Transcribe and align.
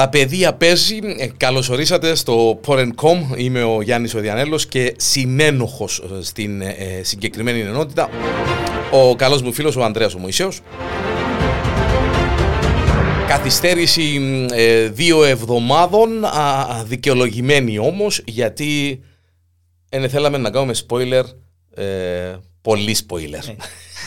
Τα 0.00 0.08
παιδεία 0.08 0.54
παίζει. 0.54 0.98
Ε, 1.18 1.26
Καλώς 1.36 1.68
ορίσατε 1.68 2.14
στο 2.14 2.60
Porn.com. 2.66 3.36
Είμαι 3.36 3.62
ο 3.62 3.82
Γιάννης 3.82 4.14
Οδιανέλος 4.14 4.66
και 4.66 4.94
συνένοχος 4.98 5.98
ε, 5.98 6.22
στην 6.22 6.60
ε, 6.62 6.68
ε, 6.68 7.02
συγκεκριμένη 7.02 7.60
ενότητα 7.60 8.08
ο 8.90 9.16
καλός 9.16 9.42
μου 9.42 9.52
φίλος 9.52 9.76
ο 9.76 9.84
Ανδρέας 9.84 10.14
ο 10.14 10.18
Μωυσέος. 10.18 10.60
Καθυστέρηση 13.28 14.20
ε, 14.52 14.88
δύο 14.88 15.24
εβδομάδων, 15.24 16.24
α, 16.24 16.28
α, 16.28 16.84
δικαιολογημένη 16.84 17.78
όμως, 17.78 18.22
γιατί 18.26 19.00
δεν 19.88 20.08
θέλαμε 20.08 20.38
να 20.38 20.50
κάνουμε 20.50 20.74
spoiler, 20.88 21.24
ε, 21.74 22.36
πολύ 22.62 22.96
spoiler, 23.08 23.54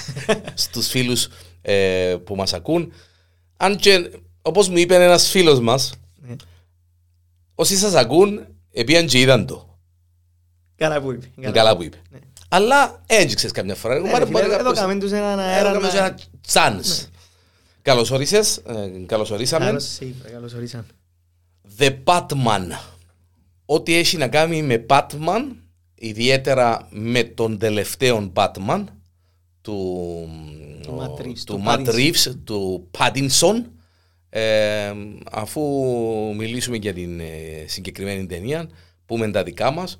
στους 0.53 0.87
φίλους 0.87 1.27
ε, 1.61 2.15
που 2.23 2.35
μας 2.35 2.53
ακούν. 2.53 2.91
Αν 3.57 3.75
και, 3.75 4.09
όπως 4.45 4.69
μου 4.69 4.77
είπε 4.77 4.95
ένας 5.03 5.29
φίλος 5.29 5.59
μας, 5.59 5.93
Ναι. 6.15 6.35
όσοι 7.55 7.75
σας 7.77 7.93
ακούν, 7.93 8.45
επίαν 8.71 9.05
και 9.07 9.19
είδαν 9.19 9.45
το. 9.45 9.77
Καλά 10.75 11.01
που 11.01 11.11
είπε. 11.11 11.51
Καλά 11.51 11.75
που 11.75 11.83
είπε. 11.83 11.97
Ναι. 12.09 12.19
Αλλά 12.49 13.01
έτσι 13.05 13.35
ξέρεις 13.35 13.55
καμιά 13.55 13.75
φορά. 13.75 13.93
Ναι, 13.93 13.99
Μπορεί- 14.09 14.13
ρε 14.23 14.25
μπορεί 14.31 14.43
φίλε, 14.43 14.45
Εδώ 14.55 14.57
κάποιος- 14.63 14.79
κάμε 14.79 14.95
τους 14.99 15.11
έναν 15.11 15.39
Έλα, 15.39 15.47
αέρα 15.47 15.71
κάνουμε 15.71 15.91
να- 15.93 15.97
ένα 16.05 16.17
chance. 16.53 17.07
Καλώς 17.81 18.11
όρισες, 18.11 18.57
ε, 18.57 18.91
καλώς 19.05 19.31
ορίσαμε. 19.31 19.65
Καλώς 19.65 19.83
σε 19.83 20.05
είπα, 20.05 20.29
καλώς 20.29 20.53
ορίσαν. 20.53 20.85
The 21.77 21.95
Batman. 22.03 22.77
Ό,τι 23.65 23.93
έχει 23.95 24.17
να 24.17 24.27
κάνει 24.27 24.61
με 24.61 24.85
Batman, 24.89 25.41
ιδιαίτερα 25.95 26.87
με 26.89 27.23
τον 27.23 27.57
τελευταίο 27.57 28.31
Batman, 28.35 28.83
του, 29.61 30.29
Του 30.83 30.97
Matt 30.99 31.21
Reeves, 31.21 31.39
του 31.45 32.41
του 32.43 32.89
Matt 32.91 33.07
Pattinson. 33.07 33.63
Reeves, 34.33 34.39
του 34.39 34.39
Pattinson, 34.39 34.39
ε, 34.39 34.93
αφού 35.31 35.61
μιλήσουμε 36.37 36.77
για 36.77 36.93
την 36.93 37.19
ε, 37.19 37.65
συγκεκριμένη 37.65 38.25
ταινία, 38.25 38.69
πούμε 39.05 39.31
τα 39.31 39.43
δικά 39.43 39.71
μας, 39.71 39.99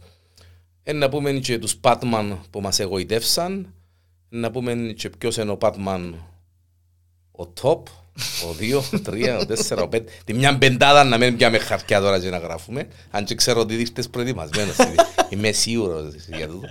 ε, 0.83 0.93
να 0.93 1.09
πούμε 1.09 1.31
και 1.31 1.59
τους 1.59 1.79
Batman 1.81 2.37
που 2.49 2.61
μας 2.61 2.79
εγωιτεύσαν, 2.79 3.73
να 4.29 4.51
πούμε 4.51 4.93
και 4.95 5.09
ποιος 5.09 5.37
είναι 5.37 5.51
ο 5.51 5.57
Batman 5.61 6.13
ο 7.31 7.53
top, 7.61 7.81
ο 8.43 8.55
2, 8.59 8.77
ο 8.77 9.01
3, 9.05 9.39
ο 9.41 9.75
4, 9.77 9.83
ο 9.83 9.89
5. 9.91 10.01
Τη 10.25 10.33
μια 10.33 10.57
πεντάδα 10.57 11.03
να 11.03 11.17
μην 11.17 11.37
πιάμε 11.37 11.57
χαρτιά 11.57 11.99
τώρα 11.99 12.19
και 12.19 12.29
να 12.29 12.37
γράφουμε. 12.37 12.87
Αν 13.11 13.25
και 13.25 13.35
ξέρω 13.35 13.59
ότι 13.59 13.73
ήρθες 13.73 14.09
προετοιμασμένος. 14.09 14.75
Είμαι 15.29 15.51
σίγουρος 15.51 16.13
για 16.27 16.47
τούτο. 16.47 16.69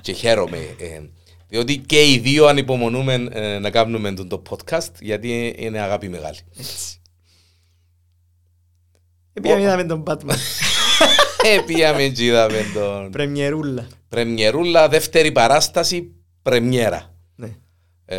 Και 0.00 0.12
χαίρομαι. 0.12 0.56
ε, 0.56 1.00
διότι 1.50 1.78
και 1.78 2.10
οι 2.12 2.18
δύο 2.18 2.46
ανυπομονούμε 2.46 3.28
ε, 3.30 3.58
να 3.58 3.70
κάνουμε 3.70 4.12
τον 4.12 4.28
το 4.28 4.42
podcast 4.50 4.90
γιατί 5.00 5.54
είναι 5.58 5.80
αγάπη 5.80 6.08
μεγάλη. 6.08 6.38
Έτσι. 6.58 7.00
Επειδή 9.32 9.60
είδαμε 9.60 9.84
τον 9.84 10.02
Batman. 10.06 10.34
Ε, 11.44 11.60
πήγαμε 11.66 12.08
και 12.08 12.24
είδαμε 12.24 12.64
τον 12.74 13.10
Πρεμιερούλα. 13.10 13.86
Πρεμιερούλα, 14.08 14.88
δεύτερη 14.88 15.32
παράσταση, 15.32 16.12
πρεμιέρα. 16.42 17.14
Ναι. 17.34 17.56
Ε, 18.04 18.18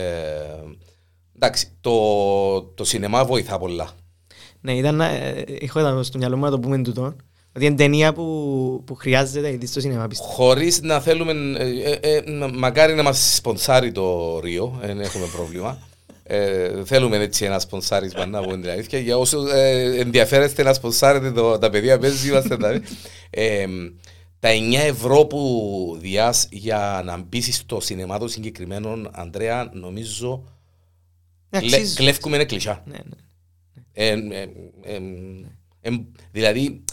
εντάξει, 1.35 1.67
το, 1.81 2.61
το 2.61 2.83
σινεμά 2.83 3.25
βοηθά 3.25 3.57
πολλά. 3.59 3.89
Ναι, 4.61 4.73
ήταν, 4.73 4.95
να- 4.95 5.09
ε, 5.09 5.45
έχω 5.61 5.79
εδώ 5.79 6.03
στο 6.03 6.17
μυαλό 6.17 6.37
μου 6.37 6.43
να 6.43 6.49
το 6.49 6.59
πούμε 6.59 6.81
τούτο. 6.81 7.15
Ότι 7.55 7.65
είναι 7.65 7.75
ταινία 7.75 8.13
που, 8.13 8.83
που 8.85 8.95
χρειάζεται 8.95 9.51
να 9.51 9.57
δεις 9.57 9.69
στο 9.69 9.79
σινεμά, 9.79 10.07
πιστεύω. 10.07 10.31
Χωρίς 10.31 10.81
να 10.81 10.99
θέλουμε, 10.99 11.31
ε, 11.59 11.91
ε, 11.91 12.15
ε, 12.15 12.21
να- 12.31 12.47
μακάρι 12.53 12.93
να 12.93 13.03
μας 13.03 13.35
σπονσάρει 13.35 13.91
το 13.91 14.39
Ρίο, 14.39 14.77
δεν 14.81 14.99
έχουμε 14.99 15.25
πρόβλημα. 15.35 15.79
Ε, 16.23 16.83
θέλουμε 16.85 17.17
έτσι 17.17 17.45
ένα 17.45 17.59
σπονσάρισμα 17.59 18.25
να 18.25 18.41
πούμε 18.43 18.57
την 18.61 18.69
αλήθεια. 18.69 18.99
Για 18.99 19.17
όσους 19.17 19.51
ε, 19.51 19.95
ενδιαφέρεστε 19.99 20.63
να 20.63 20.73
σπονσάρετε 20.73 21.31
το, 21.31 21.57
τα 21.57 21.69
παιδιά 21.69 21.97
παίζεις, 21.99 22.25
είμαστε 22.27 22.57
τα 22.57 22.81
ε, 23.29 23.65
Τα 24.39 24.49
9 24.49 24.73
ευρώ 24.73 25.25
που 25.25 25.97
διάς 25.99 26.47
για 26.51 27.01
να 27.05 27.17
μπει 27.17 27.41
στο 27.41 27.79
σινεμά 27.79 28.19
το 28.19 28.27
συγκεκριμένο, 28.27 29.09
Ανδρέα, 29.11 29.69
νομίζω 29.73 30.43
Ναι, 31.49 31.59
κλε, 31.59 31.75
αξίζεις. 31.75 31.95
κλέφκουμε 31.95 32.35
ένα 32.35 32.45
κλεισιά. 32.45 32.83
Ναι, 32.85 32.97
ναι. 33.03 33.15
Ε, 33.93 34.09
ε, 34.11 34.47
ε, 34.83 34.99
ε, 35.81 35.89
δηλαδή, 36.31 36.83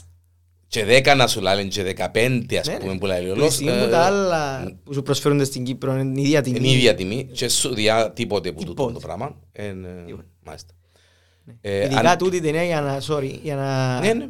και 0.69 0.85
10 1.05 1.15
να 1.17 1.27
σου 1.27 1.41
λένε 1.41 1.65
και 1.65 1.95
15 1.97 2.59
ας 2.61 2.67
Ναι, 2.67 2.77
πούμε 2.79 2.93
ναι. 2.93 2.99
που 2.99 3.07
λέει 3.07 3.29
ο 3.29 3.33
Που 3.33 3.39
λόγος, 3.39 3.49
τη 3.49 3.55
στιγμή 3.63 3.79
που 3.79 3.85
ε, 3.85 3.89
τα 3.89 3.99
άλλα 4.01 4.73
που 4.85 4.93
σου 4.95 5.03
προσφέρονται 5.03 5.45
στην 5.45 5.65
Κύπρο 5.65 5.99
είναι 5.99 6.21
η 6.21 6.23
ίδια 6.23 6.43
τιμή. 6.43 6.57
είναι 6.59 6.67
η 6.69 6.73
ίδια 6.73 6.95
τιμή 6.95 7.29
και 7.33 7.49
σου 7.49 7.75
διά 7.75 8.13
τίποτε 8.13 8.53
που 8.53 8.59
τούτο 8.65 8.71
Τίποτε. 8.75 8.93
το 8.93 8.99
πράγμα. 9.07 9.37
Ε, 9.53 9.67
ε, 9.67 9.75
Τίποτε. 10.07 10.27
Μάλιστα. 10.45 10.73
Ε, 11.61 11.85
Ειδικά 11.85 12.01
αν- 12.11 12.19
τούτη 12.19 12.37
η 12.37 12.41
ταινία 12.41 12.65
για 12.65 12.81
να, 12.81 13.01
sorry, 13.09 13.39
για 13.43 13.55
να, 13.57 14.01
Ναι, 14.01 14.13
ναι. 14.13 14.27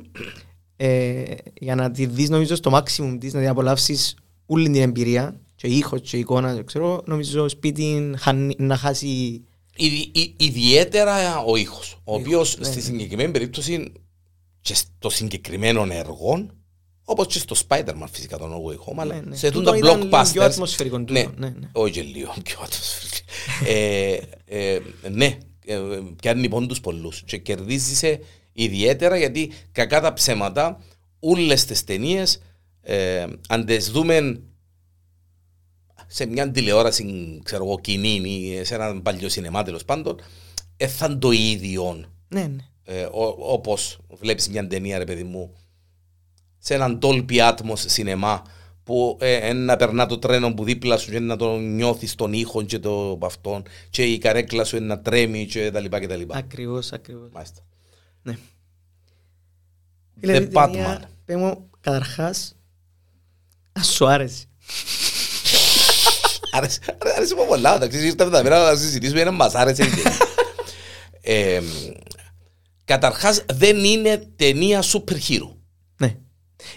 ε, 0.76 1.22
για 1.60 1.74
να 1.74 1.90
τη 1.90 2.06
δεις 2.06 2.28
νομίζω 2.30 2.54
στο 2.56 2.70
maximum 2.74 3.16
της, 3.20 3.32
να 3.32 3.40
την 3.40 3.48
απολαύσεις 3.48 4.16
όλη 4.46 4.70
την 4.70 4.82
εμπειρία 4.82 5.40
και 5.54 5.66
ήχος 5.66 6.00
και 6.00 6.16
εικόνα, 6.16 6.54
δεν 6.54 6.64
ξέρω, 6.66 7.02
νομίζω 7.06 7.48
σπίτι 7.48 8.12
χάνει- 8.18 8.60
να 8.60 8.76
χάσει 8.76 9.42
Ιδι- 9.80 10.16
ι- 10.16 10.34
Ιδιαίτερα 10.42 11.38
ο 11.46 11.56
ήχος, 11.56 12.00
ο 12.04 12.14
οποίος 12.14 12.58
ναι, 12.58 12.64
στη 12.64 12.76
ναι. 12.76 12.82
συγκεκριμένη 12.82 13.30
περίπτωση 13.32 13.92
και 14.68 14.74
στο 14.74 15.10
συγκεκριμένο 15.10 15.86
έργο, 15.90 16.46
όπως 17.04 17.26
και 17.26 17.38
στο 17.38 17.56
Spider-Man 17.68 18.06
φυσικά 18.10 18.38
τον 18.38 18.52
No 18.52 18.70
Way 18.70 18.76
Home, 18.76 18.96
αλλά 18.96 19.14
Ναι, 19.14 19.20
ναι. 19.20 19.36
σε 19.36 19.50
Τούτο 19.50 19.70
τούτα 19.72 19.76
ήταν 19.76 19.98
λίγο 19.98 20.08
πιο 20.08 20.18
blockbusters, 20.20 20.44
ατμοσφαιρικό 20.44 20.98
τούτο, 20.98 21.12
ναι, 21.12 21.26
ναι, 21.36 21.48
ναι. 21.48 21.68
όχι 21.72 21.92
και 21.92 22.02
λίγο 22.02 22.34
πιο 22.42 22.58
ατμοσφαιρικό. 22.62 23.16
ε, 23.66 24.18
ε, 24.44 24.80
ναι, 25.10 25.38
ε, 25.64 25.78
πιάνει 26.20 26.40
λοιπόν 26.40 26.68
τους 26.68 26.80
πολλούς 26.80 27.22
και 27.22 27.38
κερδίζει 27.38 28.18
ιδιαίτερα 28.52 29.16
γιατί 29.16 29.52
κακά 29.72 30.00
τα 30.00 30.12
ψέματα 30.12 30.80
όλες 31.18 31.64
τις 31.64 31.84
ταινίες 31.84 32.42
ε, 32.80 33.26
αν 33.48 33.64
τις 33.64 33.90
δούμε 33.90 34.40
σε 36.06 36.26
μια 36.26 36.50
τηλεόραση, 36.50 37.40
ξέρω 37.42 37.64
εγώ, 37.64 37.80
κοινή 37.80 38.20
ή 38.24 38.64
σε 38.64 38.74
έναν 38.74 39.02
παλιό 39.02 39.28
σινεμά 39.28 39.62
τέλος 39.62 39.84
πάντων, 39.84 40.20
ε, 40.76 40.86
θα 40.86 41.06
είναι 41.06 41.16
το 41.16 41.30
ίδιο 41.30 42.04
Ναι, 42.28 42.40
ναι. 42.40 42.68
Ε, 42.90 43.02
ο- 43.04 43.36
όπως 43.38 43.98
βλέπεις 44.08 44.48
μια 44.48 44.66
ταινία 44.66 44.98
ρε 44.98 45.04
παιδί 45.04 45.22
μου 45.24 45.54
σε 46.58 46.74
έναν 46.74 46.98
Dolby 47.02 47.36
Atmos 47.52 47.76
σινεμά 47.76 48.42
που 48.82 49.18
ε, 49.20 49.34
ε, 49.48 49.52
να 49.52 49.76
περνά 49.76 50.06
το 50.06 50.18
τρένο 50.18 50.54
που 50.54 50.64
δίπλα 50.64 50.96
σου 50.96 51.10
και 51.10 51.18
να 51.18 51.36
το 51.36 51.56
νιώθεις 51.58 52.14
τον 52.14 52.32
ήχο 52.32 52.62
και 52.62 52.78
το 52.78 53.10
από 53.10 53.26
αυτόν 53.26 53.62
και 53.90 54.04
η 54.04 54.18
καρέκλα 54.18 54.64
σου 54.64 54.76
είναι 54.76 54.86
να 54.86 55.00
τρέμει 55.00 55.46
και 55.46 55.70
τα 55.70 55.80
λοιπά 55.80 56.00
και 56.00 56.06
τα 56.06 56.16
λοιπά. 56.16 56.36
Ακριβώς, 56.36 56.92
ακριβώς. 56.92 57.28
Μάλιστα. 57.32 57.60
Ναι. 58.22 58.38
The 60.20 60.20
Φίλε, 60.20 60.36
η 60.36 60.50
Batman. 60.52 60.68
ταινία, 60.72 61.10
πες 61.24 61.36
μου, 61.36 61.70
καταρχάς, 61.80 62.56
ας 63.72 63.86
σου 63.86 64.06
άρεσε. 64.08 64.44
Άρεσε, 66.50 66.80
άρεσε 67.16 67.34
μου 67.34 67.46
πολλά, 67.46 67.74
εντάξει, 67.74 68.06
ήρθαμε 68.06 68.30
τα 68.30 68.42
μέρα 68.42 68.70
να 68.72 68.76
συζητήσουμε, 68.78 69.20
ένα 69.20 69.30
μας 69.30 69.54
άρεσε. 69.54 69.84
η 72.94 72.98
ταινία. 72.98 73.06
ε, 73.06 73.08
καταρχάς 73.08 73.44
δεν 73.52 73.84
είναι 73.84 74.28
ταινία 74.36 74.82
super 74.82 75.14
hero. 75.28 75.54
Ναι. 75.96 76.16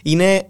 Είναι, 0.04 0.50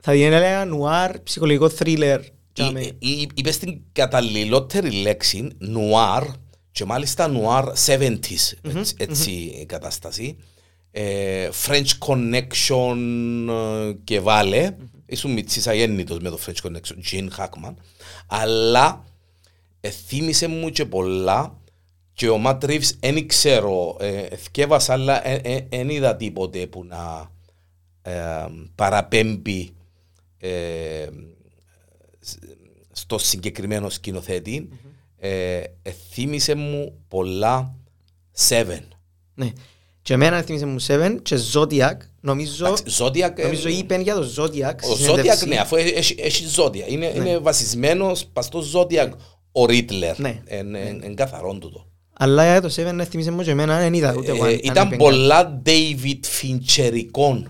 θα 0.00 0.12
την 0.12 0.22
έλεγα, 0.22 0.64
νουάρ, 0.64 1.20
ψυχολογικό 1.20 1.68
θρίλερ. 1.68 2.20
Ή- 2.20 2.96
ή- 2.98 3.28
Είπες 3.34 3.58
την 3.58 3.80
καταλληλότερη 3.92 4.90
λέξη, 4.90 5.48
νουάρ, 5.58 6.24
και 6.72 6.84
μάλιστα 6.84 7.28
νουάρ 7.28 7.64
70s, 7.86 8.52
έτσι, 8.76 8.94
έτσι 8.98 9.30
η 9.30 9.66
κατάσταση. 9.66 10.36
Ε, 10.90 11.48
French 11.66 11.88
Connection 12.06 12.96
ε, 13.48 13.92
και 14.04 14.20
βάλε, 14.20 14.76
ήσουν 15.06 15.32
μητσής 15.32 15.66
αγέννητος 15.66 16.18
με 16.18 16.30
το 16.30 16.38
French 16.46 16.68
Connection, 16.68 17.12
Gene 17.12 17.28
Hackman, 17.38 17.74
αλλά 18.26 19.04
ε, 19.80 19.90
θύμισε 19.90 20.46
μου 20.46 20.70
και 20.70 20.84
πολλά 20.84 21.60
και 22.12 22.28
ο 22.28 22.42
Matt 22.46 22.58
Reeves 22.60 22.90
δεν 23.00 23.26
ξέρω, 23.26 23.96
ε, 24.00 24.36
θκεύασα 24.36 24.92
αλλά 24.92 25.22
δεν 25.68 25.88
είδα 25.88 26.16
τίποτε 26.16 26.66
που 26.66 26.84
να 26.84 27.30
ε, 28.02 28.46
παραπέμπει 28.74 29.70
ε, 30.38 31.06
στο 32.92 33.18
συγκεκριμένο 33.18 33.88
σκηνοθέτη 33.88 34.68
ε, 35.24 35.62
ε, 35.82 35.90
θύμισε 36.10 36.54
μου 36.54 36.98
πολλά 37.08 37.74
Seven. 38.48 38.82
Ναι. 39.34 39.52
Και 40.02 40.14
εμένα 40.14 40.42
θύμισε 40.42 40.66
μου 40.66 40.80
Seven 40.86 41.18
και 41.22 41.38
Zodiac, 41.52 41.96
νομίζω, 42.20 42.66
Εντάξει, 42.66 42.84
Zodiac, 42.98 43.38
ε, 43.38 43.42
νομίζω 43.42 43.68
είπε 43.68 44.00
για 44.00 44.14
το 44.14 44.34
Zodiac. 44.36 44.74
Ο 44.82 44.94
στη 44.94 45.04
Zodiac, 45.04 45.10
συνέντευξη. 45.10 45.48
ναι, 45.48 45.56
αφού 45.56 45.76
έχει, 45.76 46.14
έχει 46.18 46.44
Zodiac. 46.56 46.88
Είναι, 46.88 47.12
είναι 47.16 47.38
βασισμένος 47.38 48.26
πας 48.26 48.44
στο 48.44 48.62
Zodiac 48.74 49.10
ο 49.52 49.66
Ρίτλερ. 49.66 50.18
Ναι. 50.18 50.42
Είναι 50.48 51.14
καθαρόν 51.14 51.60
τούτο. 51.60 51.91
Αλλά 52.22 52.44
για 52.44 52.60
το 52.60 52.74
Seven 52.76 52.94
ναι, 52.94 53.04
θύμισε 53.04 53.30
μου 53.30 53.42
και 53.42 53.50
εμένα, 53.50 53.78
δεν 53.78 53.94
είδα 53.94 54.14
ούτε 54.16 54.30
εγώ 54.30 54.44
αν 54.44 54.50
Ε, 54.50 54.52
αν 54.52 54.60
ήταν 54.62 54.86
είπε 54.86 54.96
πολλά 54.96 55.62
David 55.66 56.20
Fincherικών. 56.40 57.42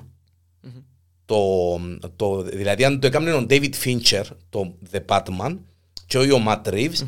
Το, 1.25 1.81
το, 2.17 2.43
δηλαδή 2.43 2.85
αν 2.85 3.01
το 3.01 3.07
έκαμε 3.07 3.33
ο 3.33 3.47
David 3.51 3.71
Fincher, 3.85 4.23
το 4.49 4.75
The 4.93 4.99
Batman, 5.07 5.59
και 6.07 6.19
όχι 6.19 6.33
ο 6.33 6.43
Matt 6.49 6.63
Reeves, 6.69 7.07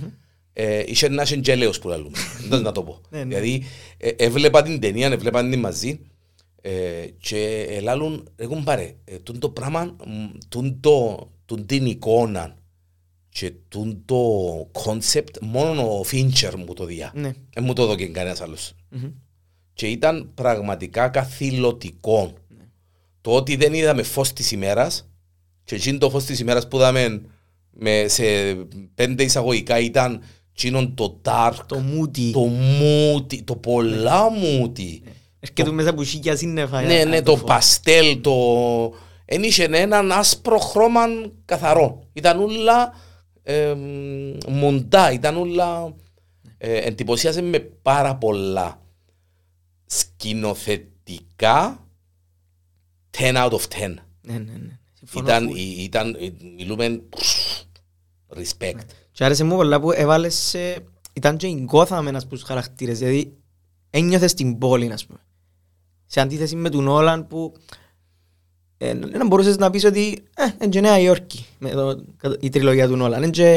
ε, 0.53 0.83
είχε 0.87 1.09
να 1.09 1.23
είσαι 1.23 1.37
γελέος 1.37 1.79
που 1.79 1.89
λαλούμε. 1.89 2.19
Δεν 2.49 2.63
να 2.63 2.73
το 2.73 2.83
πω. 2.83 3.01
Ναι, 3.11 3.19
ναι. 3.19 3.25
Δηλαδή 3.25 3.65
ε, 3.97 4.09
έβλεπα 4.09 4.63
την 4.63 4.81
ταινία, 4.81 5.07
έβλεπα 5.07 5.49
την 5.49 5.59
μαζί 5.59 6.01
Ε, 6.61 6.71
και 7.19 7.67
ελάλουν, 7.71 8.29
εγώ 8.37 8.63
πάρε, 8.65 8.95
ε, 9.05 9.19
τούν 9.19 9.39
το 9.39 9.49
πράγμα, 9.49 9.97
μ, 10.07 10.25
τούν 10.49 10.81
το, 10.81 11.29
τούν 11.45 11.67
την 11.67 11.87
εικόνα 11.87 12.57
και 13.41 13.53
τούν 13.69 14.03
το 14.05 14.19
concept, 14.73 15.37
μόνο 15.41 15.99
ο 15.99 16.03
Φίντσερ 16.03 16.57
μου 16.59 16.73
το 16.75 16.85
διά. 16.85 17.13
Ναι. 17.15 17.31
Δεν 17.55 17.65
μου 17.65 17.73
το 17.73 17.83
έδωκε 17.83 18.07
κανένας 18.07 18.41
άλλος. 18.41 18.73
Μμμ. 18.89 19.11
Και 19.73 19.87
ήταν 19.87 20.31
πραγματικά 20.35 21.09
καθηλωτικό. 21.09 22.33
Το 23.21 23.31
ότι 23.31 23.57
δεν 23.57 23.75
είδαμε 23.75 24.03
φως 24.03 24.33
της 24.33 24.53
ημέρας 24.53 25.09
και 25.65 25.75
εκείνο 25.75 25.99
το 25.99 26.11
φως 26.11 26.25
της 26.25 26.41
ημέρας 26.41 26.69
που 26.69 26.77
είδαμε 26.77 27.23
με, 27.71 28.05
σε 28.09 28.23
πέντε 28.95 29.23
εισαγωγικά 29.23 29.79
ήταν 29.79 30.21
εκείνον 30.53 30.95
το 30.95 31.21
dark, 31.25 31.55
Το 31.67 31.79
μούτι. 31.79 32.31
το 32.33 32.41
μούτι, 32.41 33.43
το 33.43 33.57
πολλά 33.57 34.31
μούτι. 34.31 35.03
Έρχεται 35.41 35.71
μέσα 35.71 35.91
από 35.91 36.05
σίγια 36.05 36.37
σύννεφα. 36.37 36.83
Ναι, 36.83 36.95
για- 36.95 37.05
ναι, 37.05 37.17
να 37.17 37.23
το 37.23 37.37
φω- 37.37 37.47
παστέλ, 37.47 38.21
το... 38.21 38.33
Εν 39.25 39.43
είχε 39.43 39.65
έναν 39.65 40.13
άσπρο 40.13 40.59
χρώμα 40.59 41.01
καθαρό. 41.45 42.09
Ήταν 42.13 42.41
όλα 42.41 42.93
ε, 43.47 43.75
μοντά, 44.49 45.13
ήταν 45.13 45.37
όλα... 45.37 45.95
Ε, 46.59 46.77
εντυπωσίασε 46.77 47.43
με 47.43 47.59
πάρα 47.59 48.17
πολλά 48.17 48.81
σκηνοθετικά 49.87 51.87
10 53.19 53.35
out 53.35 53.51
of 53.51 53.61
10. 53.61 53.67
Ναι, 53.79 53.95
ναι, 54.33 54.39
ναι. 54.39 54.79
Συμφωνώ 54.93 55.27
Ήταν, 55.27 55.49
full. 55.51 55.57
η- 55.57 55.83
ήταν, 55.83 56.17
ε, 56.21 56.33
μιλούμε 56.57 57.03
respect. 58.37 58.79
Και 59.13 59.25
άρεσε 59.25 59.45
μου 59.45 59.57
πολλά 59.57 59.81
που 59.81 59.91
έβαλες 59.93 60.35
σε... 60.35 60.77
Ήταν 61.13 61.37
και 61.37 61.47
η 61.47 61.69
Gotham 61.73 62.05
ένας 62.07 62.23
από 62.23 62.35
τους 62.35 62.43
χαρακτήρες, 62.43 62.99
δηλαδή 62.99 63.37
ένιωθες 63.91 64.35
την 64.35 64.59
πόλη, 64.59 64.93
ας 64.93 65.07
πούμε. 65.07 65.19
Σε 66.07 66.21
αντίθεση 66.21 66.57
με 66.57 66.69
τον 66.69 66.89
Όλαν 66.89 67.27
που 67.27 67.55
ε, 68.79 68.95
δεν 68.95 69.27
μπορούσες 69.27 69.57
να 69.57 69.71
πεις 69.71 69.85
ότι 69.85 70.23
ε, 70.37 70.45
είναι 70.61 70.69
και 70.71 70.81
Νέα 70.81 70.99
Υόρκη 70.99 71.47
με 71.59 71.71
το, 71.71 72.05
η 72.41 72.49
τριλογία 72.49 72.89
του 72.89 72.97
Νόλαν. 72.97 73.23
Είναι 73.23 73.31
και 73.31 73.49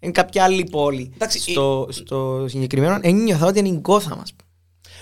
είναι 0.00 0.12
κάποια 0.12 0.44
άλλη 0.44 0.64
πόλη. 0.70 1.10
Εντάξει, 1.14 1.38
στο, 1.50 1.88
στο 1.90 2.44
συγκεκριμένο 2.48 2.98
ένιωθα 3.02 3.46
ότι 3.46 3.58
είναι 3.58 3.68
η 3.68 3.80
Gotham, 3.84 4.18
ας 4.22 4.32
πούμε. 4.34 4.50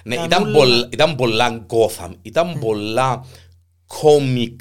Ναι, 0.05 0.15
Ήταν 0.15 0.27
ήταν, 0.27 0.43
όλα- 0.43 0.53
πολλά, 0.59 0.89
ήταν 0.93 1.15
πολλά 1.17 1.67
Gotham, 1.69 2.11
ήταν 2.23 2.59
πολλά 2.59 3.25
κόμικ 3.87 4.61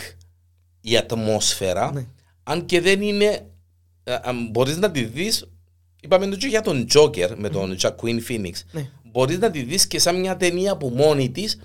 η 0.81 0.97
ατμόσφαιρα, 0.97 1.91
Ναι. 1.93 2.05
αν 2.43 2.65
και 2.65 2.81
δεν 2.81 3.01
είναι, 3.01 3.45
ε, 4.03 4.15
αν 4.21 4.47
μπορείς 4.51 4.77
να 4.77 4.91
τη 4.91 5.03
δεις, 5.03 5.45
είπαμε 6.01 6.27
το 6.27 6.35
και 6.35 6.47
για 6.47 6.61
τον 6.61 6.87
Joker 6.93 7.29
με 7.37 7.49
τον 7.49 7.77
Jacqueline 7.81 8.19
Phoenix, 8.29 8.51
Ναι. 8.71 8.89
μπορείς 9.03 9.37
να 9.39 9.51
τη 9.51 9.61
δεις 9.63 9.87
και 9.87 9.99
σαν 9.99 10.19
μια 10.19 10.37
ταινία 10.37 10.77
που 10.77 10.87
μόνη 10.95 11.29
της, 11.29 11.59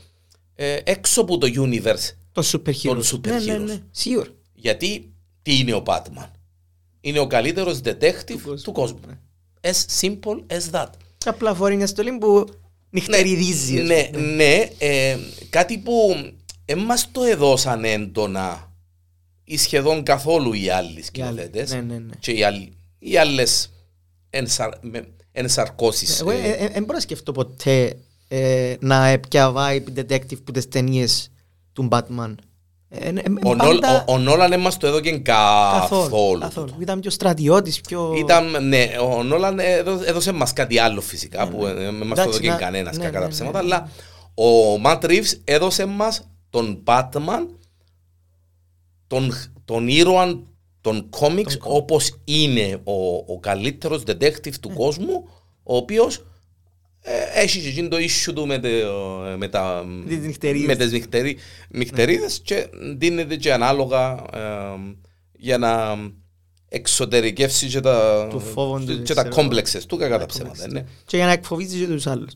ε, 0.55 0.77
έξω 0.85 1.21
από 1.21 1.39
το 1.39 1.47
universe, 1.57 2.11
Το 2.35 2.43
super 2.53 2.69
hero. 2.71 2.83
Των 2.83 3.03
super 3.03 3.27
Ναι, 3.29 3.39
ναι, 3.39 3.57
heroes. 3.57 3.61
ναι. 3.67 3.79
Σίγουρα. 3.91 4.29
γιατί 4.55 5.13
τι 5.43 5.59
είναι 5.59 5.75
ο 5.75 5.83
Batman; 5.87 6.29
Είναι 7.01 7.19
ο 7.19 7.27
καλύτερος 7.27 7.81
detective 7.85 8.25
Του 8.27 8.41
κόσμου. 8.43 8.63
του 8.63 8.73
κόσμου. 8.73 9.01
Ναι. 9.07 9.19
As 9.61 10.01
simple 10.01 10.45
as 10.57 10.71
that. 10.81 10.87
Και 11.19 11.29
απλά 11.29 11.55
φορεί 11.55 11.77
μια 11.77 11.87
στολή 11.87 12.13
που 12.19 12.45
νυχτεριδίζει. 12.91 13.81
ας 13.81 13.87
Ναι, 13.89 14.09
πούμε. 14.13 14.27
ναι, 14.27 14.69
ε, 14.79 15.19
κάτι 15.51 15.79
που 15.79 16.15
δεν 16.65 16.79
μας 16.79 17.09
το 17.13 17.23
έδωσαν 17.23 17.85
έντονα 17.85 18.73
ή 19.45 19.57
σχεδόν 19.57 20.03
καθόλου 20.03 20.53
οι 20.53 20.69
άλλοι 20.71 20.89
Οι 20.89 20.93
άλλοι. 20.93 21.03
σκηνοθέτες 21.03 21.71
Ναι, 21.71 21.81
ναι, 21.81 21.99
ναι. 21.99 22.15
και 22.19 22.31
οι, 22.33 22.43
άλλοι, 22.45 22.73
οι 22.99 23.17
άλλες 23.17 23.73
ενσαρ, 24.31 24.71
με- 24.81 25.09
ενσαρκώσεις. 25.33 26.21
Εγώ 26.21 26.31
ε, 26.31 26.69
δεν 26.73 26.81
μπορώ 26.83 26.93
να 26.95 27.01
σκεφτώ 27.01 27.33
ποτέ 27.33 27.97
ε, 28.29 28.75
να 28.81 29.07
έπια 29.07 29.53
vibe 29.57 29.99
detective 29.99 30.43
που 30.45 30.53
τις 30.53 30.69
ταινίες 30.69 31.29
του 31.75 31.89
Batman. 31.91 32.35
Ε, 32.89 33.09
ε, 33.09 33.09
ε, 33.09 33.23
ο, 33.45 33.55
Νόλ, 33.55 33.77
ο, 33.77 34.13
ο 34.13 34.19
Νόλαν 34.19 34.51
δεν 34.51 34.61
μας 34.61 34.77
το 34.77 34.87
έδωκε 34.87 35.11
καθόλου. 35.19 36.39
καθόλου. 36.41 36.75
Ήταν 36.79 37.01
πιο 37.01 37.11
στρατιώτης, 37.11 37.81
πιο... 37.81 38.15
Ήταν, 38.17 38.69
ναι, 38.69 38.89
ο 39.17 39.23
Νόλαν 39.23 39.59
έδωσε, 39.59 40.05
έδωσε 40.09 40.33
μας 40.33 40.53
κάτι 40.53 40.79
άλλο 40.79 41.01
φυσικά 41.01 41.49
που 41.49 41.65
δεν 41.65 41.95
μας 41.95 41.99
το 41.99 42.05
Εντάξει, 42.05 42.29
έδωκε 42.29 42.49
να- 42.49 42.57
κανένας 42.57 42.97
ναι, 42.97 43.05
κακά 43.05 43.13
ναι, 43.19 43.21
τα 43.21 43.27
ναι, 43.27 43.33
ψέματα 43.33 43.63
ναι. 43.63 43.65
αλλά 43.65 43.89
ο 44.35 44.79
Ματ 44.79 45.05
Ρίβς 45.05 45.41
έδωσε 45.45 45.85
μας 45.85 46.29
τον 46.51 46.83
Batman 46.87 47.47
τον, 49.07 49.33
τον 49.65 49.89
ήρωα 49.89 50.43
των 50.81 51.09
κόμιξ 51.11 51.59
όπως 51.63 52.19
είναι 52.25 52.81
ο, 52.85 53.17
ο 53.33 53.39
καλύτερος 53.41 54.03
detective 54.07 54.55
του 54.61 54.73
κόσμου 54.75 55.29
ο 55.63 55.77
οποίος 55.77 56.17
ε, 56.17 56.23
έχεις 57.35 57.63
και 57.63 57.69
εκείνο 57.69 57.89
το 57.89 57.97
issue 57.97 58.33
του 58.35 58.47
με, 58.47 58.59
τε- 58.59 58.85
με, 59.39 59.49
τα, 59.49 59.85
τις 60.09 60.19
νυχτερίδες. 60.19 60.67
με 60.67 60.77
τις 60.77 60.93
νυχτερί, 60.93 61.37
νυχτερίδες 61.71 62.41
και 62.45 62.69
δίνεται 62.97 63.37
και 63.37 63.53
ανάλογα 63.53 64.25
ε, 64.33 64.41
για 65.33 65.59
να 65.59 65.97
εξωτερικεύσει 66.69 67.67
και 67.67 67.81
τα, 67.81 68.27
Του 68.31 68.41
φόβου 68.41 68.79
του, 68.85 68.97
και, 68.97 69.03
ξέρω 69.03 69.23
τα 69.23 69.27
εγώ. 69.27 69.37
κόμπλεξες 69.37 69.87
του 69.87 69.97
κακά 69.97 70.19
τα 70.19 70.27
ψέματα. 70.27 70.69
Ναι. 70.69 70.85
Και 71.07 71.17
για 71.17 71.27
να 71.27 71.33
εκφοβίζει 71.33 71.79
και 71.79 71.87
τους 71.87 72.07
άλλους. 72.07 72.33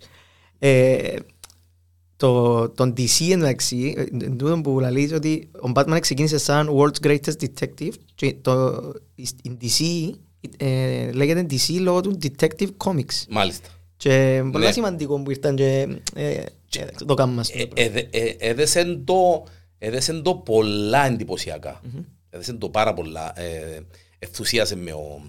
Ε, 0.58 1.14
το, 2.16 2.68
τον 2.68 2.94
DC 2.96 3.30
εντάξει, 3.30 3.94
ε, 3.96 4.24
εν 4.24 4.36
τούτο 4.36 4.60
που 4.60 4.80
λαλείς 4.80 5.12
ότι 5.12 5.50
ο 5.52 5.70
Batman 5.74 5.98
ξεκίνησε 6.00 6.38
σαν 6.38 6.68
World's 6.76 7.06
Greatest 7.06 7.32
Detective 7.40 7.92
και 8.14 8.36
το, 8.40 8.82
η 9.14 9.56
DC 9.60 10.10
ε, 10.56 11.10
λέγεται 11.12 11.46
DC 11.50 11.80
λόγω 11.80 12.00
του 12.00 12.18
Detective 12.22 12.68
Comics. 12.84 13.24
Μάλιστα. 13.28 13.68
Και 13.98 14.40
πολλά 14.52 14.66
Ναι. 14.66 14.72
σημαντικό 14.72 15.22
που 15.22 15.30
ήρθαν 15.30 15.56
και 15.56 15.86
ε, 16.14 16.42
Και- 16.68 16.80
ε, 16.80 17.04
το 17.06 17.14
κάνουμε 17.14 17.42
στο 17.44 17.58
Ε, 17.58 17.64
έδε- 17.74 18.14
ε, 18.16 18.34
Έδεσεν 18.38 19.04
το, 19.04 19.44
έδεσεν 19.78 20.22
το 20.22 20.34
πολλά 20.34 21.06
εντυπωσιακά. 21.06 21.80
Έδεσεν 22.30 22.58
το 22.58 22.68
πάρα 22.68 22.94
πολλά. 22.94 23.40
Ε, 23.40 23.80
Ενθουσίασε 24.18 24.76
με 24.76 24.92
ο, 24.92 25.22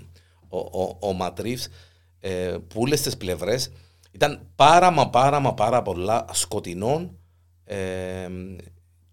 ο, 0.49 0.57
ο, 0.57 0.97
ο 0.99 1.13
Ματρίφς 1.13 1.67
ε, 2.19 2.57
που 2.67 2.81
όλες 2.81 3.01
τις 3.01 3.17
πλευρές 3.17 3.71
ήταν 4.11 4.47
πάρα 4.55 4.91
μα 4.91 5.09
πάρα 5.09 5.39
μα 5.39 5.53
πάρα 5.53 5.81
πολλά 5.81 6.25
σκοτεινών 6.31 7.17
ε, 7.63 8.27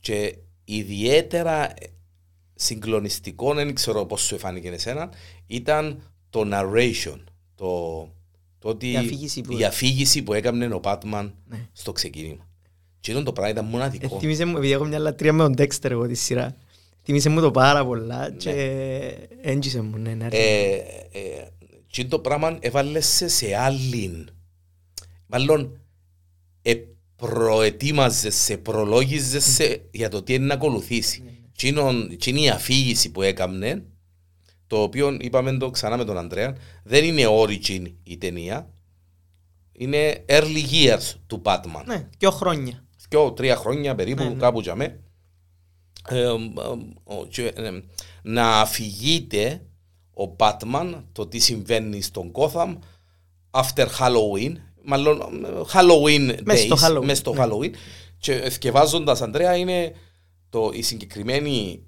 και 0.00 0.36
ιδιαίτερα 0.64 1.74
συγκλονιστικό, 2.54 3.54
δεν 3.54 3.74
ξέρω 3.74 4.04
πώς 4.06 4.20
σου 4.22 4.34
εφάνηκε 4.34 4.68
εσένα, 4.68 5.10
ήταν 5.46 6.02
το 6.30 6.42
narration, 6.52 7.18
το, 7.54 7.68
το 8.66 8.72
ότι 8.72 8.90
Η 8.90 8.96
αφήγηση 8.96 9.40
που- 9.40 9.58
η 9.58 9.64
αφήγηση 9.64 10.22
που 10.22 10.32
έκανε 10.32 10.74
ο 10.74 10.80
Πάτμαν 10.80 11.34
Ναι. 11.48 11.68
στο 11.72 11.92
ξεκίνημα. 11.92 12.48
Και 13.00 13.10
ήταν 13.10 13.24
το 13.24 13.32
πράγμα 13.32 13.52
ήταν 13.52 13.64
μοναδικό. 13.64 14.16
Ε, 14.16 14.18
Θύμισε 14.18 14.44
μου, 14.44 14.56
επειδή 14.56 14.72
έχω 14.72 14.84
μια 14.84 14.98
λατρεία 14.98 15.32
με 15.32 15.42
τον 15.42 15.54
Dexter 15.58 15.90
εγώ 15.90 16.06
τη 16.06 16.14
σειρά. 16.14 16.56
Θύμισε 17.02 17.28
μου 17.28 17.40
το 17.40 17.50
πάρα 17.50 17.84
πολλά 17.86 18.30
και 18.30 18.50
έντυσε 19.42 19.80
μου, 19.80 19.96
ναι, 19.96 20.14
ναι. 20.14 20.28
ε, 20.30 20.74
ε, 21.12 21.46
και 21.86 22.04
το 22.04 22.18
πράγμα 22.18 22.56
έβαλε 22.60 23.00
σε 23.00 23.28
σε 23.28 23.56
άλλη. 23.56 24.24
Μάλλον 25.26 25.80
ε, 26.62 26.74
προετοίμαζε 27.16 28.30
σε, 28.30 28.56
προλόγιζε 28.56 29.40
σε 29.40 29.80
για 29.90 30.08
το 30.08 30.22
τι 30.22 30.34
είναι 30.34 30.46
να 30.46 30.54
ακολουθήσει. 30.54 31.22
Και 31.52 31.66
είναι- 31.68 32.14
και 32.18 32.30
είναι 32.30 32.40
η 32.40 32.48
αφήγηση 32.48 33.10
που 33.10 33.22
έκανε, 33.22 33.82
το 34.66 34.82
οποίο 34.82 35.16
είπαμε 35.20 35.56
το 35.56 35.70
ξανά 35.70 35.96
με 35.96 36.04
τον 36.04 36.18
Ανδρέα, 36.18 36.56
δεν 36.84 37.04
είναι 37.04 37.22
origin 37.28 37.92
η 38.02 38.16
ταινία, 38.18 38.70
είναι 39.72 40.24
early 40.28 40.64
years 40.72 41.14
του 41.26 41.42
Batman. 41.44 41.82
Ναι, 41.86 42.08
δυο 42.18 42.30
χρόνια. 42.30 42.84
δυο, 43.08 43.32
τρία 43.32 43.56
χρόνια 43.56 43.94
περίπου 43.94 44.22
Ναι, 44.22 44.28
ναι. 44.28 44.34
κάπου 44.34 44.60
για 44.60 44.74
με. 44.74 45.00
Ε, 46.08 46.20
ε, 46.20 46.26
ο- 47.04 47.26
και, 47.28 47.46
ε, 47.46 47.70
να 48.22 48.60
αφηγείται 48.60 49.66
ο 50.16 50.36
Batman 50.38 51.02
το 51.12 51.26
τι 51.26 51.38
συμβαίνει 51.38 52.02
στον 52.02 52.32
Gotham 52.34 52.78
after 53.50 53.86
Halloween, 53.98 54.54
μάλλον 54.84 55.44
ε, 55.44 55.48
Halloween 55.72 56.36
Μες 56.44 56.60
στο 56.60 56.76
days, 56.80 56.90
Halloween, 56.90 57.04
μες 57.04 57.18
στο 57.18 57.34
ναι. 57.34 57.44
Halloween 57.44 57.70
και 58.18 58.50
σκευάζοντας 58.50 59.22
Ανδρέα 59.22 59.56
είναι 59.56 59.94
το, 60.48 60.70
η 60.74 60.82
συγκεκριμένη 60.82 61.86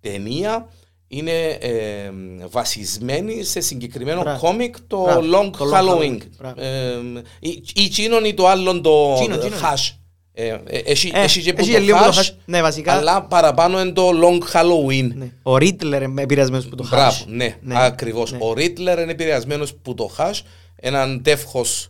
ταινία 0.00 0.68
είναι 1.08 1.48
ε, 1.48 2.10
βασισμένη 2.50 3.42
σε 3.44 3.60
συγκεκριμένο 3.60 4.20
Μπράβο. 4.20 4.38
κόμικ 4.38 4.74
το 4.86 5.02
Μπράβο. 5.02 5.20
Long 5.20 5.50
Το 5.58 5.64
Long 5.64 5.74
Halloween. 5.80 6.00
Halloween. 6.00 6.18
Μπράβο. 6.38 6.60
Ε, 6.60 7.22
ή- 7.40 7.62
ή 7.74 7.88
τσίνον 7.88 8.24
ή 8.24 8.34
το 8.34 8.48
άλλον 8.48 8.82
το 8.82 9.14
Τσίνον, 9.14 9.38
τσίνον. 9.38 9.58
hash. 9.58 9.90
Ε, 10.36 10.46
ε, 10.46 10.78
Έχει 10.78 11.10
Ε, 11.14 11.20
έχει 11.22 11.42
και 11.42 11.52
που 11.52 11.60
έχει 11.60 11.72
το 11.72 11.78
λίγο 11.78 11.98
που 11.98 12.04
το 12.04 12.10
hash, 12.10 12.22
hash. 12.24 12.30
Ναι, 12.44 12.62
βασικά. 12.62 12.92
αλλά 12.92 13.22
παραπάνω 13.22 13.80
είναι 13.80 13.92
το 13.92 14.08
Long 14.22 14.40
Halloween. 14.56 15.10
Ναι. 15.14 15.30
Ο 15.42 15.56
Ρίτλερ 15.56 16.02
είναι 16.02 16.22
επηρεασμένος 16.22 16.66
που 16.68 16.74
το 16.76 16.86
Μπράβο, 16.90 17.16
hash. 17.16 17.24
ναι, 17.26 17.56
Ναι, 17.60 17.74
ακριβώς. 17.84 18.32
ναι. 18.32 18.38
Ο 18.40 18.52
Ρίτλερ 18.54 18.98
είναι 18.98 19.10
επηρεασμένος 19.12 19.74
που 19.74 19.94
το 19.94 20.10
hash, 20.18 20.40
έναν 20.76 21.22
τεύχος 21.22 21.88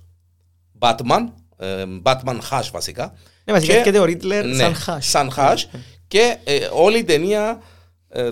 Batman, 0.79 1.25
ε, 1.59 1.85
Batman 2.03 2.39
hash 2.51 2.69
βασικά. 2.73 3.15
Ναι, 3.45 3.53
βασικά 3.53 3.73
Και- 3.73 3.79
έρχεται 3.79 3.99
ο 3.99 4.05
Ρίτλερ 4.05 4.45
ναι, 4.47 4.55
σαν 4.57 4.75
hash. 4.87 4.99
Σαν 5.01 5.33
hash. 5.37 5.79
Και 6.09 6.37
ε, 6.45 6.59
όλη 6.73 6.99
η 6.99 7.05
ταινία, 7.05 7.49
ε, 7.51 7.57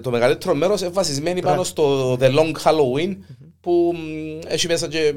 το 0.01 0.11
μεγαλύτερο 0.11 0.55
μέρος 0.55 0.81
είναι 0.81 0.91
βασισμένη 0.91 1.41
πάνω 1.43 1.65
στο 1.65 2.12
The 2.21 2.31
Long 2.35 2.53
Halloween 2.65 3.17
που 3.61 3.95
μ, 3.97 4.39
έχει 4.47 4.67
μέσα 4.67 4.89
και 4.89 4.99
ε, 4.99 5.12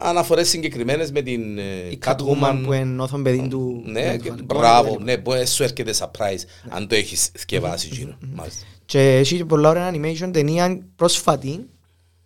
αναφορές 0.00 0.48
συγκεκριμένες 0.48 1.12
με 1.12 1.22
την 1.22 1.58
ε, 1.58 1.62
Η 1.90 1.98
Catwoman 2.04 2.60
που 2.64 2.70
Catwoman. 2.70 2.72
ενώθον 2.72 3.22
παιδί 3.22 3.48
του... 3.48 3.82
Ναι, 3.86 4.16
του 4.16 4.22
και- 4.24 4.32
Batman. 4.32 4.44
μπράβο, 4.44 4.98
ναι, 5.00 5.16
που 5.18 5.32
σου 5.46 5.62
έρχεται 5.62 5.94
surprise 5.98 6.42
αν 6.68 6.88
το 6.88 6.94
έχεις 6.94 7.30
θκευάσει 7.38 7.88
γύρω. 7.92 8.18
Μάλιστα. 8.34 8.64
Και 8.84 9.16
έχει 9.16 9.36
και 9.36 9.44
πολλά 9.44 9.68
ωραία 9.68 9.90
animation 9.94 10.30
ταινία 10.32 10.78
πρόσφατη 10.96 11.66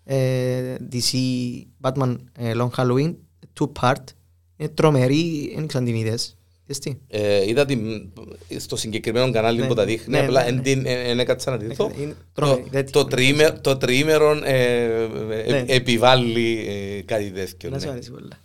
ε, 0.05 0.75
DC 0.93 1.17
Batman 1.81 2.17
ε, 2.39 2.53
Long 2.57 2.71
Halloween 2.77 3.15
two 3.61 3.69
part 3.81 4.05
είναι 4.57 4.69
τρομερή, 4.69 5.53
δεν 5.57 5.67
ξέρω 5.67 5.85
αν 5.85 5.91
την 5.93 6.01
είδες 6.01 6.37
Είδες 6.65 6.79
τι; 6.79 6.97
Ε, 7.09 7.49
είδα 7.49 7.65
την, 7.65 8.09
στο 8.59 8.77
συγκεκριμένο 8.77 9.31
κανάλι 9.33 9.61
Ναι, 9.61 9.67
που 9.67 9.75
τα 9.75 9.85
δείχνει, 9.85 10.13
ναι, 10.13 10.21
απλά 10.25 10.43
ναι, 10.43 10.49
εν 10.49 10.55
ναι. 10.55 10.61
την- 10.63 10.87
εν- 10.87 11.07
εν 11.07 11.19
έκατσα 11.19 11.51
να 11.51 11.57
τη 11.59 11.75
δω. 11.75 11.91
Είναι 12.01 12.13
Το, 12.13 12.17
τρομερή, 12.33 12.67
δεν 12.71 12.91
το, 12.91 13.05
τη- 13.05 13.11
τριήμε- 13.11 13.61
το 13.61 13.77
τριήμερο 13.77 14.31
ε, 14.45 14.83
ε, 15.31 15.51
Ναι. 15.51 15.65
επιβάλλει 15.67 16.67
ε, 16.69 17.03
κάτι 17.03 17.31
τέτοιο. 17.31 17.71
Να 17.71 17.79
σου 17.79 17.87
ναι. 17.87 17.91
αρέσει 17.93 18.11
πολλά. 18.11 18.39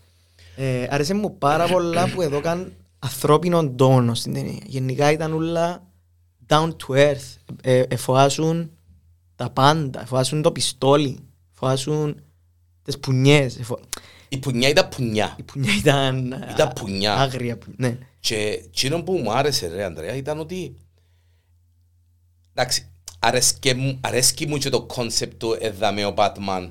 Ε, 0.56 0.88
άρεσε 0.90 1.14
μου 1.14 1.38
πάρα 1.38 1.68
πολλά 1.68 2.10
που 2.10 2.22
εδώ 2.22 2.40
καν 2.42 2.74
ανθρώπινο 3.00 3.70
τόνο 3.70 4.14
στην 4.14 4.34
ταινία. 4.34 4.60
Γενικά 4.66 5.12
ήταν 5.12 5.34
όλα 5.34 5.84
down 6.48 6.68
to 6.70 6.96
earth. 6.96 7.36
Ε, 7.62 7.84
εφοάσουν 7.88 8.72
τα 9.36 9.50
πάντα. 9.50 10.02
Εφοάσουν 10.02 10.42
το 10.42 10.52
πιστόλι. 10.52 11.18
Εφοάσουν 11.54 12.22
τις 12.84 13.00
πουνιές. 13.00 13.60
Εφο... 14.30 14.36
Η 14.36 14.38
πουνιά 14.38 14.70
ήταν 14.70 14.90
πουνιά. 14.90 15.36
Η 15.40 15.44
πουνιά 15.44 15.74
ήταν... 15.78 16.34
α, 16.34 16.48
Ήταν 16.52 16.74
πουνιά. 16.74 17.14
Άγρια 17.16 17.58
πουνιά. 17.58 17.78
Ναι. 17.90 17.98
Και 18.20 18.36
εκείνο 18.36 19.04
που 19.04 19.14
μου 19.14 19.32
άρεσε 19.32 19.68
ρε 19.68 19.84
Ανδρέα 19.84 20.16
ήταν 20.16 20.40
ότι 20.40 20.76
εντάξει, 22.54 22.88
αρέσκε 23.20 23.74
μου, 23.74 23.98
αρέσκει 24.02 24.48
μου 24.48 24.58
και 24.58 24.70
το 24.70 24.82
concept 24.84 25.40
του 25.40 25.58
εδάμε 25.60 26.06
ο 26.06 26.14
Batman 26.18 26.70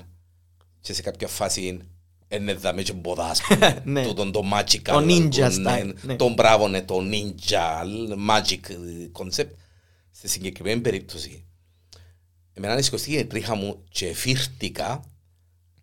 και 0.81 0.93
σε 0.93 1.03
κάποια 1.03 1.29
φάση 1.29 1.67
είναι 1.67 2.51
εδάμε 2.53 2.83
και 2.83 2.93
μποδά 2.93 3.25
ας 3.25 3.41
πούμε, 3.43 3.83
Ναι. 3.85 4.07
τούτον 4.07 4.33
το 4.33 4.43
magical 4.55 4.81
Το 4.83 4.99
ninja 4.99 5.35
ναι, 5.37 5.49
style, 5.81 5.93
ναι. 6.03 6.17
τον 6.17 6.33
μπράβο 6.33 6.69
ναι, 6.69 6.83
το 6.83 6.99
ninja 7.11 7.85
magic 8.29 8.61
concept 9.13 9.51
στη 10.11 10.29
συγκεκριμένη 10.29 10.81
περίπτωση 10.81 11.45
εμένα 12.53 12.73
ανησυχωστήκε 12.73 13.19
η 13.19 13.25
τρίχα 13.25 13.55
μου 13.55 13.85
και 13.89 14.15
φύρτηκα 14.15 15.05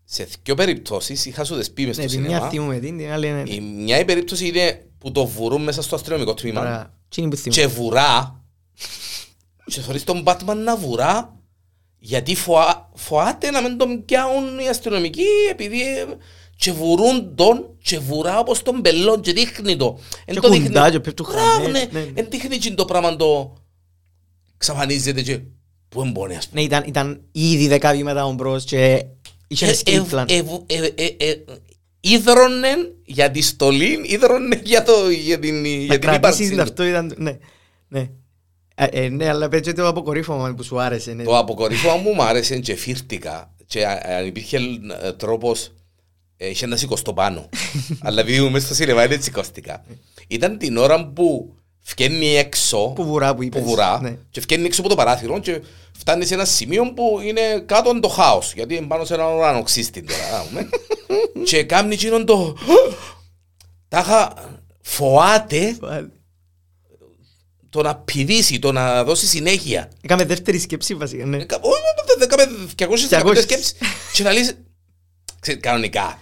σε 0.06 0.28
δύο 0.44 0.56
περιπτώσεις 0.56 1.26
είχα 1.26 1.44
σου 1.44 1.56
δεσπεί 1.56 1.86
μες 1.86 1.98
Ναι, 1.98 2.04
στο 2.08 2.12
τη 2.12 2.18
μια 2.18 2.30
σινεμά 2.30 2.50
θυμούμε 2.50 2.80
την, 2.80 2.98
την 2.98 3.12
άλλη 3.12 3.28
είναι... 3.28 3.44
η 3.46 3.60
μια 3.60 4.00
η 4.00 4.06
περίπτωση 4.06 4.48
είναι 4.48 4.86
που 4.98 5.12
το 5.12 5.26
βουρούν 5.26 5.64
μέσα 5.64 5.82
στο 5.82 5.96
αστυνομικό 5.96 6.34
τμήμα 6.34 6.60
Ωραία. 6.62 6.94
Τι 7.10 7.22
είναι 7.22 7.30
που 7.30 7.36
θυμούμε. 7.36 7.62
και 7.62 7.68
βουρά 7.68 8.44
και 9.66 9.82
θωρείς 9.82 10.04
τον 10.04 10.24
Batman 10.26 10.56
να 10.64 10.78
βουρά 10.78 11.38
γιατί 12.00 12.36
φοά, 12.36 12.90
φοάται 12.96 13.52
να 13.52 13.62
μην 13.62 13.78
τον 13.78 14.06
πιάουν 14.06 14.60
οι 14.60 14.68
αστυνομικοί 14.70 15.26
επειδή 15.52 15.82
ε, 15.82 16.06
και 16.56 16.72
βουρούν 16.72 17.36
τον 17.36 17.78
και 17.84 18.00
βουρά 18.00 18.40
όπως 18.40 18.62
τον 18.62 18.82
πελόν 18.82 19.22
και 19.22 19.34
δείχνει 19.34 19.76
το. 19.76 20.00
Εν 20.26 20.34
Και 20.36 20.40
το 20.42 20.50
δείχνει- 20.50 20.68
κουντά 20.68 20.92
και 20.92 21.00
πέφτουν 21.00 21.26
Μπράβο, 21.32 21.50
χαμές, 21.52 21.72
ναι. 21.72 22.00
ναι, 22.00 22.06
ναι. 22.06 22.12
Εν 22.22 22.28
δείχνει 22.30 22.58
και 22.58 22.72
το 22.74 22.86
πράγμα 22.86 23.16
το 23.16 23.54
ξαφανίζεται 24.58 25.22
και 25.22 25.40
που 25.90 26.02
εμπονεί 26.02 26.36
ας 26.36 26.48
πούμε. 26.48 26.60
Ναι, 26.62 26.66
ήταν, 26.68 26.84
ήταν 26.88 27.22
ήδη 27.32 27.68
δέκα 27.68 27.92
βήματα 27.92 28.26
ο 28.26 28.32
μπρος 28.32 28.64
και 28.64 29.06
είχε 29.54 29.74
Και 29.84 30.02
escape 30.12 30.14
plan. 30.16 30.26
ε- 30.30 30.38
ε- 30.66 30.92
ε- 30.96 31.06
ε- 31.18 31.30
ε- 31.32 31.44
Ίδρωνε 32.06 32.68
για 33.06 33.32
τη 33.32 33.42
στολή, 33.42 34.00
ίδρωνε 34.04 34.62
για, 34.64 34.84
το, 34.84 35.10
για 35.10 35.40
την, 35.40 35.62
Να 35.62 35.68
για 35.68 36.00
την 36.00 36.02
κρατήσεις 36.02 36.18
ύπαρξη 36.18 36.42
την 36.42 36.50
του. 36.52 36.56
ταυτότητα 36.58 37.06
του. 37.08 37.16
Ναι, 37.18 37.38
ναι. 37.88 38.10
Ε, 38.76 38.86
ε, 38.92 39.10
ναι, 39.10 39.30
αλλά 39.30 39.48
πέτσε 39.48 39.74
το 39.74 39.88
αποκορύφωμα 39.88 40.54
που 40.54 40.64
σου 40.64 40.82
άρεσε. 40.82 41.14
Ναι. 41.14 41.24
Το 41.24 41.38
αποκορύφωμα 41.38 41.96
μου 41.96 42.14
μου 42.14 42.24
άρεσε 42.24 42.60
και 42.60 42.76
φύρτηκα 42.76 43.54
και 43.66 43.86
α- 43.86 44.02
αν 44.18 44.26
υπήρχε 44.26 44.58
ε, 45.04 45.12
τρόπος 45.12 45.72
ε, 46.38 46.50
είχε 46.50 46.66
να 46.66 46.76
σηκωστώ 46.76 47.14
πάνω. 47.14 47.50
Αλλά 48.06 48.22
επειδή 48.22 48.38
ήμουν 48.38 48.52
μέσα 48.52 48.66
στο 48.66 48.76
σινεμά 48.76 49.08
δεν 49.08 49.22
σηκώστηκα. 49.24 49.86
Ήταν 50.28 50.58
την 50.58 50.78
ώρα 50.78 51.08
που 51.08 51.56
φκένει 51.82 52.36
έξω 52.36 52.92
Που 52.96 53.06
βουρά 53.06 53.36
που 53.36 53.44
είπες. 53.44 53.62
που 53.62 53.68
βουρά 53.68 54.00
Ναι. 54.02 54.18
και 54.30 54.42
φκένει 54.42 54.66
έξω 54.66 54.80
από 54.82 54.90
το 54.90 54.96
παράθυρο 54.96 55.40
και 55.40 55.62
φτάνει 55.98 56.26
σε 56.26 56.34
ένα 56.34 56.46
σημείο 56.46 56.94
που 56.94 57.20
είναι 57.24 57.64
κάτω 57.66 57.90
είναι 57.90 58.00
το 58.00 58.08
χάος 58.08 58.54
γιατί 58.54 58.76
είναι 58.76 58.88
πάνω 58.88 59.06
σε 59.06 59.14
έναν 59.14 59.36
ουρανοξύστη 59.36 60.04
τώρα. 60.04 60.38
να 60.38 60.44
πούμε. 60.44 60.70
και 61.50 61.64
κάνει 61.64 61.94
εκείνον 61.94 62.26
το 62.26 62.58
τάχα 63.88 64.34
φοάται 64.82 65.78
το 67.70 67.82
να 67.82 67.96
πηδήσει, 67.96 68.60
το 68.60 68.72
να 68.72 69.04
δώσει 69.04 69.28
συνέχεια. 69.28 69.92
Έκαμε 70.02 70.26
δεύτερη 70.26 70.60
σκέψη 70.60 70.96
βασικά. 70.96 71.26
Ναι. 71.26 71.44
Κα- 71.44 71.60
όχι, 71.62 71.82
δεν 72.18 72.22
Έκαμε 72.22 72.68
200 72.78 73.32
200. 73.38 73.42
σκέψεις 73.42 73.76
και 74.14 74.24
να 74.24 74.32
λύσει. 74.32 74.52
Ξέρεις, 75.40 75.62
κανονικά. 75.62 76.20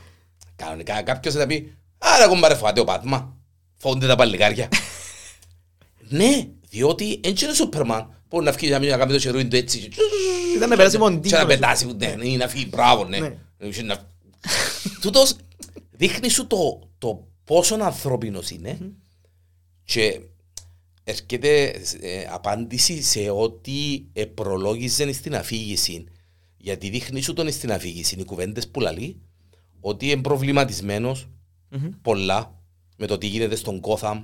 Κανονικά 0.56 1.02
κάποιος 1.02 1.34
θα 1.34 1.46
πει 1.48 1.76
Άρα 1.98 2.28
κομπάρε 2.28 2.56
φοβάται 2.56 2.80
ο 2.80 2.84
Πάτμα. 2.84 3.38
Φοβούνται 3.78 4.08
τα 4.08 4.16
παλικάρια. 4.16 4.68
Ναι, 6.10 6.48
διότι 6.70 7.20
έτσι 7.24 7.44
είναι 7.44 7.54
ο 7.54 7.56
Σούπερμαν. 7.56 8.21
Μπορεί 8.32 8.46
να 8.46 8.52
φύγει 8.52 8.72
να 8.72 8.80
μην 8.80 8.90
να 8.90 8.98
κάνει 8.98 9.12
το 9.12 9.20
χερούιν 9.20 9.50
του 9.50 9.56
έτσι. 9.56 9.90
Ήταν 10.56 10.70
να 10.70 10.76
περάσει 10.76 10.98
Και 10.98 11.04
να 11.04 11.10
μοντίνο. 11.12 11.46
πετάσει, 11.46 11.86
ναι, 11.98 12.16
ή 12.28 12.38
να 12.38 12.48
φύγει, 12.48 12.68
μπράβο, 12.70 13.06
ναι. 13.06 13.20
Ναι. 13.20 13.70
Και 13.70 13.82
να- 13.84 14.08
Τούτος 15.02 15.36
δείχνει 15.92 16.30
σου 16.30 16.48
το, 16.48 16.90
το 16.98 17.28
πόσο 17.44 17.76
ανθρώπινος 17.76 18.50
είναι 18.50 18.78
και 19.84 20.20
έρχεται 21.04 21.70
ε, 22.02 22.26
απάντηση 22.32 23.02
σε 23.02 23.30
ό,τι 23.30 24.04
ε, 24.14 24.26
προλόγιζε 24.26 25.12
στην 25.12 25.36
αφήγηση. 25.36 26.04
Γιατί 26.58 26.90
δείχνει 26.90 27.22
σου 27.22 27.34
τον 27.34 27.52
στην 27.52 27.72
αφήγηση, 27.72 28.16
οι 28.20 28.24
κουβέντες 28.26 28.68
που 28.68 28.80
λαλεί, 28.80 29.22
ότι 29.80 30.10
είναι 30.10 30.22
προβληματισμένος 30.22 31.28
Μμμ. 31.70 31.90
πολλά 32.02 32.62
με 32.98 33.06
το 33.08 33.18
τι 33.18 33.28
γίνεται 33.28 33.56
στον 33.56 33.80
Κόθαμ, 33.80 34.24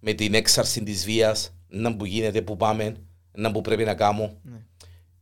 με 0.00 0.12
την 0.12 0.34
έξαρση 0.34 0.82
της 0.82 1.04
βίας, 1.04 1.54
να 1.68 1.96
που 1.96 2.04
γίνεται, 2.04 2.42
που 2.42 2.56
πάμε, 2.56 2.96
να 3.32 3.50
που 3.52 3.60
πρέπει 3.60 3.84
να 3.84 3.94
κάνω. 3.94 4.32
Ναι. 4.42 4.56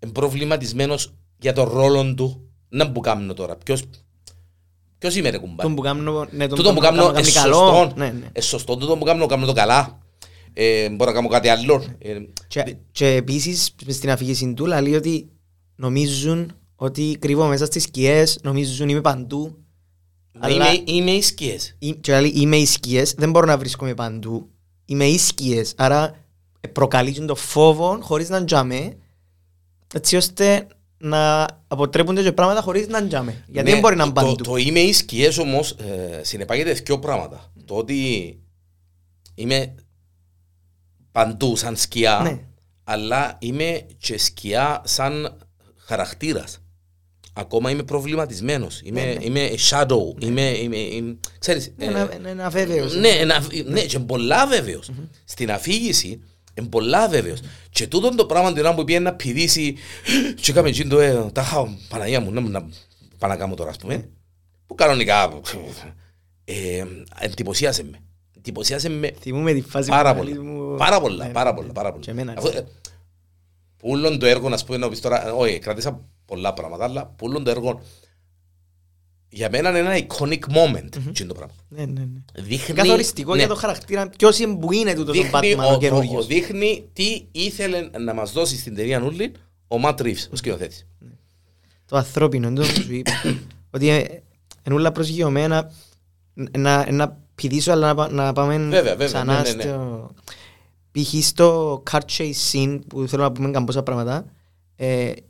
Είναι 0.03 0.13
προβληματισμένος 0.13 1.13
για 1.39 1.53
τον 1.53 1.69
ρόλο 1.69 2.15
του, 2.15 2.49
να 2.69 2.91
που 2.93 3.01
κάνω 3.01 3.35
τώρα. 3.35 3.57
Ποιος, 3.57 3.83
ποιος 4.99 5.17
είμαι 5.17 5.31
ρε 5.31 5.39
κουμπάρε. 5.39 5.63
Τον 5.63 5.75
που 5.75 5.83
κάνω, 5.83 6.27
ναι, 6.31 6.47
τον 6.47 6.57
Τούτο 6.59 6.73
που 6.75 6.81
κάνω 6.81 7.07
κάνω 7.07 7.19
είναι 7.19 7.31
καλό. 7.31 7.55
σωστό. 7.55 7.93
Ναι, 7.97 8.11
ναι. 8.11 8.27
Ε, 8.33 8.41
σωστό 8.41 8.77
τούτο 8.77 8.97
που 8.97 9.05
κάνω, 9.05 9.27
κάνω 9.27 9.47
το 9.47 9.53
καλά. 9.53 9.99
Ε, 10.53 10.91
μπορώ 10.91 11.11
να 11.11 11.17
κάνω 11.17 11.29
κάτι 11.29 11.49
άλλο. 11.49 11.85
Ε, 11.99 12.19
Και, 12.49 12.77
και 12.91 13.07
επίσης 13.07 13.75
στην 13.89 14.11
αφήγηση 14.11 14.55
του 14.55 14.67
λέει 14.67 14.95
ότι 14.95 15.29
νομίζουν 15.77 16.53
ότι 16.77 17.17
κρύβω 17.19 17.47
μέσα 17.47 17.67
στις 17.67 17.83
σκιές, 17.83 18.39
νομίζουν 18.43 18.89
είμαι 18.89 19.01
παντού. 19.01 19.57
Αλλά- 20.39 20.73
είμαι, 20.73 20.83
είμαι 20.85 21.11
οι 21.11 21.23
σκιές. 21.23 21.77
Ή- 21.79 21.95
Και 21.95 22.21
λέει 22.21 22.31
είμαι 22.35 22.57
οι 22.57 22.67
σκιές, 22.67 23.13
δεν 23.17 23.31
μπορώ 23.31 23.47
να 23.47 23.59
βρίσκομαι 23.59 23.95
παντού. 23.95 24.49
Είμαι 24.85 25.05
οι 25.05 25.19
σκιές, 25.19 25.73
άρα 25.77 26.15
προκαλείς 26.73 27.25
το 27.25 27.35
φόβο 27.35 27.99
χωρίς 28.03 28.29
να 28.29 28.45
τζάμε, 28.45 28.97
έτσι 29.95 30.17
ώστε 30.17 30.67
να 30.99 31.47
αποτρέπονται 31.69 32.23
και 32.23 32.33
πράγματα 32.33 32.61
χωρίς 32.61 32.89
να 32.89 33.07
τζάμε. 33.07 33.45
Γιατί 33.47 33.69
Ναι, 33.69 33.71
δεν 33.73 33.81
μπορεί 33.81 33.97
να 33.97 34.05
είναι 34.05 34.13
το- 34.13 34.21
παντού. 34.21 34.35
Το, 34.35 34.45
το 34.45 34.57
είμαι 34.57 34.81
οι 34.81 34.93
σκιές 34.93 35.39
όμως 35.39 35.71
ε, 35.71 36.21
συνεπάγεται 36.25 36.73
δύο 36.73 36.99
πράγματα. 36.99 37.53
Το 37.65 37.75
ότι 37.75 38.39
είμαι 39.35 39.75
παντού 41.13 41.57
σαν 41.57 41.77
σκιά, 41.77 42.21
Ναι. 42.23 42.41
αλλά 42.85 43.37
είμαι 43.41 43.87
και 43.99 44.19
σκιά 44.19 44.83
σαν 44.85 45.39
χαρακτήρας. 45.77 46.63
Ακόμα 47.33 47.71
είμαι 47.71 47.83
προβληματισμένος. 47.83 48.81
Είμαι, 48.85 49.05
Ναι, 49.05 49.13
ναι. 49.13 49.25
είμαι 49.25 49.51
shadow. 49.71 50.23
Είμαι, 50.23 50.43
είμαι, 50.43 50.77
είμαι, 50.77 51.17
ξέρεις, 51.39 51.67
ε, 51.67 51.73
Είναι 51.79 51.85
ένα- 52.01 52.15
είναι 52.15 52.29
ένα 52.31 52.51
βέβαιος. 52.51 52.95
Ναι, 52.97 53.09
ένα, 53.09 53.47
ναι, 53.65 53.81
και 53.85 53.99
πολλά 53.99 54.47
βέβαιος. 54.47 54.91
Στην 55.25 55.51
αφήγηση, 55.51 56.23
είναι 56.61 56.69
πολλά 56.69 57.09
βέβαιος. 57.09 57.41
Και 57.71 57.87
τούτο 57.87 58.15
το 58.15 58.27
πράγμα 58.27 58.53
την 58.53 58.65
ώρα 58.65 58.75
που 58.75 58.85
πήγαινε 58.85 59.05
να 59.11 59.15
πηδήσει 59.17 59.77
και 60.35 60.51
έκαμε 60.51 60.69
εκείνο 60.69 60.89
το 60.91 61.01
ε, 61.01 61.31
τα 61.33 61.43
χάω, 61.43 61.69
Παναγία 61.89 62.21
μου, 62.21 62.31
να, 62.31 62.41
να 62.41 62.69
πάω 63.19 63.31
να 63.31 63.37
κάνω 63.37 63.55
τώρα, 63.55 63.71
ας 63.71 63.77
πούμε. 63.77 64.09
Που 64.67 64.75
κανονικά 64.75 65.41
ε, 66.45 66.85
εντυπωσίασε 67.21 67.83
με. 67.85 67.99
Εντυπωσίασε 68.37 68.89
με 68.89 69.11
Θυμούμαι 69.21 69.53
τη 69.53 69.61
φάση 69.61 69.89
πάρα 69.89 70.13
που 70.15 70.19
πολλά. 70.19 70.31
λαλείς 70.35 70.51
μου- 70.51 70.77
Πάρα 70.77 71.01
πολλά, 71.01 71.27
Ναι, 71.27 71.33
πάρα 71.33 71.51
ναι. 71.51 71.57
πολλά, 71.57 71.73
πάρα 71.73 71.91
πολλά. 71.91 72.03
Και 72.05 72.11
εμένα. 72.11 72.35
Αφού, 72.37 72.47
ε, 72.49 72.67
Πούλον 73.77 74.19
το 74.19 74.27
έργο, 74.27 74.49
να 74.49 74.57
σου 74.57 74.65
πω, 74.65 74.77
να 74.77 74.89
πεις 74.89 75.01
τώρα, 75.01 75.35
όχι, 75.35 75.59
κρατήσα 75.59 76.01
πολλά 76.25 76.55
πράγματα, 76.55 76.85
αλλά 76.85 77.07
πούλον 77.07 77.45
το 77.45 77.51
έργο 77.51 77.81
για 79.29 79.49
μένα 79.51 79.69
είναι 79.69 79.79
ένα 79.79 80.07
iconic 80.07 80.39
moment, 80.39 80.89
εκείνο 81.09 81.29
το 81.29 81.35
πράγμα. 81.35 81.55
Ναι, 81.69 81.85
ναι, 81.85 82.01
ναι. 82.01 82.43
Δείχνει, 82.43 82.75
Καθοριστικό 82.75 83.33
ναι, 83.33 83.39
για 83.39 83.49
το 83.49 83.55
χαρακτήρα. 83.55 84.09
Ποιος 84.09 84.39
είναι 84.39 84.57
που 84.57 84.73
είναι 84.73 84.95
τούτος 84.95 85.19
ο 85.19 85.23
δείχνει, 85.23 85.31
Batman 85.55 85.59
ο, 85.59 85.71
ο 85.71 85.73
ο, 85.75 85.79
καινούριος. 85.79 86.27
δείχνει 86.27 86.89
τι 86.93 87.23
ήθελε 87.33 87.89
να 87.99 88.15
μας 88.15 88.33
δώσει 88.33 88.59
στην 88.59 88.75
ταινία 88.75 88.99
Νούλιν 88.99 89.33
ο 89.69 89.79
Ματ 89.79 90.01
Ρίβς, 90.01 90.29
ο 90.33 90.37
σκηνοθέτης. 90.37 90.87
Το 91.87 91.97
ανθρώπινο, 91.97 92.47
εντός 92.49 92.73
που 92.73 92.81
σου 92.81 92.95
είπα. 92.95 93.13
Ότι 93.71 93.89
ε, 93.89 93.99
είναι 94.67 94.75
όλα 94.75 94.93
προσγειωμένα 94.93 95.71
να, 96.59 96.93
να 96.93 97.19
πηδήσω 97.35 97.73
αλλά 97.73 97.87
να, 97.87 97.95
πα- 97.95 98.11
να 98.11 98.33
πάμε 98.33 98.57
Βέβαια, 98.57 98.83
βέβαια, 98.83 99.07
ξανά 99.07 99.43
ναι, 99.43 99.49
ναι, 99.49 99.55
ναι. 99.55 99.63
στο... 99.63 100.11
Π.χ. 100.91 101.25
στο 101.27 101.83
car 101.91 102.01
chase 102.17 102.33
scene 102.53 102.79
που 102.89 103.07
θέλω 103.09 103.23
να 103.23 103.33
πούμε 103.33 103.51
καμπόσα 103.51 103.83
πράγματα 103.83 104.25
ε, 104.77 105.11
τη 105.13 105.23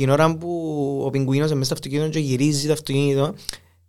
την 0.00 0.10
ώρα 0.10 0.36
που 0.36 1.02
ο 1.04 1.10
πιγκουίνος 1.10 1.50
μέσα 1.50 1.64
στο 1.64 1.74
αυτοκίνητο 1.74 2.08
και 2.08 2.18
γυρίζει 2.18 2.66
το 2.66 2.72
αυτοκίνητο, 2.72 3.34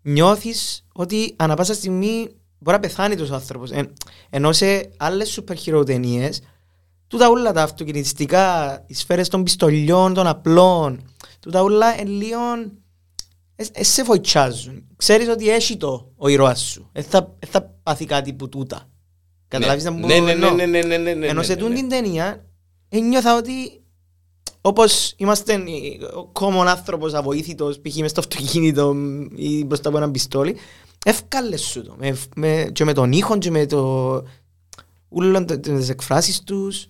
νιώθεις 0.01 0.85
ότι 0.93 1.33
ανα 1.35 1.55
πάσα 1.55 1.73
στιγμή 1.73 2.27
μπορεί 2.59 2.75
να 2.75 2.79
πεθάνει 2.79 3.15
τους 3.15 3.31
άνθρωπος. 3.31 3.71
Ε, 3.71 3.91
ενώ 4.29 4.51
σε 4.51 4.89
άλλες 4.97 5.29
σούπερ 5.29 5.57
χειροτενίε, 5.57 6.29
τούτα 7.07 7.29
όλα 7.29 7.51
τα 7.51 7.63
αυτοκινητιστικά, 7.63 8.83
οι 8.87 8.93
σφαίρες 8.93 9.27
των 9.27 9.43
πιστολιών, 9.43 10.13
των 10.13 10.27
απλών, 10.27 11.01
τούτα 11.39 11.61
όλα 11.61 11.99
εν 11.99 12.07
λίγο. 12.07 12.39
Ε, 13.55 13.65
ε, 13.71 13.83
σε 13.83 14.03
βοητσάζουν. 14.03 14.83
Ξέρεις 14.95 15.27
ότι 15.27 15.49
έχει 15.49 15.77
το 15.77 16.11
ο 16.15 16.27
ήρωα 16.27 16.55
σου. 16.55 16.89
Ε, 16.91 17.01
θα, 17.01 17.35
ε, 17.39 17.45
θα 17.45 17.61
πάθει 17.83 18.05
κάτι 18.05 18.33
που 18.33 18.49
τούτα. 18.49 18.75
Ναι. 18.77 18.83
Καταλάβεις 19.47 19.83
να 19.83 19.91
μου 19.91 20.05
ναι, 20.05 20.19
ναι, 20.19 20.65
ναι, 20.65 20.97
ναι 21.13 21.27
Ενώ 21.27 21.43
σε 21.43 21.55
την 21.55 21.89
ταινία, 21.89 22.45
νιώθα 22.89 23.37
ότι 23.37 23.80
όπως 24.61 25.13
είμαστε 25.17 25.53
ο 26.15 26.31
common 26.39 26.65
άνθρωπος 26.67 27.13
αβοήθητος 27.13 27.79
π.χ. 27.81 27.95
μες 27.95 28.11
στο 28.11 28.19
αυτοκίνητο 28.19 28.95
ή 29.35 29.65
μπροστά 29.65 29.89
από 29.89 29.97
ένα 29.97 30.11
πιστόλι 30.11 30.57
εύκαλες 31.05 31.61
σου 31.61 31.83
το. 31.83 31.95
Με, 31.97 32.17
με, 32.35 32.69
και 32.73 32.83
με 32.83 32.93
τον 32.93 33.11
ήχο 33.11 33.37
και 33.37 33.51
με 33.51 33.65
το 33.65 34.23
ούλον 35.09 35.45
τε- 35.45 35.59
τις 35.61 35.89
εκφράσεις 35.89 36.43
τους. 36.43 36.87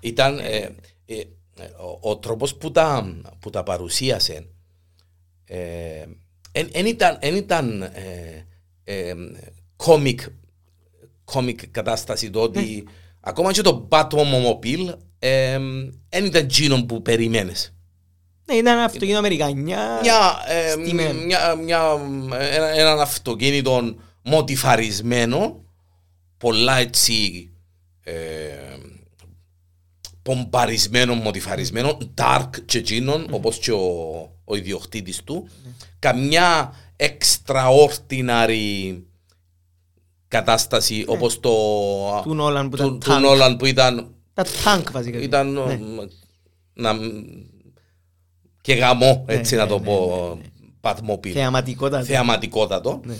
Ήταν 0.00 0.38
ε, 0.38 0.74
ε, 1.06 1.18
ε, 1.56 1.64
ο, 2.00 2.10
ο 2.10 2.16
τρόπος 2.16 2.54
που 2.56 2.70
τα, 2.70 3.16
που 3.40 3.50
τα 3.50 3.62
παρουσίασε 3.62 4.46
δεν 6.52 6.86
ήταν, 6.86 7.16
εν 7.20 7.34
ήταν 7.36 7.82
ε, 7.82 8.46
ε, 8.84 9.14
comic, 9.76 10.16
comic 11.24 11.66
κατάσταση 11.70 12.30
το 12.30 12.40
ότι 12.40 12.84
ακόμα 13.20 13.52
και 13.52 13.62
το 13.62 13.88
Batmobile 13.90 14.92
δεν 15.18 16.24
ήταν 16.24 16.44
εκείνο 16.44 16.84
που 16.84 17.02
περιμένεις. 17.02 17.74
ναι, 18.44 18.54
ήταν 18.54 18.72
ένα 18.72 18.84
αυτοκίνητο 18.84 19.18
Αμερικανιά 19.18 19.98
Μια, 20.02 20.44
ε, 20.48 20.70
στημένο. 20.70 21.20
μια, 21.20 21.54
μια, 21.54 21.80
ένα, 22.30 22.68
έναν 22.68 23.00
αυτοκίνητο 23.00 23.94
μοτιφαρισμένο, 24.22 25.64
πολλά 26.38 26.76
έτσι 26.76 27.50
ε, 28.02 28.14
πομπαρισμένο, 30.22 31.14
μοτιφαρισμένο, 31.14 31.98
dark 32.14 32.48
και 32.64 32.78
εκείνον, 32.78 33.26
όπως 33.30 33.58
και 33.58 33.72
ο, 33.72 33.86
ο 34.44 34.56
ιδιοκτήτης 34.56 35.22
του. 35.24 35.48
Καμιά 35.98 36.72
extraordinary 36.96 38.98
κατάσταση 40.28 41.04
όπως 41.06 41.40
το 41.40 41.50
του 42.22 42.34
Νόλαν 42.34 42.68
που 42.68 42.98
του, 43.56 43.66
ήταν 43.66 44.14
του 44.44 44.50
tank. 44.64 44.64
Νόλαν 44.64 44.82
που 44.82 44.90
ήταν 44.90 44.92
Τα 44.92 44.92
τάγκ 44.92 44.92
βασικά. 44.92 45.18
ήταν 45.18 45.52
Ναι. 45.52 45.76
μ, 45.76 45.98
να, 46.72 46.92
και 48.60 48.74
γαμό, 48.74 49.24
έτσι 49.28 49.54
ναι, 49.54 49.60
να 49.60 49.66
το 49.66 49.78
ναι, 49.78 49.84
πω, 49.84 50.38
Πατμοπίλ. 50.80 51.32
Θεαματικότατα. 51.34 52.04
Θεαματικότατο. 52.04 53.00
Ναι. 53.04 53.14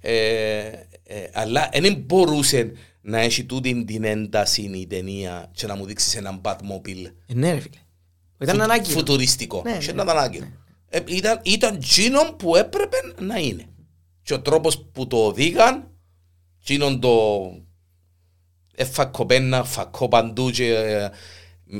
Ε, 0.00 0.58
ε, 1.04 1.30
αλλά 1.32 1.68
δεν 1.80 1.94
μπορούσε 2.06 2.72
να 3.00 3.18
έχει 3.20 3.44
τούτη 3.44 3.84
την 3.84 4.04
ένταση 4.04 4.62
η 4.62 4.86
ταινία 4.86 5.50
και 5.54 5.66
να 5.66 5.76
μου 5.76 5.84
δείξεις 5.86 6.16
έναν 6.16 6.40
Batmobile 6.44 7.10
Ε, 7.26 7.34
Ναι 7.34 7.52
ρε 7.52 7.60
φίλε. 7.60 7.76
Ήταν 8.40 8.54
φου- 8.54 8.64
ανάγκη. 8.64 8.90
φουτουριστικό. 8.90 9.62
Ναι, 9.64 9.70
Και 9.72 9.92
ναι, 9.92 10.02
ήταν 10.02 10.08
ανάγκη. 10.08 10.52
Ε, 10.88 11.00
ήταν, 11.06 11.40
ήταν 11.42 11.78
τζίνον 11.78 12.36
που 12.36 12.56
έπρεπε 12.56 12.96
να 13.20 13.38
είναι. 13.38 13.64
Και 14.22 14.34
ο 14.34 14.40
τρόπος 14.40 14.84
που 14.92 15.06
το 15.06 15.16
οδήγαν, 15.26 15.90
τζίνον 16.64 17.00
το 17.00 17.10
εφακό 18.74 19.26
πένα, 19.26 19.64
φακό 19.64 20.08
παντού 20.08 20.50
και 20.50 20.74
ε, 20.74 21.08
μ, 21.64 21.78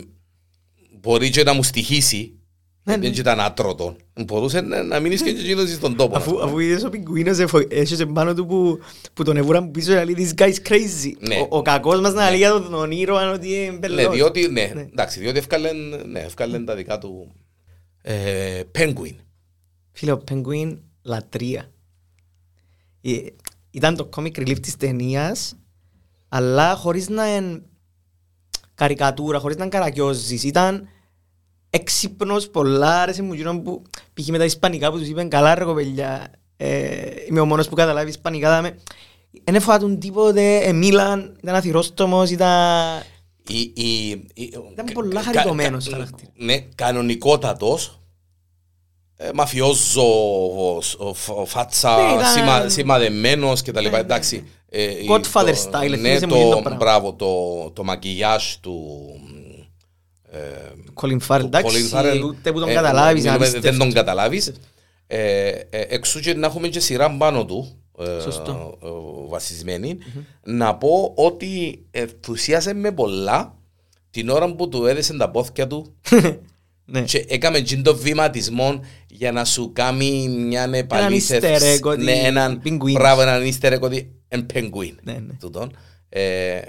μπορεί 1.01 1.31
και 1.31 1.43
να 1.43 1.53
μου 1.53 1.63
στοιχήσει. 1.63 2.37
Ναι, 2.85 2.97
Δεν 2.97 3.11
ναι. 3.11 3.17
ήταν 3.17 3.41
άτρωτο. 3.41 3.97
Μπορούσε 4.27 4.61
να 4.61 4.83
να 4.83 5.01
μείνεις 5.01 5.23
και 5.23 5.31
εκείνος 5.31 5.71
στον 5.71 5.97
τόπο. 5.97 6.17
Αφού, 6.17 6.43
αφού 6.43 6.59
είδες 6.59 6.85
ο 6.85 6.89
πιγκουίνος 6.91 7.39
εφο- 7.39 7.73
έσωσε 7.73 8.07
πάνω 8.07 8.35
του 8.35 8.47
που, 8.47 8.79
που 9.13 9.23
τον 9.25 9.37
εβούραν 9.37 9.71
πίσω 9.71 9.93
και 9.93 10.05
λέει 10.05 10.15
this 10.37 10.43
guy 10.43 10.49
is 10.53 10.69
crazy. 10.69 11.13
Ναι. 11.19 11.37
Ο, 11.37 11.47
ο 11.51 11.63
κακός 11.63 12.01
μας 12.01 12.13
να 12.13 12.29
λέει 12.29 12.39
για 12.39 12.51
τον, 12.51 12.71
τον 12.71 12.91
ήρωα 12.91 13.31
ότι 13.33 13.49
είναι 13.55 13.71
Ναι, 13.71 13.79
μπελός. 13.79 14.15
διότι, 14.15 14.49
ναι, 14.49 14.71
Ναι. 14.75 14.81
εντάξει, 14.81 15.21
διότι 15.21 15.39
ευκάλεν, 15.39 15.77
ναι, 16.11 16.21
ευκάλεν 16.21 16.65
τα 16.65 16.75
δικά 16.75 16.99
του 16.99 17.33
ε, 18.03 18.61
Penguin. 18.79 19.15
Φίλε, 19.93 20.13
ο 20.13 20.23
Penguin 20.31 20.79
λατρεία. 21.03 21.71
Ε, 23.03 23.13
Ήταν 23.71 23.97
το 23.97 24.09
comic 24.17 24.39
relief 24.39 24.61
της 24.61 24.77
ταινίας, 24.77 25.55
αλλά 26.35 26.75
χωρίς 26.75 27.09
να 27.09 27.35
είναι 27.37 27.63
καρικατούρα, 28.75 29.39
χωρίς 29.39 29.57
να 29.57 29.63
είναι 29.65 29.73
καρακιόζης. 29.77 30.43
Ήταν 30.45 30.89
έξυπνος 31.71 32.49
πολλά, 32.51 33.01
άρεσε 33.03 33.23
μου 33.23 33.33
εκείνον 33.33 33.63
που 33.63 33.83
πήγε 34.15 34.33
με 34.33 34.39
τα 34.39 34.45
ισπανικά 34.45 34.91
που 34.91 34.99
τους 34.99 35.09
είπαν 35.09 35.29
καλά 35.29 35.55
ρε 35.55 35.65
κοπελιά. 35.65 36.31
Ε, 36.57 37.01
είμαι 37.29 37.41
ο 37.41 37.45
μόνος 37.47 37.69
που 37.69 37.75
καταλάβει 37.75 38.09
ισπανικά. 38.11 38.49
δάμε». 38.51 38.79
Δεν 39.45 39.55
έφαγαν 39.55 39.99
τίποτε, 39.99 40.57
ε, 40.57 40.73
μίλαν, 40.73 41.37
ήταν 41.43 41.55
αθυρόστομος, 41.55 42.31
ήταν... 42.31 43.03
Η, 43.49 43.59
η, 43.75 44.09
η, 44.35 44.53
Ήταν 44.73 44.87
κα- 44.87 44.93
πολλά 44.93 45.15
κα- 45.15 45.23
χαριτωμένος 45.33 45.85
κα- 45.85 45.91
χαρακτήρας. 45.91 46.33
Ναι, 46.37 46.59
κανονικότατος. 46.61 47.99
Ε, 49.17 49.31
μαφιόζος, 49.35 49.97
ο, 49.97 51.07
ο, 51.07 51.41
ο 51.41 51.45
φάτσα, 51.47 51.97
Ναι, 51.97 52.13
ήταν- 52.13 52.27
σημα, 52.33 52.69
σημαδεμένος 52.69 53.63
και 53.63 53.73
τα 53.73 53.81
λοιπά. 53.81 53.91
Ναι, 53.97 53.99
ναι, 53.99 54.05
Εντάξει. 54.05 54.47
Ε, 54.75 54.83
η- 54.83 55.07
Godfather 55.11 55.55
το- 55.55 55.71
style, 55.71 55.89
Ναι, 55.91 55.97
θυμίσαι 55.97 56.27
μου 56.27 56.35
λίγο 56.37 56.49
το 56.49 56.55
το, 56.57 56.61
πράγμα. 56.63 56.79
μπράβο, 56.79 57.13
το, 57.15 57.71
το 57.71 57.85
μακιγιάζ 57.85 58.45
του... 58.61 58.91
Ε, 60.31 60.39
Colin 60.95 61.19
Farrell, 61.29 61.39
του 61.41 61.47
εντάξει, 61.47 61.89
Colin 61.93 61.99
Farrell. 61.99 62.23
ούτε 62.25 62.53
που 62.53 62.61
τον 62.61 62.69
Ε, 62.69 62.73
καταλάβεις, 62.75 63.23
μιλούμε, 63.23 63.37
απίστευτο. 63.45 63.69
Δεν 63.71 63.79
τον 63.79 63.93
καταλάβεις. 63.93 64.53
Ε, 65.07 65.49
ε, 65.49 65.61
εξού 65.71 66.21
και 66.21 66.35
να 66.35 66.47
έχουμε 66.47 66.69
και 66.69 66.81
σειρά 66.81 67.17
πάνω 67.17 67.45
του, 67.45 67.83
ε, 67.99 68.21
Σωστό. 68.21 68.79
ε, 68.83 68.89
βασισμένη, 69.29 69.99
να 70.45 70.75
πω 70.77 71.13
ότι 71.17 71.85
ενθουσίασε 71.91 72.75
με 72.75 72.93
πολλά 72.93 73.55
την 74.11 74.29
ώρα 74.29 74.55
που 74.55 74.69
του 74.69 74.87
έδεσε 74.87 75.17
τα 75.17 75.31
πόθηκια 75.31 75.67
του 75.67 75.95
Ναι. 76.85 77.03
και 77.03 77.25
έκαμε 77.29 77.61
τζιν 77.61 77.83
το 77.83 77.97
βηματισμό 77.97 78.81
για 79.09 79.33
να 79.33 79.45
σου 79.45 79.71
κάνει 79.73 80.29
μια 80.29 80.69
easter 80.69 80.73
επαλήθευση. 80.73 81.79
egg 81.81 81.91
ότι 81.91 82.03
Ναι, 82.03 82.13
έναν 82.13 82.61
πιγκουίνος. 82.61 83.01
μπράβο, 83.03 83.21
έναν 83.21 83.43
easter 83.51 83.73
egg 83.73 83.81
ότι 83.81 84.13
είναι 84.33 84.47
penguin. 84.55 84.95
Ναι, 85.03 85.13
ναι. 85.13 85.33
Τούτον. 85.41 85.77
Ε, 86.09 86.61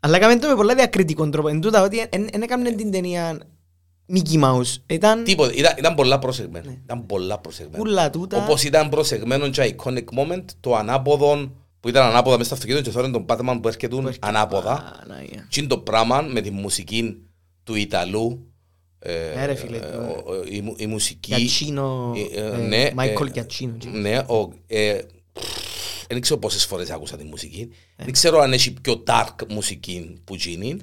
Αλλά 0.00 0.16
έκαμε 0.16 0.36
το 0.36 0.48
με 0.48 0.54
πολλά 0.54 0.74
διακριτικό 0.74 1.28
τρόπο. 1.28 1.48
Εν 1.48 1.60
τούτα 1.60 1.82
ότι 1.82 1.96
δεν 2.10 2.42
έκαμε 2.42 2.70
την 2.70 2.90
ταινία 2.90 3.38
Mickey 4.14 4.42
Mouse. 4.42 4.76
Ήταν 4.86 5.24
Τίποτε, 5.24 5.52
ήταν, 5.54 5.74
ήταν 5.78 5.94
πολλά 5.94 6.18
προσεγμένο. 6.18 6.70
Ήταν 6.84 7.06
πολλά 7.06 7.38
προσεγμένο. 7.38 7.82
Ναι. 7.84 7.90
ούλα 7.90 8.10
τούτα. 8.10 8.44
Όπως 8.44 8.62
ήταν 8.64 8.88
προσεγμένο 8.88 9.48
και 9.48 9.74
iconic 9.76 10.04
moment, 10.18 10.44
το 10.60 10.76
ανάποδο 10.76 11.52
που 11.80 11.88
ήταν 11.88 12.06
ανάποδα 12.06 12.32
μέσα 12.36 12.44
στο 12.44 12.54
αυτοκίνητο 12.54 12.82
και 12.90 12.96
τώρα 12.96 13.10
τον 13.10 13.24
Batman 13.28 13.58
που 13.62 13.68
έρχεται 13.68 13.96
ανάποδα. 14.20 14.98
Παναγία. 15.08 15.46
Τι 15.50 15.60
είναι 15.60 15.68
το 15.68 15.78
πράγμα 15.78 16.20
με 16.20 16.40
τη 16.40 16.50
μουσική 16.50 17.16
του 17.64 17.74
Ιταλού. 17.74 18.44
ε, 18.98 19.32
Ναι, 19.36 19.46
ρε 19.46 19.54
φίλε, 19.54 19.76
ε, 19.76 19.80
το- 19.80 19.98
ο- 19.98 20.30
ο- 20.32 20.42
η, 20.50 20.60
μου- 20.60 20.74
η 20.78 20.86
μουσική. 20.86 21.34
Γιατσίνο, 21.34 22.12
ε, 22.34 22.40
ε, 22.40 22.46
ε, 22.46 22.56
ναι, 22.56 22.90
Michael 22.96 23.36
ε, 23.36 23.40
Giacchino. 23.42 23.86
Ναι, 23.92 24.18
ο, 24.18 24.52
ε, 24.66 24.98
δεν 26.12 26.20
ξέρω 26.20 26.38
πόσες 26.40 26.64
φορές 26.66 26.90
άκουσα 26.90 27.16
τη 27.16 27.24
μουσική. 27.24 27.68
Ε. 27.96 28.04
Δεν 28.04 28.12
ξέρω 28.12 28.38
αν 28.40 28.52
έχει 28.52 28.72
πιο 28.72 29.02
dark 29.06 29.34
μουσική 29.48 30.20
που 30.24 30.34
γίνει. 30.34 30.76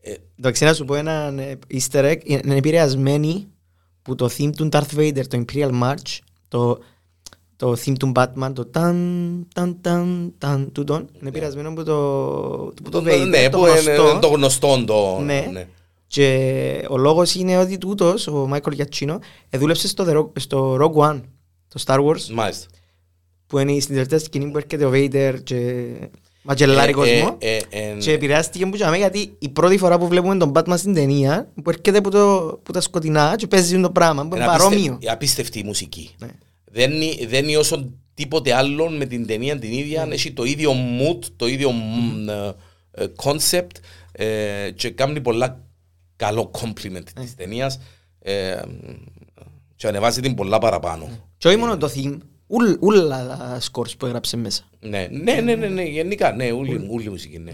Ε, 0.00 0.14
Εντάξει, 0.38 0.64
να 0.64 0.74
σου 0.74 0.84
πω 0.84 0.94
ένα 0.94 1.34
ε, 1.38 1.58
easter 1.70 2.04
egg. 2.12 2.18
Είναι 2.24 2.56
επηρεασμένη 2.56 3.46
που 4.02 4.14
το 4.14 4.30
theme 4.38 4.50
του 4.56 4.68
Darth 4.72 4.96
Vader, 4.96 5.26
το 5.26 5.44
Imperial 5.46 5.70
March, 5.82 6.18
το, 6.48 6.78
το 7.56 7.72
theme 7.84 7.96
του 7.98 8.12
Batman, 8.14 8.50
το 8.54 8.64
ταν, 8.64 9.46
ταν, 9.54 9.78
ταν, 9.80 10.32
ταν, 10.38 10.72
τούτον, 10.72 11.08
είναι 11.20 11.28
επηρεασμένο 11.28 11.68
από 11.68 11.82
το, 11.82 11.96
από 12.78 12.90
το 12.90 12.98
Vader, 12.98 13.26
ναι, 13.28 13.48
το 13.48 13.58
που 13.58 13.66
είναι 13.66 13.80
γνωστό. 13.80 14.18
το 14.20 14.28
γνωστό. 14.28 14.84
Το, 14.86 15.18
Ναι. 15.20 15.48
ναι. 15.52 15.66
Και 16.06 16.86
ο 16.88 16.96
λόγος 16.96 17.34
είναι 17.34 17.58
ότι 17.58 17.78
τούτος, 17.78 18.26
ο 18.26 18.50
Michael 18.52 18.76
Giacchino, 18.82 19.18
δούλεψε 19.50 19.88
στο, 19.88 20.04
The 20.08 20.16
Rock- 20.18 20.40
στο 20.40 20.74
Rogue 20.80 21.08
One, 21.10 21.20
το 21.68 21.82
Star 21.86 21.98
Wars, 22.06 22.26
Μάλιστα. 22.32 22.66
Που 23.52 23.58
είναι 23.58 23.80
στην 23.80 23.94
τελευταία 23.94 24.18
σκηνή 24.18 24.50
που 24.50 24.56
έρχεται 24.58 24.84
ο 24.84 24.90
Vader 24.94 25.34
και 25.42 25.84
μαγελάρει 26.42 26.90
Ε, 26.90 26.94
κόσμο. 26.94 27.36
ε, 27.38 27.56
ε, 27.56 27.60
ε, 27.70 27.96
Και 27.98 28.12
επηρεάστηκε 28.12 28.66
που 28.66 28.76
τζάμε 28.76 28.96
γιατί 28.96 29.34
η 29.38 29.48
πρώτη 29.48 29.78
φορά 29.78 29.98
που 29.98 30.08
βλέπουμε 30.08 30.36
τον 30.36 30.52
Batman 30.54 30.74
στην 30.78 30.94
ταινία 30.94 31.52
που 31.62 31.70
έρχεται 31.70 31.98
από, 31.98 32.10
το, 32.10 32.38
από 32.48 32.72
τα 32.72 32.80
σκοτεινά 32.80 33.34
και 33.36 33.46
παίζει 33.46 33.80
το 33.80 33.90
πράγμα 33.90 34.22
που 34.28 34.34
είναι 34.34 34.44
Είναι 34.44 34.52
παρόμοιο. 34.52 34.78
απίστευτη- 34.78 35.08
απίστευτη 35.10 35.58
η 35.58 35.62
μουσική. 35.62 36.10
Ναι. 36.18 36.28
Δεν, 36.64 36.92
είναι- 36.92 37.26
δεν 37.26 37.48
είναι 37.48 37.56
όσο 37.56 37.92
τίποτε 38.14 38.54
άλλο 38.54 38.90
με 38.90 39.04
την 39.04 39.26
ταινία 39.26 39.58
την 39.58 39.72
ίδια. 39.72 40.06
Έχει 40.10 40.32
το 40.32 40.44
ίδιο 40.44 40.72
mood, 40.72 41.18
το 41.36 41.46
ίδιο 41.46 41.70
μ, 41.70 42.28
ε, 42.28 42.54
ε, 42.90 43.04
concept 43.22 43.76
ε, 44.12 44.70
και 44.74 44.90
κάνει 44.90 45.20
πολλά 45.20 45.64
καλό 46.16 46.50
compliment 46.62 47.04
της 47.14 47.34
ταινίας 47.34 47.78
ε, 48.18 48.60
και 49.76 49.86
ανεβάζει 49.86 50.20
την 50.20 50.34
πολλά 50.34 50.58
παραπάνω. 50.58 51.08
Και 51.38 51.48
όχι 51.48 51.56
μόνο 51.56 51.76
το 51.76 51.92
theme, 51.94 52.18
ούλ- 52.52 52.76
ούλα 52.82 53.26
τα 53.26 53.60
scores 53.70 53.96
που 53.98 54.06
έγραψε 54.06 54.36
μέσα. 54.36 54.64
Ναι, 54.80 55.08
ναι, 55.10 55.34
ναι, 55.40 55.54
ναι, 55.54 55.66
ναι, 55.68 55.82
γενικά, 55.82 56.32
ναι, 56.32 56.50
ούλη, 56.52 56.86
ούλη 56.90 57.10
μουσική, 57.10 57.38
ναι. 57.38 57.52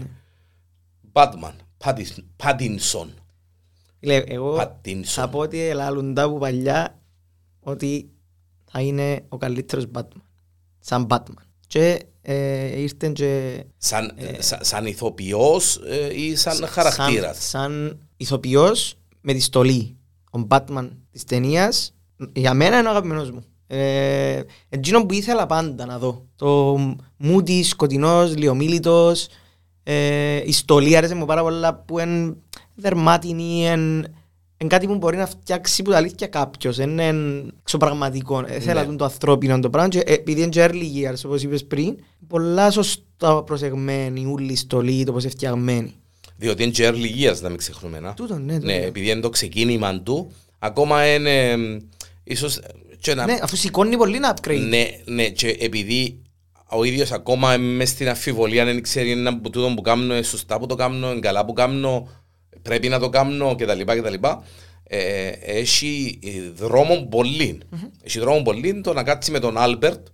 Batman, 1.13 1.53
Pattis- 1.77 2.23
Pattinson. 2.43 3.07
Λέει, 3.99 4.23
εγώ 4.27 4.57
Pattinson. 4.57 5.01
θα 5.03 5.29
πω 5.29 5.39
ότι 5.39 5.59
ελάλουν 5.59 6.13
τα 6.13 6.29
που 6.29 6.37
παλιά 6.37 6.99
ότι 7.59 8.09
θα 8.71 8.81
είναι 8.81 9.25
ο 9.29 9.37
καλύτερος 9.37 9.85
Batman. 9.93 10.21
Σαν 10.79 11.07
Batman. 11.09 11.43
Και 11.67 12.03
ε, 12.21 12.79
ήρθε 12.81 13.09
και... 13.09 13.63
Σαν, 13.77 14.11
σα- 14.39 14.63
σαν 14.63 14.85
ηθοποιός 14.85 15.75
ε, 15.85 16.21
ή 16.21 16.35
σαν 16.35 16.65
χαρακτήρας. 16.67 17.37
Σαν, 17.49 17.61
σαν 17.71 17.99
ηθοποιός 18.17 18.95
με 19.21 19.33
τη 19.33 19.39
στολή. 19.39 19.97
Ο 20.31 20.39
Batman 20.49 20.89
της 21.11 21.23
ταινίας 21.23 21.95
για 22.33 22.53
μένα 22.53 22.77
είναι 22.77 22.87
ο 22.87 22.91
αγαπημένος 22.91 23.31
μου. 23.31 23.43
Ε, 23.71 24.41
εκείνο 24.69 25.05
που 25.05 25.13
ήθελα 25.13 25.45
πάντα 25.45 25.85
να 25.85 25.97
δω. 25.97 26.25
Το 26.35 26.77
μούτι, 27.17 27.63
σκοτεινός, 27.63 28.35
λιομίλητος, 28.35 29.27
ε, 29.83 30.41
η 30.45 30.51
στολή 30.51 30.95
άρεσε 30.97 31.15
μου 31.15 31.25
πάρα 31.25 31.41
πολλά 31.41 31.75
που 31.75 31.99
είναι 31.99 32.35
δερμάτινη, 32.75 33.43
είναι 33.65 34.11
είναι 34.61 34.69
κάτι 34.69 34.87
που 34.87 34.95
μπορεί 34.95 35.17
να 35.17 35.25
φτιάξει 35.25 35.81
που 35.83 35.91
τα 35.91 35.97
αλήθεια 35.97 36.27
κάποιος, 36.27 36.77
είναι 36.77 37.13
εξωπραγματικό. 37.61 38.43
Ε, 38.47 38.59
Θέλω 38.59 38.83
Ναι. 38.85 38.95
το 38.95 39.03
ανθρώπινο 39.03 39.59
το 39.59 39.69
πράγμα 39.69 39.89
και 39.89 39.99
ε, 39.99 40.13
επειδή 40.13 40.41
είναι 40.41 40.49
και 40.49 40.65
early 40.69 41.11
years, 41.11 41.21
όπως 41.25 41.43
είπες 41.43 41.65
πριν, 41.65 41.95
πολλά 42.27 42.71
σωστά 42.71 43.43
προσεγμένη, 43.43 44.25
ούλη 44.25 44.55
στολή, 44.55 45.03
το 45.03 45.11
πώς 45.11 45.23
είναι 45.23 45.31
φτιαγμένη. 45.31 45.93
Διότι 46.37 46.63
είναι 46.63 46.71
και 46.71 46.87
early 46.89 47.23
years, 47.31 47.39
να 47.41 47.49
μην 47.49 47.57
ξεχνούμε. 47.57 47.99
να. 47.99 48.13
Τούτο, 48.13 48.37
ναι, 48.37 48.53
τούτο. 48.53 48.65
Ναι, 48.65 48.75
επειδή 48.75 49.09
είναι 49.09 49.21
το 49.21 49.29
ξεκίνημα 49.29 49.99
του, 50.01 50.31
ακόμα 50.59 51.13
είναι 51.13 51.49
ε, 51.51 51.55
ίσως 52.23 52.59
και 52.88 52.88
να... 53.07 53.25
Ναι, 53.25 53.37
αφού 53.41 53.55
σηκώνει 53.55 53.97
πολύ 53.97 54.15
ένα 54.15 54.37
upgrade. 54.37 54.65
Ναι, 54.67 54.87
ναι, 55.05 55.29
και 55.29 55.57
επειδή 55.59 56.21
ο 56.69 56.83
ίδιος 56.83 57.11
ακόμα 57.11 57.57
μες 57.57 57.89
στην 57.89 58.09
αμφιβολία 58.09 58.65
δεν 58.65 58.81
ξέρει 58.81 59.11
ένα 59.11 59.39
που 59.39 59.49
τούτο 59.49 59.73
που 59.75 59.81
κάνω 59.81 60.03
είναι 60.13 60.21
σωστά 60.23 60.59
που 60.59 60.65
το 60.65 60.75
κάνω, 60.75 61.11
είναι 61.11 61.19
καλά 61.19 61.45
που 61.45 61.53
κάνω, 61.53 62.09
πρέπει 62.61 62.87
να 62.87 62.99
το 62.99 63.09
κάνω 63.09 63.55
κτλ. 63.55 63.81
κτλ. 63.85 64.13
Ε, 64.83 65.27
έχει 65.41 66.19
ε, 66.23 66.49
δρόμο 66.65 67.07
πολύ. 67.09 67.57
Έχει 68.03 68.19
δρόμο 68.19 68.41
πολύ 68.41 68.81
το 68.81 68.93
να 68.93 69.03
κάτσει 69.03 69.31
με 69.31 69.39
τον 69.39 69.57
Άλμπερτ, 69.57 70.07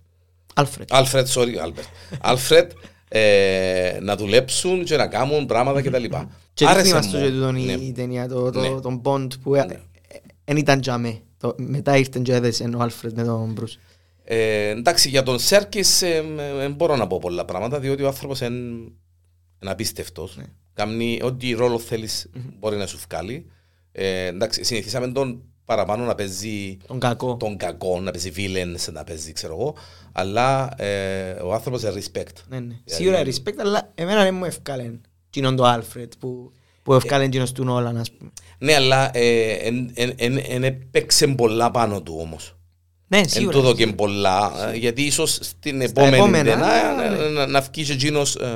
Alfred. 0.54 0.84
Άλφρετ, 0.90 1.28
sorry, 1.34 1.54
Άλμπερτ. 1.56 1.86
Άλφρετ, 2.20 2.70
ε, 3.08 3.98
να 4.00 4.16
δουλέψουν 4.16 4.84
και 4.84 4.96
να 4.96 5.06
κάνουν 5.06 5.46
πράγματα 5.46 5.82
κτλ. 5.82 6.04
Και 6.54 6.66
Άρεσε 6.66 6.82
δείχνει 6.82 6.92
μας 6.92 7.10
το 7.10 7.18
μου. 7.18 7.24
και 7.24 7.30
τούτον 7.30 7.64
Ναι. 7.64 7.72
η 7.72 7.92
ταινία, 7.92 8.28
το, 8.28 8.50
το, 8.50 8.60
Ναι. 8.60 8.80
τον 8.80 9.00
Bond 9.04 9.28
που 9.42 9.52
δεν 10.44 10.56
ήταν 10.56 10.80
για 10.82 10.98
με. 10.98 11.20
Το- 11.38 11.54
Μετά 11.58 11.96
ήρθε 11.96 12.20
και 12.22 12.34
έδεσε 12.34 12.64
ο 12.64 12.78
Alfred 12.82 13.12
με 13.14 13.24
τον 13.24 13.56
Bruce. 13.60 13.76
Ε, 14.24 14.68
εντάξει, 14.68 15.08
για 15.08 15.22
τον 15.22 15.38
Σέρκης 15.38 16.02
ε, 16.02 16.24
ε, 16.38 16.64
ε, 16.64 16.68
μπορώ 16.68 16.96
να 16.96 17.06
πω 17.06 17.18
πολλά 17.18 17.44
πράγματα, 17.44 17.80
διότι 17.80 18.02
ο 18.02 18.06
άνθρωπος 18.06 18.40
είναι 18.40 18.56
είναι 19.62 19.70
απίστευτος. 19.70 20.38
Κάνει 20.74 21.20
ό,τι 21.22 21.52
ρόλο 21.52 21.78
θέλεις 21.78 22.30
μπορεί 22.58 22.76
να 22.76 22.86
σου 22.86 22.98
βγάλει. 23.08 23.46
Ε, 23.92 24.26
εντάξει, 24.26 24.64
συνηθίσαμε 24.64 25.08
τον 25.12 25.42
παραπάνω 25.64 26.04
να 26.04 26.14
παίζει 26.14 26.76
Τον 26.86 26.98
κακό. 27.00 27.36
τον 27.36 27.56
κακό, 27.56 28.00
να 28.00 28.10
παίζει 28.10 28.32
villains, 28.36 28.92
να 28.92 29.04
παίζει 29.04 29.32
ξέρω 29.32 29.52
εγώ, 29.54 29.74
αλλά 30.12 30.74
ε, 30.82 31.30
ο 31.30 31.52
άνθρωπος 31.54 31.82
είναι 31.82 31.92
respect. 31.92 32.32
Ναι, 32.48 32.60
ναι. 32.60 32.74
Δηλαδή- 32.84 32.84
Σίγουρα 32.84 33.22
respect, 33.24 33.58
αλλά 33.58 33.90
εμένα 33.94 34.22
δεν 34.22 34.34
μου 34.34 34.44
ευκάλεν 34.44 35.00
εκείνον 35.26 35.56
το 35.56 35.64
Alfred 35.74 36.08
που, 36.18 36.52
που 36.86 36.94
ευκάλεν 36.94 37.26
εκείνος 37.26 37.52
του 37.52 37.64
Νόλαν, 37.64 37.96
ας 37.96 38.10
πούμε. 38.12 38.30
Ναι, 38.58 38.74
αλλά 38.74 39.10
δεν 40.48 40.64
έπαιξε 40.64 41.26
πολλά 41.26 41.70
πάνω 41.70 42.02
του 42.02 42.16
όμως. 42.20 42.56
Ναι, 43.08 43.18
Εν 43.18 43.28
σίγουρα. 43.28 43.52
το 43.52 43.60
δοκεν 43.60 43.94
πολλά, 43.94 44.52
ε, 44.72 44.76
γιατί 44.76 45.02
ίσως 45.02 45.38
στην 45.42 45.80
επόμενη 45.80 46.16
επόμενα, 46.16 46.44
ταινά 46.44 46.94
ναι. 46.94 47.08
να- 47.16 47.28
να- 47.28 47.46
να 47.46 47.60
βγει 47.60 47.84
και 47.84 47.92
εκείνος... 47.92 48.34
ε, 48.36 48.46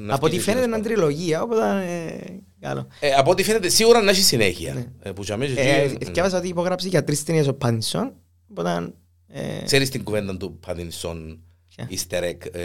να 0.00 0.14
Από 0.14 0.26
ό,τι 0.26 0.34
βγει 0.36 0.44
και 0.44 0.50
φαίνεται 0.50 0.66
είναι 0.66 0.76
εκείνος 0.76 0.82
τριλογία, 0.82 1.42
οπότε 1.42 1.62
ε, 1.62 2.32
καλό. 2.60 2.86
Ε, 3.00 3.10
από 3.12 3.30
ό,τι 3.30 3.42
φαίνεται 3.42 3.68
σίγουρα 3.68 4.02
να 4.02 4.10
έχει 4.10 4.22
συνέχεια. 4.22 4.74
Ναι. 4.74 4.84
Ε, 5.02 5.10
που 5.10 5.22
για 5.22 5.36
μένα 5.36 5.60
Ε, 5.60 5.82
εκεί, 5.82 5.96
ε, 6.08 6.10
Διάβασα 6.10 6.38
ότι 6.38 6.48
υπογράψει 6.48 6.88
για 6.88 7.04
τρεις 7.04 7.24
ταινίες 7.24 7.46
ο 7.48 7.54
Πάνισον, 7.54 8.12
οπότε... 8.50 8.92
ε, 9.28 9.64
Ξέρεις 9.64 9.90
την 9.90 10.04
κουβέντα 10.04 10.36
του 10.36 10.58
Πατινσόν 10.66 11.38
Ποια; 11.68 11.88
easter 11.90 12.22
egg 12.22 12.54
ε, 12.54 12.62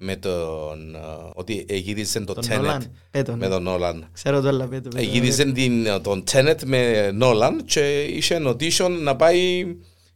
με 0.00 0.16
τον... 0.16 0.94
ε, 0.94 0.98
ότι 1.34 1.66
γύριζε 1.68 2.20
το 2.20 2.32
Τον 2.34 2.44
Tenet 2.48 2.64
Nolan. 2.70 2.80
Ε, 3.10 3.22
τον- 3.22 3.38
με 3.38 3.48
τον 3.48 3.62
Νόλαν. 3.62 4.08
Ξέρω 4.12 4.40
το 4.40 4.48
αλλά 4.48 4.66
πέτω. 4.68 4.88
πέτω. 4.88 5.02
Γύριζε 5.04 5.44
την, 5.52 5.86
τον 6.02 6.24
Tenet 6.32 6.54
με 6.66 7.10
Νόλαν 7.10 7.64
και 7.64 8.02
είχε 8.02 8.40
audition 8.46 8.90
να 9.02 9.16
πάει 9.16 9.66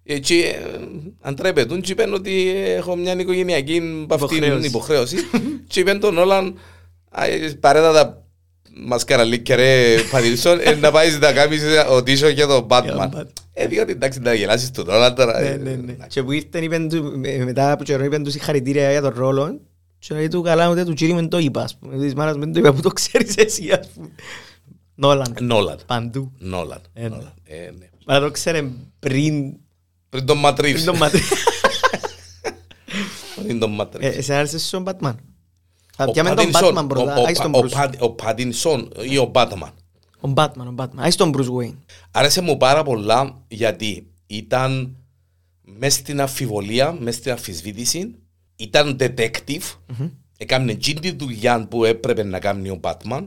εκεί 0.04 0.34
ε, 0.40 0.58
αντρέπετουν 1.20 1.80
και 1.80 1.92
είπαν 1.92 2.14
ότι 2.14 2.52
έχω 2.56 2.96
μια 2.96 3.20
οικογενειακή 3.20 4.06
αυτήν 4.10 4.36
Υποχρέωση. 4.36 4.66
υποχρέωση 4.66 5.16
και 5.68 5.80
είπαν 5.80 6.00
τον 6.00 6.14
Νόλαν 6.14 6.54
«Α, 7.10 7.24
ε, 7.26 7.56
παρέτα 7.60 8.22
μας 8.84 9.04
καραλίκια 9.04 9.56
ρε 9.56 9.94
Πατινσόν 10.10 10.58
ε, 10.62 10.74
να 10.74 10.90
πάει 10.90 11.10
να 11.18 11.32
κάνεις 11.32 11.62
audition 11.90 12.34
για 12.34 12.46
τον 12.46 12.66
Batman. 12.70 12.98
Batman. 12.98 13.26
Ε, 13.52 13.66
διότι 13.66 13.92
εντάξει 13.92 14.18
να 14.20 14.34
γελάσεις 14.34 14.70
τον 14.70 14.86
Νόλαν 14.86 15.14
τώρα. 15.14 15.40
Ναι, 15.40 15.46
ε, 15.48 15.56
ναι, 15.56 15.70
ναι. 15.70 15.92
εντάξει. 15.92 16.08
Και 16.08 16.22
που 16.22 16.32
ήρθαν 16.32 16.62
είπαν 16.62 16.88
του, 16.88 17.20
ε, 17.24 17.44
μετά 17.44 17.72
από 17.72 17.84
καιρό 17.84 18.04
είπαν 18.04 18.22
του 18.24 18.30
συγχαρητήρια 18.30 18.90
για 18.90 19.00
τον 19.00 19.12
ρόλο 19.16 19.60
και 20.06 20.14
λέει 20.14 20.28
του 20.28 20.42
καλά 20.42 20.68
ούτε 20.70 20.84
του 20.84 20.94
κύριου 20.94 21.14
μεν 21.14 21.28
το 21.28 21.38
είπα 21.38 21.62
ας 21.62 21.76
πούμε. 21.76 21.96
Της 21.98 22.14
μάνας 22.14 22.36
μεν 22.36 22.52
το 22.52 22.58
είπα 22.58 22.72
που 22.72 22.80
το 22.80 22.88
ξέρεις 22.90 23.36
εσύ 23.36 23.70
ας 23.70 23.88
πούμε. 23.88 24.08
Νόλαν. 24.94 25.36
Νόλαν. 25.40 25.78
Παντού. 25.86 26.32
Νόλαν. 26.38 26.80
Ε, 26.92 27.08
Νόλαν. 27.08 27.34
Ε, 27.44 27.70
ναι. 27.78 27.88
Μα 28.06 28.20
το 28.20 28.30
ξέρε 28.30 28.62
πριν 28.98 29.54
Πριν 30.08 30.26
τον 30.26 30.38
Ματρίβς. 30.38 30.72
πριν 30.72 30.84
τον 30.84 30.96
Ματρίς. 30.96 31.28
Πριν 33.42 33.58
τον 33.58 33.70
Ματρίβς. 33.74 34.14
Ε, 34.14 34.18
Εσένα 34.18 34.38
άρεσε 34.38 34.58
στον 34.58 34.84
Batman; 34.86 35.14
Θα 35.96 36.04
Ο 36.04 36.10
πιάμε 36.10 36.34
τον 36.34 36.50
Pattinson, 36.52 36.74
Batman 36.78 36.84
πρώτα. 36.88 37.14
ο- 37.16 37.24
Άις 37.26 37.38
ο- 37.38 37.42
τον 37.42 37.54
ο 37.54 37.58
Bruce. 37.58 37.70
Πα- 37.70 37.90
Ο 37.98 38.10
Πατινσόν 38.10 38.92
ή 39.10 39.18
ο 39.18 39.30
Batman; 39.34 39.70
Ο 40.20 40.32
Batman, 40.34 40.66
ο 40.66 40.74
Batman. 40.76 40.88
Άις 40.96 41.16
τον 41.16 41.32
Bruce 41.36 41.48
Wayne. 41.60 41.74
Άρεσε 42.10 42.40
μου 42.40 42.56
πάρα 42.56 42.82
πολλά 42.82 43.42
γιατί 43.48 44.06
ήταν 44.26 44.96
μέσα 45.62 45.98
στην 45.98 46.20
αφιβολία, 46.20 46.92
μέσα 47.00 47.18
στην 47.18 47.30
αμφισβήτηση, 47.30 48.14
ήταν 48.56 48.96
detective, 49.00 49.76
έκανε 50.38 50.72
εκείνη 50.72 51.00
τη 51.00 51.10
δουλειά 51.16 51.66
που 51.68 51.84
έπρεπε 51.84 52.22
να 52.22 52.38
κάνει 52.38 52.68
ο 52.68 52.80
Batman, 52.82 53.24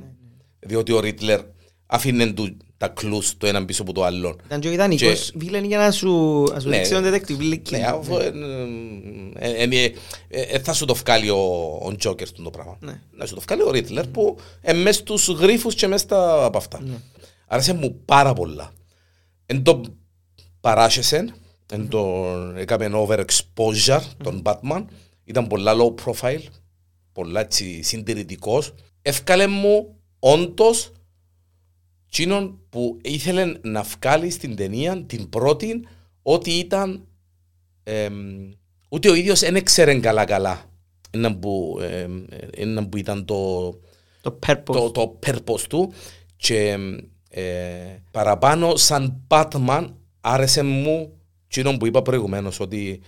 διότι 0.59 0.91
ο 0.91 0.99
Ρίτλερ 0.99 1.41
αφήνε 1.85 2.33
του 2.33 2.57
τα 2.77 2.87
κλούς 2.87 3.37
το 3.37 3.47
έναν 3.47 3.65
πίσω 3.65 3.81
από 3.81 3.93
το 3.93 4.03
άλλο. 4.03 4.35
Ήταν 4.45 4.59
και 4.59 4.67
ο 4.67 4.71
ιδανικός 4.71 5.31
βίλεν 5.35 5.63
για 5.65 5.77
να 5.77 5.91
σου 5.91 6.43
να 6.53 6.59
σου 6.59 6.69
Ναι. 6.69 6.75
δείξει 6.77 6.91
τον 6.91 7.03
detective 7.03 7.53
Leaky. 7.53 7.69
Ναι, 7.69 7.83
αφού 7.85 8.17
ε, 8.17 8.31
ε, 9.35 9.63
ε, 9.63 9.63
ε, 9.63 9.93
ε, 10.27 10.41
ε, 10.41 10.59
θα 10.59 10.73
σου 10.73 10.85
το 10.85 10.95
βγάλει 10.95 11.29
ο, 11.29 11.79
ο 11.81 11.95
Τζόκερ 11.95 12.31
το 12.31 12.49
πράγμα. 12.49 12.77
Ναι. 12.79 13.01
Να 13.11 13.25
σου 13.25 13.35
το 13.35 13.41
βγάλει 13.41 13.61
ο 13.61 13.71
Ρίτλερ 13.71 14.07
που 14.07 14.37
είναι 14.67 14.77
μέσα 14.79 14.99
στους 14.99 15.27
γρίφους 15.27 15.75
και 15.75 15.87
μέσα 15.87 16.03
στα 16.03 16.45
από 16.45 16.57
αυτά. 16.57 16.81
Ναι. 16.81 16.95
Άρεσε 17.47 17.73
μου 17.73 18.01
πάρα 18.05 18.33
πολλά. 18.33 18.71
Εν 19.45 19.63
το 19.63 19.81
παράσχεσαι, 20.61 21.33
εν 21.71 21.87
το 21.87 22.25
έκαμε 22.55 22.89
overexposure 22.93 24.01
τον 24.23 24.41
Batman, 24.45 24.85
ήταν 25.25 25.47
πολλά 25.47 25.73
low 25.75 25.95
profile, 26.05 26.43
πολλά 27.11 27.39
έτσι 27.39 27.81
συντηρητικός. 27.81 28.73
Εύκαλε 29.01 29.47
μου 29.47 29.95
όντως 30.19 30.91
εκείνον 32.07 32.59
που 32.69 32.99
ήθελε 33.03 33.53
να 33.61 33.81
βγάλει 33.81 34.29
στην 34.29 34.55
ταινία 34.55 35.03
την 35.05 35.29
πρώτη 35.29 35.85
ότι 36.21 36.51
ήταν 36.51 37.07
εμ, 37.83 38.51
ούτε 38.89 39.09
ο 39.09 39.13
ίδιος 39.13 39.39
δεν 39.39 39.55
έξερε 39.55 39.99
καλά 39.99 40.25
καλά 40.25 40.65
έναν 41.11 41.39
που, 41.39 41.79
εμ, 41.81 42.23
έναν 42.55 42.89
που 42.89 42.97
ήταν 42.97 43.25
το, 43.25 43.69
Το 44.21 44.39
purpose. 44.47 44.63
το, 44.65 44.91
το 44.91 45.19
purpose 45.25 45.61
του 45.69 45.93
και 46.35 46.77
ε, 47.29 47.43
παραπάνω 48.11 48.75
σαν 48.75 49.21
Batman 49.27 49.87
άρεσε 50.21 50.63
μου 50.63 51.19
εκείνο 51.45 51.77
που 51.77 51.85
είπα 51.85 52.01
προηγουμένως 52.01 52.59
ότι 52.59 53.01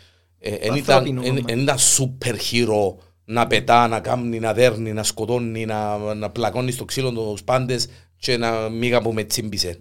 ε, 0.50 0.68
εν 0.68 0.76
ήταν, 0.76 0.98
ανθρώπινο 0.98 1.22
εν- 1.22 1.28
κομμάτι. 1.28 1.54
εν 1.54 1.60
ήταν 1.60 1.78
super 1.78 2.36
hero 2.52 2.96
να 3.26 3.48
πετά, 3.48 3.88
να 3.88 4.00
κάνει, 4.00 4.40
να 4.40 4.54
δέρνει, 4.54 4.94
να 4.94 5.04
σκοτώνει, 5.04 5.66
να, 5.66 5.98
να 6.14 6.30
πλακώνει 6.30 6.72
στο 6.72 6.86
ξύλο 6.86 7.12
τους 7.12 7.44
πάντες 7.44 7.88
και 8.18 8.38
να 8.38 8.70
μίγα 8.70 9.02
που 9.02 9.14
με 9.14 9.24
τσίμπησε. 9.24 9.78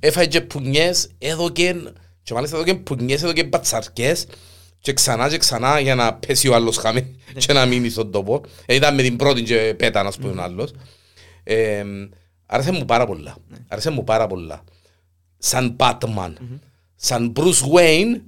Έφαγε 0.00 0.28
και 0.28 0.40
πουνιές, 0.40 1.08
έδωκε 1.18 1.76
και 2.22 2.34
μάλιστα 2.34 2.56
έδωκε 2.56 2.74
πουνιές, 2.74 3.22
έδωκε 3.22 3.44
πατσαρκές 3.44 4.26
και 4.80 4.92
ξανά 4.92 5.28
και 5.28 5.38
ξανά 5.38 5.80
για 5.80 5.94
να 5.94 6.14
πέσει 6.14 6.48
ο 6.48 6.54
άλλος 6.54 6.76
χαμέ 6.76 7.14
και 7.36 7.52
να 7.52 7.66
μείνει 7.66 7.88
στον 7.88 8.10
τόπο. 8.10 8.40
Ε, 8.66 8.74
ήταν 8.74 8.94
με 8.94 9.02
την 9.02 9.16
πρώτη 9.16 9.42
και 9.42 9.74
πέτα, 9.78 10.02
να 10.02 10.10
πούμε 10.10 10.40
ο 10.40 10.42
άλλος. 10.42 10.72
Ε, 11.42 11.84
άρεσε 12.46 12.72
μου 12.72 12.84
πάρα 12.84 13.06
πολλά. 13.06 13.36
Άρεσε 13.68 13.90
μου 13.90 14.04
πάρα 14.04 14.26
πολλά. 14.26 14.64
Σαν 15.38 15.76
Batman. 15.78 16.32
Σαν 16.96 17.32
Bruce 17.36 17.74
Wayne 17.74 18.20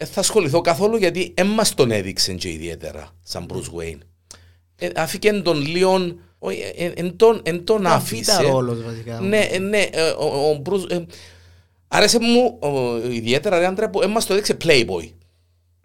δεν 0.00 0.08
θα 0.08 0.20
ασχοληθώ 0.20 0.60
καθόλου 0.60 0.96
γιατί 0.96 1.32
δεν 1.36 1.46
μας 1.46 1.74
τον 1.74 1.90
έδειξε 1.90 2.32
και 2.32 2.48
ιδιαίτερα 2.48 3.10
σαν 3.22 3.46
Bruce 3.52 3.80
Wayne. 3.80 3.98
Ε, 4.76 4.88
άφηκε 4.94 5.32
τον 5.32 5.66
λίγο... 5.66 6.14
όχι, 6.38 6.58
ε, 6.76 6.84
ε, 6.84 6.92
Εν 6.96 7.16
τον- 7.16 7.40
εν 7.44 7.64
τον 7.64 7.80
Ήταν 7.80 7.92
άφησε. 7.92 8.42
β' 8.42 8.46
ρόλος, 8.46 8.82
βασικά. 8.82 9.20
Ναι, 9.20 9.38
ε, 9.38 9.58
ναι. 9.58 9.78
ε, 9.92 10.10
Ο, 10.10 10.50
ο 10.50 10.62
Bruce... 10.64 10.90
ε, 10.90 10.98
Άρεσε 11.88 12.18
μου 12.20 12.58
ο, 12.60 12.96
ιδιαίτερα 13.10 13.58
ρε 13.58 13.66
άντρα 13.66 13.90
που 13.90 13.98
δεν 14.00 14.10
μας 14.10 14.26
το 14.26 14.32
έδειξε 14.32 14.56
Playboy. 14.64 15.10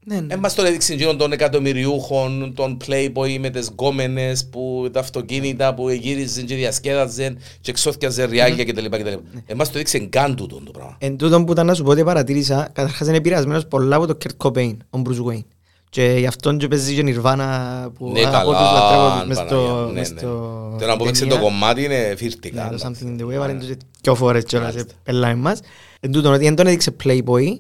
Ναι, 0.08 0.20
ναι. 0.20 0.34
Ε, 0.34 0.38
μας 0.38 0.56
τον 0.56 0.66
έδειξε 0.66 0.94
εκείνον 0.94 1.18
των 1.18 1.32
εκατομμυριούχων, 1.32 2.54
των 2.56 2.78
playboy 2.88 3.38
με 3.40 3.50
τις 3.50 3.68
γκόμενες, 3.68 4.46
που, 4.50 4.90
τα 4.94 5.00
αυτοκίνητα 5.00 5.74
που 5.74 5.90
γύριζαν 5.90 6.46
και 6.46 6.56
διασκέδαζαν 6.56 7.38
και 7.62 7.72
εξώθιαζαν 7.72 8.30
ριάλια 8.30 8.66
κτλ. 8.66 8.86
κτλ. 8.86 9.08
Ε, 9.46 9.54
μας 9.56 9.68
το 9.68 9.74
έδειξε 9.78 10.00
καν 10.00 10.36
τούτο 10.36 10.62
το 10.66 10.72
πράγμα. 10.72 10.98
Εν 11.00 11.18
τούτον 11.18 11.46
που 11.46 11.52
ήταν 11.52 11.66
να 11.66 11.74
σου 11.74 11.84
πω 11.84 11.92
ότι 11.92 12.04
παρατήρησα, 12.04 12.70
καταρχάς 12.74 13.08
είναι 13.08 13.18
επηρεασμένος 13.18 13.66
πολλά 13.68 13.96
από 13.96 14.06
το 14.08 14.18
Kurt 14.24 14.48
Cobain, 14.48 14.78
ο 14.90 15.00
Bruce 15.06 15.32
Wayne. 15.32 15.46
Και 15.90 16.16
γι' 16.18 16.26
αυτόν 16.28 16.58
και 16.58 16.68
παίζει 16.68 16.96
και 16.96 17.02
Nirvana 17.06 17.88
που 17.94 18.12
Ναι, 18.12 18.20
αγαπώ 18.26 18.50
τους, 18.52 18.58
καλά, 18.60 18.72
λατρεύω 18.74 19.20
τους 19.20 19.28
μες 19.28 19.38
Παναγία, 19.38 19.58
στο- 19.58 19.86
ναι, 19.86 19.92
μες 20.00 20.12
ναι. 20.12 20.18
στο 20.20 20.76
Τώρα 20.80 20.98
που 20.98 21.04
παίξε 21.04 21.22
το 21.24 21.28
ταινία. 21.30 21.44
κομμάτι 21.44 21.84
είναι 21.84 21.98
Ναι, 22.10 22.16
φύρτικα. 22.16 22.70
το 22.70 22.78
Something 22.88 23.06
in 23.08 23.22
the 23.22 23.26
Way, 23.26 23.28
Ναι. 23.28 23.38
βάλε 23.38 23.54
το 23.54 23.66
και 23.66 23.78
δυο 24.02 24.16
φορές 24.16 24.44
κιόλας, 24.44 24.74
Μάλιστα. 24.74 24.94
ε, 24.94 25.00
πελάει 25.04 25.36
μας. 25.36 25.60
Εν 26.00 26.12
τούτον 26.12 26.34
ότι 26.34 26.46
εν 26.46 26.56
τον 26.56 26.68
έδειξε 26.68 26.96
Playboy, 27.04 27.60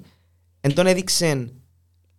εν 0.62 0.74
τον 0.74 0.88
έδειξε 0.88 1.48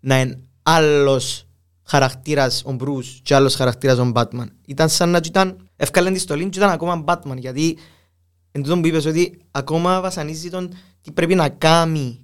να 0.06 0.20
είναι 0.20 0.38
άλλος 0.62 1.46
χαρακτήρας 1.82 2.64
ο 2.64 2.76
Bruce 2.80 3.18
και 3.22 3.34
άλλος 3.34 3.54
χαρακτήρας 3.54 3.98
ο 3.98 4.12
Batman. 4.14 4.46
Ήταν 4.66 4.88
σαν 4.88 5.10
να 5.10 5.20
ήταν, 5.24 5.68
ευκάλεν 5.76 6.12
τη 6.12 6.18
στολή 6.18 6.48
και 6.48 6.58
ήταν 6.58 6.70
ακόμα 6.70 7.04
Batman, 7.06 7.36
γιατί 7.36 7.78
εν 8.52 8.62
τούτον 8.62 8.80
που 8.80 8.86
είπες 8.86 9.04
ότι 9.04 9.38
ακόμα 9.50 10.00
βασανίζει 10.00 10.50
τον 10.50 10.72
τι 11.00 11.12
πρέπει 11.12 11.34
να 11.34 11.48
κάνει 11.48 12.20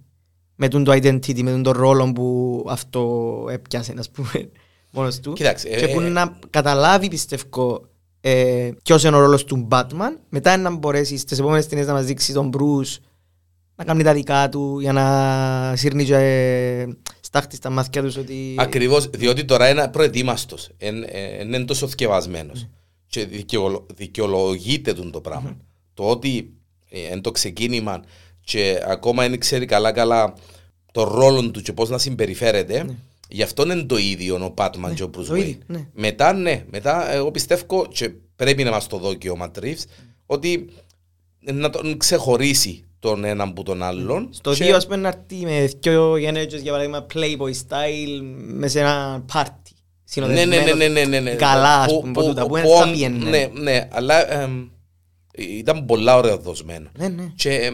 με 0.54 0.68
τον 0.68 0.84
το 0.84 0.92
identity, 0.92 1.42
με 1.42 1.50
τον 1.50 1.62
το 1.62 1.72
ρόλο 1.72 2.12
που 2.12 2.64
αυτό 2.68 3.44
έπιασε, 3.50 3.94
ας 3.98 4.10
πούμε, 4.10 4.50
μόνος 4.94 5.20
του. 5.20 5.32
Κοίταξε, 5.32 5.68
Και 5.68 5.84
ε, 5.84 5.92
που 5.92 6.00
ε, 6.00 6.08
να 6.08 6.38
καταλάβει, 6.50 7.08
πιστεύω, 7.08 7.86
ε, 8.20 8.70
ποιος 8.82 9.04
είναι 9.04 9.16
ο 9.16 9.20
ρόλος 9.20 9.44
του 9.44 9.68
Batman, 9.70 10.16
μετά 10.28 10.56
να 10.56 10.70
μπορέσεις 10.70 11.20
στις 11.20 11.38
επόμενες 11.38 11.66
ταινίες 11.68 11.86
να 11.86 11.92
μας 11.92 12.04
δείξεις 12.04 12.34
τον 12.34 12.50
Bruce 12.54 12.96
να 13.76 13.84
κάνει 13.84 14.02
τα 14.02 14.12
δικά 14.12 14.48
του 14.48 14.78
για 14.80 14.92
να 14.92 15.76
σύρνει 15.76 16.04
και 16.04 16.14
ε, 16.14 16.86
στάχτη 17.20 17.56
στα 17.56 17.70
μάτια 17.70 18.02
τους 18.02 18.16
ότι... 18.16 18.54
Ακριβώς, 18.58 19.10
διότι 19.10 19.44
τώρα 19.44 19.68
είναι 19.68 19.88
προετοίμαστος, 19.88 20.68
δεν 20.78 20.96
είναι 21.42 21.64
τόσο 21.64 21.88
θκευασμένος 21.88 22.68
και 23.06 23.24
δικαιολο- 23.24 23.86
δικαιολογείται 23.94 24.92
τον 24.92 25.10
το 25.10 25.20
πράγμα. 25.20 25.56
Το 25.94 26.08
ότι 26.08 26.52
είναι 26.88 27.20
το 27.20 27.30
ξεκίνημα 27.30 28.02
και 28.40 28.82
ακόμα 28.86 29.28
δεν 29.28 29.38
ξέρει 29.38 29.66
καλά 29.66 29.92
καλά 29.92 30.34
το 30.92 31.04
ρόλο 31.04 31.50
του 31.50 31.60
και 31.60 31.72
πώς 31.72 31.88
να 31.88 31.98
συμπεριφέρεται, 31.98 32.96
γι' 33.28 33.42
αυτό 33.42 33.62
είναι 33.62 33.82
το 33.82 33.96
ίδιο 33.96 34.44
ο 34.44 34.54
Batman 34.56 34.92
και 34.94 35.02
ο 35.02 35.10
Bruce 35.16 35.24
το 35.26 35.34
Wayne. 35.34 35.38
ίδιο, 35.38 35.58
ναι. 35.66 35.86
Μετά 35.92 36.32
ναι, 36.32 36.64
μετά 36.70 37.12
εγώ 37.12 37.30
πιστεύω 37.30 37.86
και 37.90 38.10
πρέπει 38.36 38.64
να 38.64 38.70
μας 38.70 38.86
το 38.86 38.98
δω 38.98 39.14
και 39.14 39.30
ο 39.30 39.36
Ματρίφς 39.36 39.84
ότι 40.26 40.68
να 41.40 41.70
τον 41.70 41.96
ξεχωρίσει 41.96 42.84
τον 43.02 43.24
έναν 43.24 43.48
από 43.48 43.62
τον 43.62 43.82
άλλον. 43.82 44.28
Στο 44.30 44.54
και- 44.54 44.64
δύο 44.64 44.76
ας 44.76 44.84
πούμε 44.84 44.96
να 44.96 45.08
έρθει 45.08 45.44
με 45.44 45.70
δυο 45.80 46.16
γενέτσες 46.16 46.60
για 46.60 46.70
παράδειγμα 46.72 47.06
Playboy 47.14 47.50
style 47.68 48.20
μέσα 48.46 48.68
σε 48.72 48.80
ένα 48.80 49.24
πάρτι. 49.32 49.56
Ναι, 50.14 50.26
ναι, 50.26 50.44
ναι, 50.44 50.72
ναι, 50.74 50.88
ναι, 50.88 51.04
ναι, 51.04 51.20
ναι. 51.20 51.30
Καλά 51.30 51.80
ας 51.80 51.92
Που- 51.92 52.00
πούμε 52.00 52.12
που- 52.12 52.20
από 52.20 52.28
τούτα 52.28 52.42
που 52.42 52.48
που 52.48 52.54
δεν 52.54 52.64
θα 52.64 52.82
ον- 52.84 52.92
πιένε. 52.92 53.30
Ναι, 53.30 53.48
ναι, 53.52 53.88
αλλά 53.92 54.32
εμ, 54.40 54.68
ήταν 55.38 55.84
πολλά 55.84 56.16
ωραία 56.16 56.36
δοσμένο. 56.36 56.88
Ναι, 56.98 57.08
ναι. 57.08 57.32
Και 57.34 57.70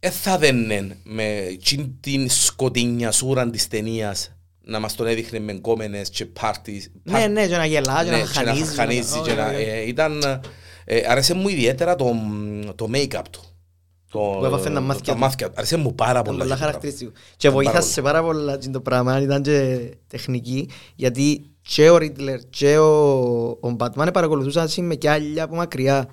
δεν 0.00 0.10
θα 0.12 0.38
δένε 0.38 0.96
με 1.04 1.56
τσιν 1.62 1.90
την 2.00 2.30
σκοτεινιασούρα 2.30 3.50
της 3.50 3.68
ταινίας 3.68 4.36
να 4.64 4.78
μας 4.80 4.94
τον 4.94 5.06
έδειχνε 5.06 5.38
με 5.38 5.52
κόμενες 5.52 6.08
και 6.10 6.26
πάρτις. 6.26 6.90
Ναι, 7.02 7.26
ναι, 7.26 7.46
και 7.46 7.56
να 7.56 7.66
γελάς, 7.66 8.04
και 8.04 8.10
Ναι, 8.10 8.16
να 8.16 8.22
και 8.22 8.40
να 8.40 8.44
χανίζεις. 8.46 8.74
χανίζεις 8.76 9.12
και 9.12 9.18
Όχι, 9.18 9.34
να- 9.34 9.46
όχι. 9.48 9.62
ε, 9.62 9.80
Ήταν... 9.86 10.42
ε, 10.84 11.00
Άρεσε 11.08 11.34
μου 11.34 11.48
ιδιαίτερα 11.48 11.94
το, 11.96 12.14
το 12.74 12.88
make-up 12.94 13.22
του. 13.30 13.40
Το, 14.12 14.18
Που 14.18 14.44
έβαφε 14.44 14.70
τα 14.70 14.80
μάτια 14.80 15.04
τα 15.04 15.12
του. 15.12 15.18
μάτια 15.18 15.46
του. 15.46 15.52
Άρεσε 15.56 15.76
μου 15.76 15.94
πάρα 15.94 16.10
Ήταν 16.10 16.22
πολλά. 16.24 16.38
πολλά 16.38 16.54
αυτό 16.54 16.64
το 16.64 16.70
πράγμα. 16.70 16.80
χαρακτηριστικό. 16.80 17.10
Και 17.36 17.48
Ήταν 17.48 17.52
πάρα 17.62 17.72
βοήθασε 17.72 18.02
πάρα 18.02 18.22
πολλά 18.22 18.58
το 18.58 18.80
πράγμα, 18.80 19.20
ήταν 19.20 19.42
και 19.42 19.78
τεχνική, 20.06 20.68
γιατί 20.94 21.44
και 21.62 21.90
ο 21.90 21.96
Ρίτλερ 21.96 22.38
και 22.50 22.78
ο, 22.78 22.90
ο 23.60 23.76
Batman 23.78 24.08
παρακολουθούσαν 24.12 24.64
έτσι 24.64 24.82
με 24.82 24.94
κι 24.94 25.08
άλλα 25.08 25.42
από 25.42 25.54
μακριά. 25.54 26.08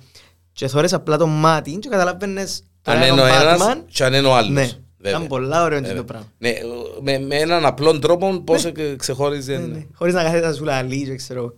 Και 0.52 0.68
θωρείς 0.68 0.92
απλά 0.92 1.16
το 1.16 1.26
μάτι 1.26 1.70
και 1.78 1.88
καταλάβαινες 1.88 2.62
Αν 2.82 2.94
τώρα 2.94 3.06
είναι 3.06 3.20
ο 3.20 3.26
τον 3.26 3.34
ένας 3.40 3.60
Batman, 3.62 3.82
και 3.86 4.04
αν 4.04 4.12
είναι 4.14 4.26
ο 4.28 4.34
άλλος. 4.34 4.50
Ναι, 4.50 4.62
Βέβαια. 4.96 5.16
ήταν 5.18 5.26
πολλά 5.26 5.64
ωραίο 5.64 5.80
Βέβαια. 5.80 5.96
το 5.96 6.04
πράγμα. 6.04 6.26
Ναι, 6.38 6.52
με, 7.00 7.18
με 7.18 7.36
έναν 7.36 7.66
απλό 7.66 7.98
τρόπο 7.98 8.40
πώς 8.44 8.64
ε, 8.64 8.72
ξεχώριζε. 8.98 9.56
Ναι, 9.56 9.66
ναι. 9.66 9.86
Χωρίς 9.94 10.14
να 10.14 10.22
κάθεται 10.22 10.46
να 10.46 10.52
σου 10.52 10.64
λαλεί 10.64 11.04
και 11.04 11.14
ξέρω. 11.14 11.54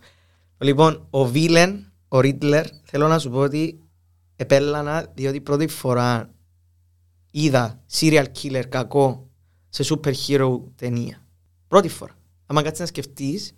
Λοιπόν, 0.59 1.07
ο 1.11 1.25
Βίλεν, 1.25 1.93
ο 2.09 2.21
Ρίτλερ, 2.21 2.65
θέλω 2.85 3.09
να 3.09 3.19
σου 3.19 3.31
πω 3.31 3.39
ότι 3.39 3.79
επέλανα 4.43 5.07
διότι 5.15 5.41
πρώτη 5.41 5.67
φορά 5.67 6.31
είδα 7.31 7.83
serial 7.93 8.25
killer 8.43 8.65
κακό 8.69 9.31
σε 9.69 9.85
super 9.89 10.13
hero 10.27 10.61
ταινία. 10.77 11.27
Πρώτη 11.69 11.89
φορά. 11.89 12.17
Αν 12.47 12.57
κάτσεις 12.57 12.79
να 12.79 12.87
σκεφτείς, 12.87 13.55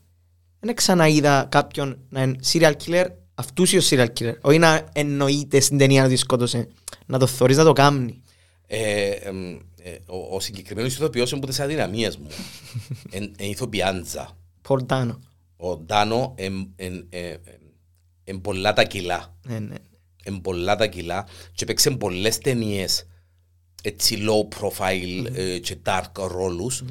δεν 0.60 0.74
ξαναείδα 0.74 1.46
κάποιον 1.50 1.98
να 2.08 2.22
είναι 2.22 2.36
serial 2.52 2.72
killer, 2.84 3.06
αυτούσιος 3.34 3.88
serial 3.92 4.08
killer. 4.18 4.34
Όχι 4.40 4.58
να 4.58 4.88
εννοείται 4.92 5.60
στην 5.60 5.78
ταινία 5.78 6.04
ότι 6.04 6.16
σκότωσε. 6.16 6.68
Να 7.06 7.18
το 7.18 7.26
θωρείς 7.26 7.56
να 7.56 7.64
το 7.64 7.72
κάνει. 7.72 8.22
Ε, 8.66 9.10
εμ, 9.10 9.58
ε, 9.82 9.98
ο, 10.06 10.34
ο 10.34 10.40
συγκεκριμένος 10.40 10.94
ηθοποιός 10.94 11.30
είναι 11.30 11.38
από 11.38 11.48
τις 11.48 11.60
αδυναμίες 11.60 12.16
μου. 12.16 12.28
Εν, 13.10 13.34
εν 13.38 13.50
ηθοποιάντζα. 13.50 14.36
Πορτάνο. 14.62 15.18
Ο 15.56 15.76
Ντάνο 15.76 16.34
εν, 16.36 16.72
εν, 16.76 17.06
ε, 17.10 17.28
ε, 17.28 17.38
εν 18.24 18.40
πολλά 18.40 18.72
τα 18.72 18.84
κιλά. 18.84 19.36
Ναι, 19.46 19.58
ναι. 19.58 19.74
Εν 20.24 20.40
πολλά 20.40 20.76
τα 20.76 20.86
κιλά 20.86 21.26
και 21.54 21.64
παίξε 21.64 21.90
πολλές 21.90 22.38
ταινίες 22.38 23.06
έτσι 23.82 24.26
low 24.28 24.58
profile 24.58 25.26
ε, 25.34 25.58
και 25.58 25.76
dark 25.84 26.28
ρόλους. 26.30 26.82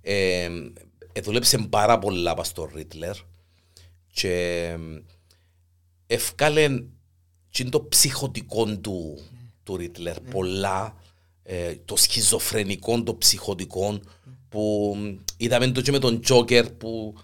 Ε, 0.00 0.48
ε, 1.12 1.20
δούλεψε 1.20 1.58
πάρα 1.58 1.98
πολλά 1.98 2.34
πας 2.34 2.46
στο 2.46 2.70
Ρίτλερ 2.74 3.16
και 4.12 4.62
ε, 4.62 4.78
ευκάλε 6.06 6.82
και 7.50 7.64
το 7.64 7.82
ψυχοτικό 7.82 8.78
του, 8.78 9.18
του 9.62 9.76
Ρίτλερ 9.76 10.20
πολλά 10.20 10.96
ε, 11.42 11.74
το 11.84 11.96
σχιζοφρενικό, 11.96 13.02
το 13.02 13.16
ψυχοτικό 13.16 14.00
που 14.48 14.96
είδαμε 15.36 15.70
το 15.70 15.80
και 15.80 15.90
με 15.90 15.98
τον 15.98 16.20
Τζόκερ 16.20 16.70
που 16.70 17.18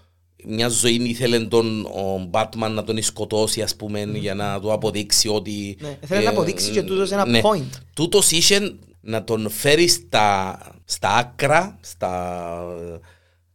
μια 0.47 0.69
ζωή 0.69 0.95
ήθελε 0.95 1.39
τον 1.39 1.85
ο 1.85 2.29
Batman 2.33 2.71
να 2.71 2.85
τον 2.85 3.03
σκοτώσει 3.03 3.63
ας 3.63 3.77
πούμε 3.77 4.03
για 4.15 4.35
να 4.35 4.61
του 4.61 4.73
αποδείξει 4.73 5.29
ότι 5.29 5.77
Ναι, 5.81 5.97
ήθελε 6.03 6.21
να 6.23 6.31
αποδείξει 6.31 6.71
και 6.71 6.83
τούτος 6.83 7.11
ένα 7.11 7.25
point. 7.43 7.79
Τούτος 7.95 8.31
είχε 8.31 8.75
να 9.01 9.25
τον 9.25 9.51
φέρει 9.51 9.89
στα, 9.89 10.59
στα 10.85 11.09
άκρα, 11.15 11.79
στα, 11.81 12.53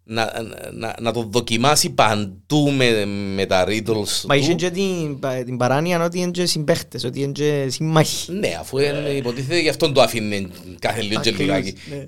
να, 0.03 0.31
να, 0.73 0.95
να 1.01 1.11
τον 1.13 1.31
δοκιμάσει 1.31 1.89
παντού 1.89 2.71
με, 2.71 3.05
με 3.35 3.45
τα 3.45 3.65
riddles 3.67 4.21
Μα 4.27 4.35
είχε 4.35 4.49
του. 4.51 4.55
και 4.55 4.69
την, 4.69 5.19
πα- 5.19 5.43
την 5.43 5.57
παράνοια 5.57 6.03
ότι 6.03 6.19
είναι 6.19 6.31
και 6.31 6.45
συμπαίχτες, 6.45 7.03
ότι 7.03 7.21
είναι 7.21 7.31
και 7.31 7.67
σύμμαχοι. 7.69 8.31
Ναι, 8.31 8.57
αφού 8.59 8.77
είναι, 8.77 9.09
υποτίθεται 9.09 9.59
γι' 9.59 9.69
αυτόν 9.69 9.93
το 9.93 10.01
άφηνε 10.01 10.47
κάθε 10.79 11.01
λίγο 11.01 11.21
και 11.21 11.29
Ακριβώς, 11.29 11.39
λιγάκι. 11.55 11.73
ναι. 11.89 12.07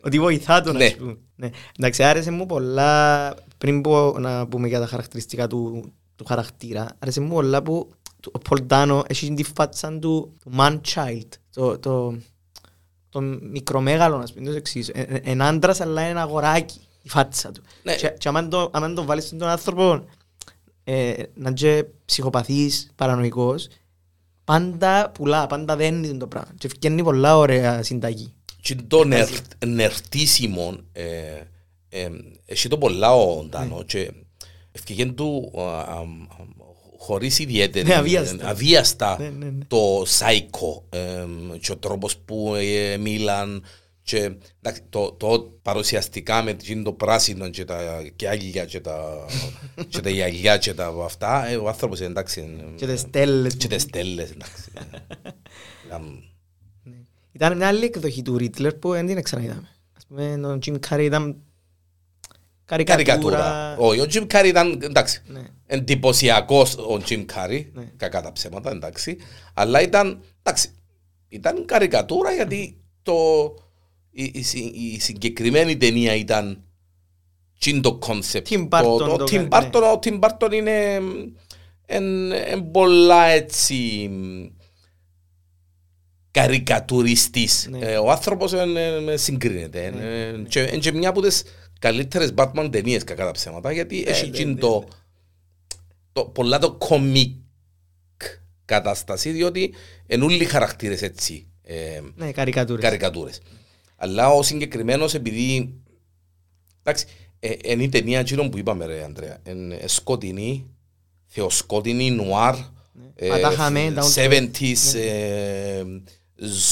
Ότι 0.00 0.18
βοηθά 0.18 0.60
τον, 0.60 0.76
Ναι. 0.76 0.84
ας 0.84 0.94
πούμε. 0.96 1.16
Ναι. 1.36 1.50
Εντάξει, 1.78 2.02
άρεσε 2.02 2.30
μου 2.30 2.46
πολλά, 2.46 3.34
πριν 3.58 3.80
πω 3.80 4.18
να 4.18 4.46
πούμε 4.48 4.68
για 4.68 4.80
τα 4.80 4.86
χαρακτηριστικά 4.86 5.46
του, 5.46 5.92
του 6.16 6.24
χαρακτήρα, 6.24 6.88
άρεσε 6.98 7.20
μου 7.20 7.28
πολλά 7.28 7.62
που 7.62 7.90
το- 8.20 8.30
ο 8.34 8.38
Πολ 8.38 8.62
Ντάνο 8.62 9.04
έχει 9.08 9.34
την 9.34 9.44
φάτσα 9.54 9.98
του, 9.98 10.36
του 10.44 10.50
man 10.58 10.80
child, 10.94 11.28
το, 11.50 11.78
το, 11.78 12.16
το 13.08 13.20
μικρομέγαλο, 13.50 14.16
ας 14.16 14.32
πούμε, 14.32 14.50
το 14.50 14.56
εξής. 14.56 14.88
Ε, 14.88 15.00
ε, 15.00 15.20
Εν 15.24 15.42
άντρας, 15.42 15.80
αλλά 15.80 16.00
είναι 16.00 16.10
ένα 16.10 16.22
αγοράκι, 16.22 16.80
η 17.02 17.08
φάτσα 17.08 17.50
του. 17.52 17.62
Ναι. 17.82 17.94
Και, 17.94 18.08
και 18.18 18.28
άμα 18.28 18.48
το, 18.48 18.70
άμα 18.72 18.92
το 18.92 19.04
βάλεις 19.04 19.24
στον 19.24 19.42
άνθρωπο, 19.42 20.04
ε, 20.84 21.22
να 21.34 21.52
είναι 21.60 21.88
ψυχοπαθής, 22.04 22.90
παρανοϊκός, 22.94 23.68
πάντα 24.44 25.10
πουλά, 25.10 25.46
πάντα 25.46 25.76
δένει 25.76 26.16
το 26.16 26.26
πράγμα. 26.26 26.50
Και 26.58 26.68
φτιάχνει 26.68 27.02
πολλά 27.02 27.36
ωραία 27.36 27.82
συνταγή. 27.82 28.32
Και 28.60 28.74
το 28.74 29.04
νερ- 29.04 29.64
νερτίσιμο, 29.66 30.76
ε, 30.92 31.02
ε, 31.04 31.46
έχει 32.44 32.68
το 32.68 32.78
πολλά 32.78 33.14
ο 33.14 33.42
Ναι. 33.42 33.48
Ντάνο 33.48 33.82
και 33.82 34.12
ευκαιρία 34.72 35.14
του 35.14 35.52
α, 35.56 35.62
α, 35.62 35.98
α, 36.00 36.04
χωρίς 36.98 37.38
ιδιαίτερη 37.38 37.86
Ναι, 37.88 37.94
αβίαστα. 37.94 38.48
αβίαστα 38.48 39.16
Ναι, 39.20 39.28
ναι, 39.28 39.44
ναι. 39.50 39.64
το 39.68 40.02
σάικο 40.06 40.86
ε, 40.90 41.24
και 41.60 41.72
ο 41.72 41.76
τρόπος 41.76 42.16
που 42.16 42.54
ε, 42.54 42.96
μίλαν 42.96 43.64
και 44.02 44.32
εντάξει, 44.62 44.82
το, 44.88 45.12
το 45.12 45.58
παρουσιαστικά 45.62 46.42
με 46.42 46.50
εκείνο 46.50 46.82
το 46.82 46.92
πράσινο 46.92 47.48
και 47.48 47.64
τα 47.64 48.02
κιάλια 48.16 48.64
και 48.64 48.80
τα, 48.80 49.26
και 49.88 50.00
τα 50.00 50.10
γυαλιά 50.10 50.56
και 50.58 50.74
τα 50.74 50.94
αυτά 51.04 51.46
ε, 51.48 51.56
ο 51.56 51.68
άνθρωπος 51.68 52.00
εντάξει 52.00 52.56
ε, 52.60 52.64
Και 52.76 52.86
τις 52.86 53.00
στέλνες. 53.00 53.56
και 53.56 53.68
τις 53.68 53.82
στέλνες 53.82 54.30
εντάξει 54.30 54.64
ε. 54.74 54.80
Ήταν- 55.86 56.22
Ήταν 57.32 57.56
μια 57.56 57.66
άλλη 57.66 57.84
εκδοχή 57.84 58.22
του 58.22 58.36
Ρίτλερ 58.36 58.74
που 58.74 58.90
δεν 58.90 59.06
την 59.06 59.22
ξαναείδαμε. 59.22 59.68
Ας 59.96 60.06
πούμε, 60.06 60.46
ο 60.46 60.58
Jim 60.66 60.76
Carrey 60.88 61.00
ήταν 61.04 61.36
Καρικατούρα. 62.68 63.04
καρικατούρα. 63.04 63.76
Όχι, 63.78 64.00
ο 64.00 64.06
Jim 64.12 64.26
Carrey 64.36 64.46
ήταν 64.46 64.78
εντάξει. 64.82 65.22
Ναι. 65.26 65.40
Εντυπωσιακό 65.66 66.60
ο 66.60 67.00
Jim 67.08 67.24
Carrey. 67.34 67.64
Ναι. 67.72 67.92
Κακά 67.96 68.22
τα 68.22 68.32
ψέματα, 68.32 68.70
εντάξει. 68.70 69.16
Αλλά 69.54 69.82
ήταν, 69.82 70.20
εντάξει, 70.42 70.68
ήταν 71.28 71.64
καρικατούρα 71.64 72.32
γιατί 72.32 72.76
το, 73.02 73.14
η, 74.10 74.30
η 74.34 74.42
συ- 74.42 74.74
η 74.76 75.00
συγκεκριμένη 75.00 75.76
ταινία 75.76 76.14
ήταν 76.14 76.62
Τι 77.58 77.70
είναι 77.70 77.80
το 77.80 77.94
concept. 77.98 78.46
Tim 78.50 78.68
Burton 78.68 78.82
Το- 78.82 78.96
το 78.98 79.16
Το 79.16 79.24
κάνει, 79.24 79.48
Tim 79.50 79.54
Burton, 79.58 79.82
ο 79.94 79.98
Tim 80.02 80.18
Burton 80.20 80.52
είναι 80.52 81.00
εν, 81.86 82.32
εν 82.32 82.70
πολλά 82.70 83.24
έτσι 83.26 84.10
καρικατουριστής. 86.30 87.66
Ναι. 87.70 87.78
Ε, 87.78 87.96
ο 87.96 88.10
άνθρωπος 88.10 88.52
εν, 88.52 88.76
εν, 88.76 89.18
συγκρίνεται. 89.18 89.84
Εν, 89.84 89.98
εν, 90.02 90.46
και, 90.46 90.62
εν 90.62 90.80
και 90.80 90.92
μια 90.92 91.08
από 91.08 91.20
τις 91.22 91.42
καλύτερες 91.78 92.32
Batman 92.36 92.68
ταινίες 92.72 93.04
κακά 93.04 93.24
τα 93.24 93.30
ψέματα 93.30 93.72
γιατί 93.72 94.04
έχει 94.06 94.22
ναι, 94.22 94.28
εκείνο 94.28 94.52
ναι, 94.52 94.58
το, 94.60 94.84
το, 96.12 96.24
πολλά 96.24 96.58
το 96.58 96.72
κομικ 96.72 97.36
κατάσταση 98.64 99.30
διότι 99.30 99.74
εν 100.06 100.22
όλοι 100.22 100.42
οι 100.42 100.44
χαρακτήρες 100.44 101.02
έτσι 101.02 101.46
ε, 101.62 102.00
Ναι, 102.16 102.32
καρικατούρες. 102.32 102.82
καρικατούρες. 102.84 103.40
Αλλά 103.96 104.28
ο 104.28 104.42
συγκεκριμένος 104.42 105.14
επειδή 105.14 105.74
εντάξει, 106.82 107.06
ε, 107.40 107.52
είναι 107.64 107.82
η 107.82 107.88
ταινία 107.88 108.18
εκείνο 108.18 108.48
που 108.48 108.58
είπαμε 108.58 108.86
ρε 108.86 109.04
Αντρέα, 109.04 109.38
είναι 109.48 109.80
σκοτεινή, 109.84 110.66
θεοσκότεινη, 111.26 112.10
νουάρ, 112.10 112.54
ε, 113.14 113.28
Μα 113.28 113.38
τα 113.38 113.52
είχαμε, 113.52 113.92
down 113.96 114.14
to 114.14 114.28
70s, 114.30 114.94
ε, 114.98 115.82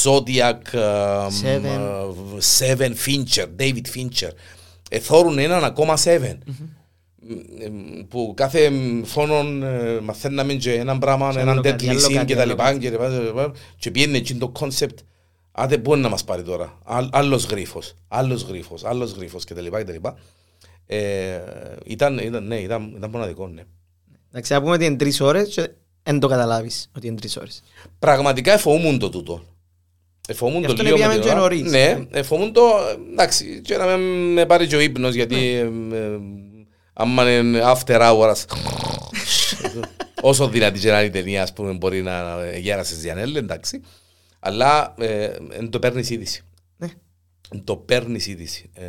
Zodiac, 0.04 0.72
ε, 0.72 1.26
Seven. 1.42 1.64
ε, 1.64 2.38
Seven, 2.58 2.92
Fincher, 3.06 3.46
David 3.58 3.86
Fincher. 3.94 4.30
Εθώρουν 4.90 5.38
έναν 5.38 5.64
ακόμα 5.64 5.96
Seven. 6.04 6.36
Ε, 7.60 7.68
που 8.08 8.32
κάθε 8.36 8.70
φόνον 9.04 9.62
ε, 9.62 10.00
μαθαίναμε 10.00 10.54
και 10.54 10.72
έναν 10.72 10.98
πράγμα, 10.98 11.32
Σε 11.32 11.38
έναν 11.40 11.52
άλλο 11.52 11.60
κάτι, 11.62 11.84
deadly 11.86 11.88
άλλο 11.90 12.06
sin 12.06 12.12
κάτι, 12.12 12.26
και 12.26 12.34
τα 12.34 12.40
άλλο 12.40 12.50
λοιπά 12.50 12.64
κάτι. 12.64 12.78
και 12.78 12.90
τα 12.90 12.96
λοιπά, 12.96 13.08
και 13.08 13.16
τα 13.16 13.22
λοιπά. 13.22 13.52
και 13.78 13.90
πήγαινε 13.90 14.16
εκείνο 14.16 14.38
το 14.38 14.48
concept 14.48 14.98
Άντε 15.58 15.76
μπορεί 15.78 16.00
να 16.00 16.08
μας 16.08 16.24
πάρει 16.24 16.42
τώρα. 16.42 16.78
Άλλ- 16.84 17.08
Άλλος 17.12 17.44
γρίφος, 17.44 17.94
άλλος 18.08 18.42
γρίφος, 18.42 18.84
άλλος 18.84 19.12
γρίφος 19.12 19.44
και 19.44 19.54
τα 19.54 19.60
λοιπά 19.60 19.78
και 19.78 19.84
τα 19.84 19.92
λοιπά. 19.92 20.18
Ε, 20.86 21.38
ήταν, 21.86 22.18
ήταν, 22.18 22.46
ναι, 22.46 22.56
ήταν, 22.56 22.92
ήταν 22.96 23.10
μοναδικό, 23.10 23.48
ναι. 23.48 23.62
Εντάξει, 24.30 24.52
να 24.52 24.60
πούμε 24.60 24.72
ότι 24.74 24.84
είναι 24.84 24.96
τρεις 24.96 25.20
ώρες 25.20 25.48
και 25.48 25.68
δεν 26.02 26.18
το 26.20 26.28
καταλάβεις 26.28 26.90
ότι 26.96 27.06
είναι 27.06 27.16
τρεις 27.16 27.36
ώρες. 27.36 27.62
Πραγματικά 27.98 28.52
εφοβούμουν 28.52 28.98
το 28.98 29.08
τούτο. 29.10 29.42
Εφοβούμουν 30.28 30.60
Γι' 30.60 30.66
το 30.66 30.72
αυτό 30.72 30.84
λίγο 30.84 30.96
με 30.96 31.02
πήγαμε 31.02 31.14
την 31.20 31.22
και 31.24 31.30
ώρα. 31.30 31.40
νωρίς. 31.40 31.70
Ναι, 31.70 32.06
εφοβούμουν 32.10 32.52
το, 32.52 32.62
εντάξει, 33.12 33.60
και 33.64 33.76
να 33.76 33.86
με, 33.86 33.96
με 34.32 34.46
πάρει 34.46 34.66
και 34.66 34.76
ο 34.76 34.80
ύπνος 34.80 35.14
γιατί 35.14 35.34
Ναι. 35.34 35.96
ε, 35.96 36.02
ε, 36.02 36.18
άμα 36.92 37.38
είναι 37.38 37.60
after 37.64 38.00
hours 38.00 38.44
όσο 40.22 40.48
δυνατή 40.48 40.78
και 40.78 40.90
να 40.90 40.98
είναι 40.98 41.06
η 41.06 41.10
ταινία 41.10 41.42
ας 41.42 41.52
πούμε 41.52 41.72
μπορεί 41.72 42.02
να 42.02 42.36
γέρασες 42.58 42.98
Διανέλ, 42.98 43.36
εντάξει. 43.36 43.80
Αλλά 44.38 44.94
ε, 44.98 45.24
εν 45.50 45.70
το 45.70 45.78
παίρνεις 45.78 46.10
είδηση. 46.10 46.42
Ναι. 46.76 46.88
Εν 47.50 47.64
το 47.64 47.76
παίρνεις 47.76 48.26
είδηση. 48.26 48.70
Ε, 48.74 48.84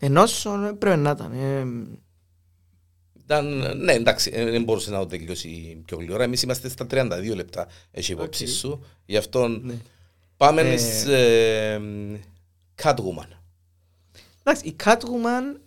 Ενώ 0.00 0.22
όσο 0.22 0.50
πρέπει 0.78 0.98
να 1.00 1.10
ήταν. 1.10 1.32
ε, 1.32 1.64
Ήταν, 3.22 3.76
ναι, 3.78 3.92
εντάξει, 3.92 4.30
ε, 4.34 4.50
δεν 4.50 4.62
μπορούσε 4.62 4.90
να 4.90 4.98
το 4.98 5.06
τελειώσει 5.06 5.82
πιο 5.84 5.96
γλήορα. 5.96 6.24
Εμείς 6.24 6.42
είμαστε 6.42 6.68
στα 6.68 6.86
32 6.90 7.34
λεπτά, 7.34 7.66
έχει 7.90 8.12
υπόψη 8.12 8.44
Οκ. 8.44 8.48
σου. 8.50 8.84
Γι' 9.06 9.16
αυτό 9.16 9.48
ναι. 9.48 9.74
Πάμε 10.38 10.60
Ε, 10.60 10.72
εις, 10.72 11.06
ε, 11.06 11.80
Catwoman. 12.82 13.28
Εντάξει, 14.42 14.68
η 14.68 14.76
Catwoman 14.84 15.60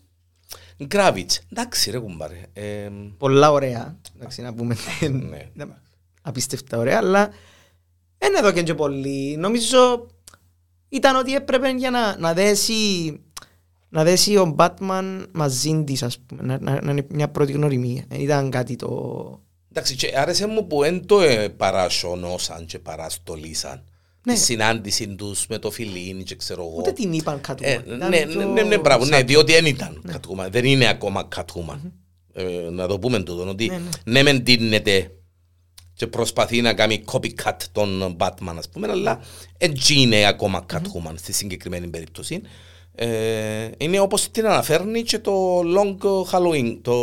Κράβιτς. 0.85 1.41
Εντάξει 1.51 1.91
ρε 1.91 1.99
κουμπάρε. 1.99 2.45
Ε, 2.53 2.89
πολλά 3.17 3.51
ωραία. 3.51 3.97
Εντάξει, 4.15 4.41
να 4.41 4.53
πούμε. 4.53 4.75
Ναι. 5.53 5.65
Απίστευτα 6.21 6.77
ωραία, 6.77 6.97
αλλά 6.97 7.29
δεν 8.17 8.33
εδώ 8.37 8.51
και, 8.51 8.63
και 8.63 8.73
πολύ. 8.73 9.35
Νομίζω 9.37 10.07
ήταν 10.89 11.15
ότι 11.15 11.33
έπρεπε 11.33 11.69
για 11.69 11.89
να, 11.89 12.17
να 12.17 12.33
δέσει 12.33 13.19
να 13.89 14.03
δέσει 14.03 14.37
ο 14.37 14.55
Batman 14.57 15.25
μαζί 15.31 15.83
της, 15.83 16.03
ας 16.03 16.19
πούμε, 16.19 16.41
να, 16.43 16.59
να, 16.59 16.81
να 16.81 16.91
είναι 16.91 17.05
μια 17.09 17.29
πρώτη 17.29 17.51
γνωριμία. 17.51 18.05
Δεν 18.07 18.19
ήταν 18.19 18.49
κάτι 18.49 18.75
το... 18.75 19.41
εντάξει, 19.71 19.95
και 19.95 20.13
άρεσε 20.15 20.47
μου 20.47 20.67
που 20.67 20.79
δεν 20.79 21.05
το 21.05 21.21
ε, 21.21 21.49
παρασωνώσαν 21.49 22.65
και 22.65 22.79
παραστολίσαν. 22.79 23.83
Ναι. 24.23 24.33
Τη 24.33 24.39
συνάντηση 24.39 25.07
τους 25.15 25.45
με 25.49 25.57
το 25.59 25.71
φιλίν 25.71 26.23
και 26.23 26.35
ξέρω 26.35 26.61
εγώ. 26.61 26.75
Ούτε 26.77 26.91
την 26.91 27.13
είπαν 27.13 27.41
Catwoman. 27.47 27.61
Ε, 27.61 27.73
Ήταν 27.95 28.09
ναι, 28.09 28.25
πιο 28.25 28.45
ναι, 28.45 28.61
ναι, 28.61 28.77
μπράβο, 28.77 29.05
ναι, 29.05 29.15
σαν- 29.15 29.27
διότι 29.27 29.51
δεν 29.51 29.65
ήταν 29.65 30.01
Catwoman, 30.11 30.47
δεν 30.49 30.65
είναι 30.65 30.87
ακόμα 30.87 31.27
Catwoman. 31.35 31.79
Ε, 32.33 32.69
να 32.71 32.87
το 32.87 32.99
πούμε 32.99 33.19
τούτο, 33.23 33.49
ότι 33.49 33.67
Ναι, 33.67 33.75
ναι. 33.77 33.89
ναι 34.11 34.23
μεν 34.23 34.43
τίνεται 34.43 35.11
και 35.93 36.07
προσπαθεί 36.07 36.61
να 36.61 36.73
κάνει 36.73 37.03
copycat 37.11 37.57
τον 37.71 38.15
Batman, 38.19 38.55
ας 38.57 38.69
πούμε, 38.69 38.87
αλλά 38.89 39.19
έτσι 39.57 40.01
είναι 40.01 40.25
ακόμα 40.25 40.65
Catwoman 40.73 41.13
στη 41.15 41.33
συγκεκριμένη 41.33 41.87
περίπτωση. 41.87 42.41
Ε, 42.95 43.69
είναι 43.77 43.99
όπως 43.99 44.31
την 44.31 44.45
αναφέρνει 44.45 45.01
και 45.01 45.19
το 45.19 45.59
Long 45.59 45.97
Halloween, 46.31 46.77
το, 46.81 46.93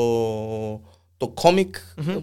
το 1.16 1.34
comic 1.42 1.70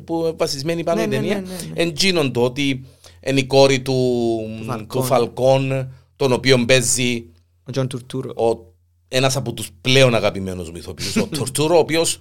που 0.05 0.33
βασισμένη 0.37 0.83
πάνω 0.83 0.97
Ναι, 0.99 1.03
η 1.05 1.07
ναι, 1.07 1.15
ταινία. 1.15 1.33
ναι, 1.35 1.41
ναι, 1.41 1.55
ναι. 1.73 1.81
Εν 1.81 1.92
τζείνον 1.92 2.31
το 2.31 2.43
ότι 2.43 2.85
είναι 3.25 3.39
η 3.39 3.45
κόρη 3.45 3.81
του, 3.81 4.39
Falcone. 4.69 4.85
του 4.89 5.03
Φαλκόν, 5.03 5.91
τον 6.15 6.31
οποίο 6.31 6.65
παίζει 6.65 7.25
Ο 7.63 7.71
Τζον 7.71 7.87
Τουρτούρο. 7.87 8.29
ο, 8.49 8.73
ένας 9.07 9.35
από 9.35 9.53
τους 9.53 9.69
πλέον 9.81 10.15
αγαπημένους 10.15 10.69
μου 10.71 10.77
ηθοποιούς, 10.77 11.15
ο 11.15 11.27
Τουρτούρο, 11.37 11.75
ο 11.75 11.79
οποίος 11.79 12.17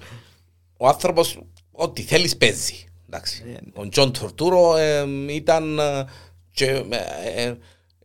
ο 0.77 0.87
άνθρωπος 0.89 1.39
ό,τι 1.73 2.03
θέλεις 2.03 2.37
παίζει. 2.37 2.75
Εντάξει. 3.07 3.43
Ε, 3.47 3.81
Ο 3.81 3.89
Τζον 3.89 4.13
Τουρτούρο 4.13 4.77
ε, 4.77 5.05
ήταν 5.29 5.79
ε, 5.79 6.05
και, 6.53 6.65
ε, 6.67 7.43
ε, 7.43 7.43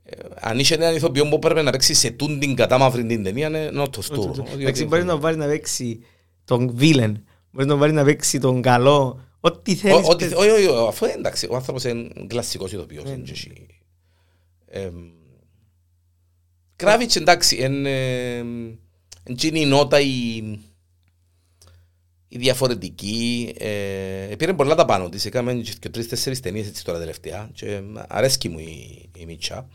ε, 0.03 0.17
αν 0.39 0.59
είχε 0.59 0.73
έναν 0.75 0.95
ηθοποιό 0.95 1.27
που 1.29 1.39
πρέπει 1.39 1.61
να 1.61 1.71
παίξει 1.71 1.93
σε 1.93 2.09
τούν 2.09 2.39
την 2.39 2.55
κατάμαυρη 2.55 3.05
την 3.05 3.23
ταινία 3.23 3.47
είναι 3.47 3.81
ο 3.81 3.89
Τουρτούρο. 3.89 4.45
Εντάξει, 4.53 4.85
μπορείς 4.85 5.05
να 5.05 5.17
βάλεις 5.17 5.37
να 5.37 5.45
παίξει 5.45 5.99
τον 6.45 6.71
villain, 6.75 7.23
μπορείς 7.51 7.67
να 7.67 7.75
βάλεις 7.75 7.95
να 7.95 8.03
παίξει 8.03 8.39
τον 8.39 8.61
καλό, 8.61 9.19
ό,τι 9.39 9.75
θέλεις. 9.75 10.07
Ό- 10.07 10.09
ό,τι- 10.09 10.17
παίζει. 10.17 10.33
Όχι, 10.33 10.49
όχι, 10.49 10.65
όχι, 10.65 10.87
αφού 10.87 11.05
εντάξει, 11.05 11.47
ο 11.49 11.55
άνθρωπος 11.55 11.83
είναι 11.83 12.09
κλασσικός 12.27 12.71
ηθοποιός. 12.71 13.03
Ναι, 13.03 13.09
είναι 13.09 13.19
ναι. 13.19 13.25
και 13.25 13.31
εσύ. 13.31 13.65
Εμ, 14.65 15.09
Κράβιτς 16.75 17.15
εντάξει, 17.15 17.55
είναι 19.43 19.59
η 19.59 19.65
νότα 19.65 19.99
η, 19.99 20.35
η 22.27 22.37
διαφορετική. 22.37 23.53
Ε, 23.57 24.35
πήρε 24.37 24.53
πολλά 24.53 24.75
τα 24.75 24.85
πάνω 24.85 25.09
της, 25.09 25.25
έκαμε 25.25 25.53
και 25.53 25.73
και 25.79 25.89
τρεις-τέσσερις 25.89 26.39
ταινίες 26.39 26.67
έτσι 26.67 26.83
τώρα 26.83 26.99
τελευταία 26.99 27.49
και 27.53 27.81
αρέσκει 28.07 28.49
μου 28.49 28.59
η, 28.59 29.09
η 29.17 29.25
Μίτσα. 29.25 29.67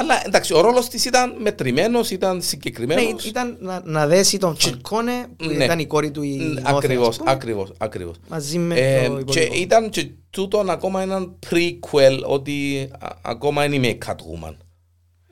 Ε, 0.00 0.04
Ναι. 0.04 0.12
Αλλά 0.12 0.22
εντάξει, 0.26 0.54
ο 0.54 0.60
ρόλος 0.60 0.88
της 0.88 1.04
ήταν 1.04 1.34
μετρημένος, 1.40 2.10
ήταν 2.10 2.36
Ναι, 2.36 2.42
συγκεκριμένος. 2.42 3.24
ήταν 3.24 3.56
να, 3.60 3.80
να 3.84 4.06
δέσει 4.06 4.38
τον 4.38 4.56
Φαλκόνε 4.58 5.12
που 5.36 5.44
Ναι. 5.44 5.64
ήταν 5.64 5.78
η 5.78 5.86
κόρη 5.86 6.10
του 6.10 6.22
η 6.22 6.36
Μ, 6.36 6.42
Γόθεν, 6.42 6.66
ας 6.66 6.72
Ακριβώς, 6.76 7.16
πούμε, 7.16 7.30
ακριβώς, 7.30 7.72
ακριβώς. 7.78 8.16
μαζί 8.28 8.58
με 8.58 8.74
Ε, 8.74 9.08
το 9.08 9.22
και 9.24 9.40
υπόλοιπο. 9.40 9.56
ήταν 9.62 9.90
και 9.90 10.10
τούτον 10.30 10.70
ακόμα 10.70 11.02
έναν 11.02 11.38
prequel 11.50 12.20
ότι 12.26 12.88
α, 12.98 13.08
ακόμα 13.22 13.64
είναι 13.64 13.78
με 13.78 13.98
Catwoman. 14.06 14.54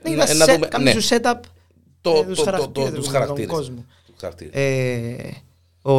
Ναι, 0.02 0.10
Ε, 0.10 0.12
ήταν 0.12 0.36
να 0.36 0.44
set- 0.44 0.48
δούμε- 0.54 0.66
κάνεις 0.68 0.94
ναι, 0.94 1.00
σου 1.00 1.08
setup 1.08 1.34
το- 2.00 2.10
ε, 2.10 2.14
το- 2.14 2.24
τους 2.24 2.36
το- 2.38 2.44
το- 2.44 2.50
χαρακτήρες, 2.50 2.90
τους 2.92 3.04
τον 3.04 3.12
χαρακτήρες. 3.12 3.50
κόσμο. 3.50 3.84
Τους 4.06 4.14
χαρακτήρες. 4.20 4.52
Ε, 4.54 5.42
Ο 5.82 5.92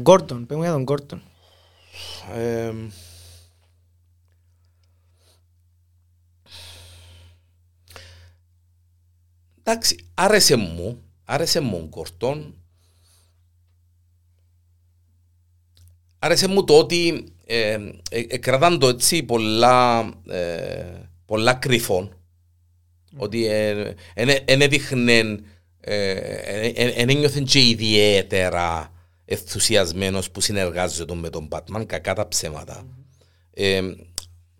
Γκόρτον, 0.00 0.46
πες 0.46 0.56
μου 0.56 0.62
για 0.62 0.72
τον 0.72 0.82
Γκόρτον. 0.82 1.22
Εντάξει, 9.70 9.96
άρεσε 10.14 10.56
μου, 10.56 11.02
άρεσε 11.24 11.60
μου 11.60 11.76
ο 11.82 11.86
Γκορτόν. 11.88 12.54
Άρεσε 16.18 16.48
μου 16.48 16.64
το 16.64 16.78
ότι 16.78 17.24
ε, 17.44 17.72
ε, 18.10 18.20
ε, 18.28 18.38
κρατάν 18.38 18.78
το 18.78 18.88
έτσι 18.88 19.22
πολλά, 19.22 20.10
ε, 20.28 20.84
πολλά 21.24 21.54
κρυφών. 21.54 22.16
Ότι 23.16 23.46
δεν 24.44 24.60
έδειχνε, 24.60 25.22
δεν 26.94 27.08
ένιωθεν 27.08 27.44
και 27.44 27.68
ιδιαίτερα 27.68 28.92
ενθουσιασμένος 29.24 30.30
που 30.30 30.40
συνεργάζεται 30.40 31.14
με 31.14 31.30
τον 31.30 31.48
Batman, 31.50 31.86
κακά 31.86 32.14
τα 32.14 32.28
ψέματα. 32.28 32.86
Ε, 33.50 33.76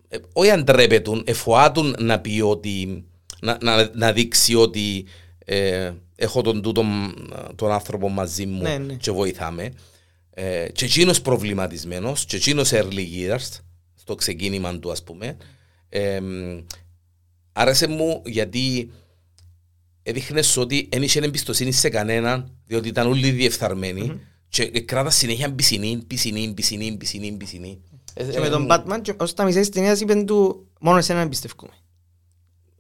ε, 0.09 0.19
όχι 0.33 0.51
αντρέπετουν, 0.51 1.23
εφοάτουν 1.27 1.95
να 1.99 2.21
πει 2.21 2.41
ότι, 2.41 3.05
να, 3.41 3.59
να, 3.63 3.91
να 3.95 4.13
δείξει 4.13 4.55
ότι 4.55 5.07
ε, 5.45 5.93
έχω 6.17 6.43
τον 6.43 6.63
τούτον 6.63 7.15
τον 7.55 7.73
άνθρωπο 7.73 8.09
μαζί 8.09 8.47
μου 8.47 8.63
Ναι, 8.63 8.79
ναι. 8.79 8.95
και 8.95 9.11
βοηθάμε. 9.11 9.73
Ε, 10.31 10.69
και 10.73 10.85
εκείνος 10.85 11.21
προβληματισμένος, 11.21 12.25
και 12.25 12.37
εκείνος 12.37 12.71
early 12.73 13.07
years, 13.17 13.61
στο 13.95 14.15
ξεκίνημα 14.15 14.79
του 14.79 14.91
ας 14.91 15.03
πούμε. 15.03 15.37
Ε, 15.89 16.21
άρεσε 17.53 17.87
μου 17.87 18.23
γιατί 18.25 18.91
έδειχνες 20.03 20.57
ότι 20.57 20.89
δεν 20.91 21.03
είχε 21.03 21.21
εμπιστοσύνη 21.21 21.73
σε 21.73 21.89
κανέναν, 21.89 22.57
διότι 22.65 22.89
ήταν 22.89 23.07
όλοι 23.07 23.31
διεφθαρμένοι 23.31 24.21
και 24.49 24.65
κράτα 24.81 25.11
συνέχεια 25.11 25.53
πισινή, 25.53 26.03
πισινή, 26.07 26.53
πισινή, 26.55 26.97
πισινή, 26.97 27.33
πισινή. 27.33 27.81
Ε, 28.15 28.25
Και 28.25 28.41
με 28.41 28.49
τον 28.49 28.67
Batman, 28.71 28.99
και 29.03 29.15
ως 29.17 29.35
τα 29.35 29.45
μισά 29.45 29.61
της 29.61 29.69
ταινίας 29.69 30.01
είπαν 30.01 30.27
του 30.27 30.67
μόνο 30.81 30.99
εσένα 30.99 31.21
εμπιστευκούμε. 31.21 31.73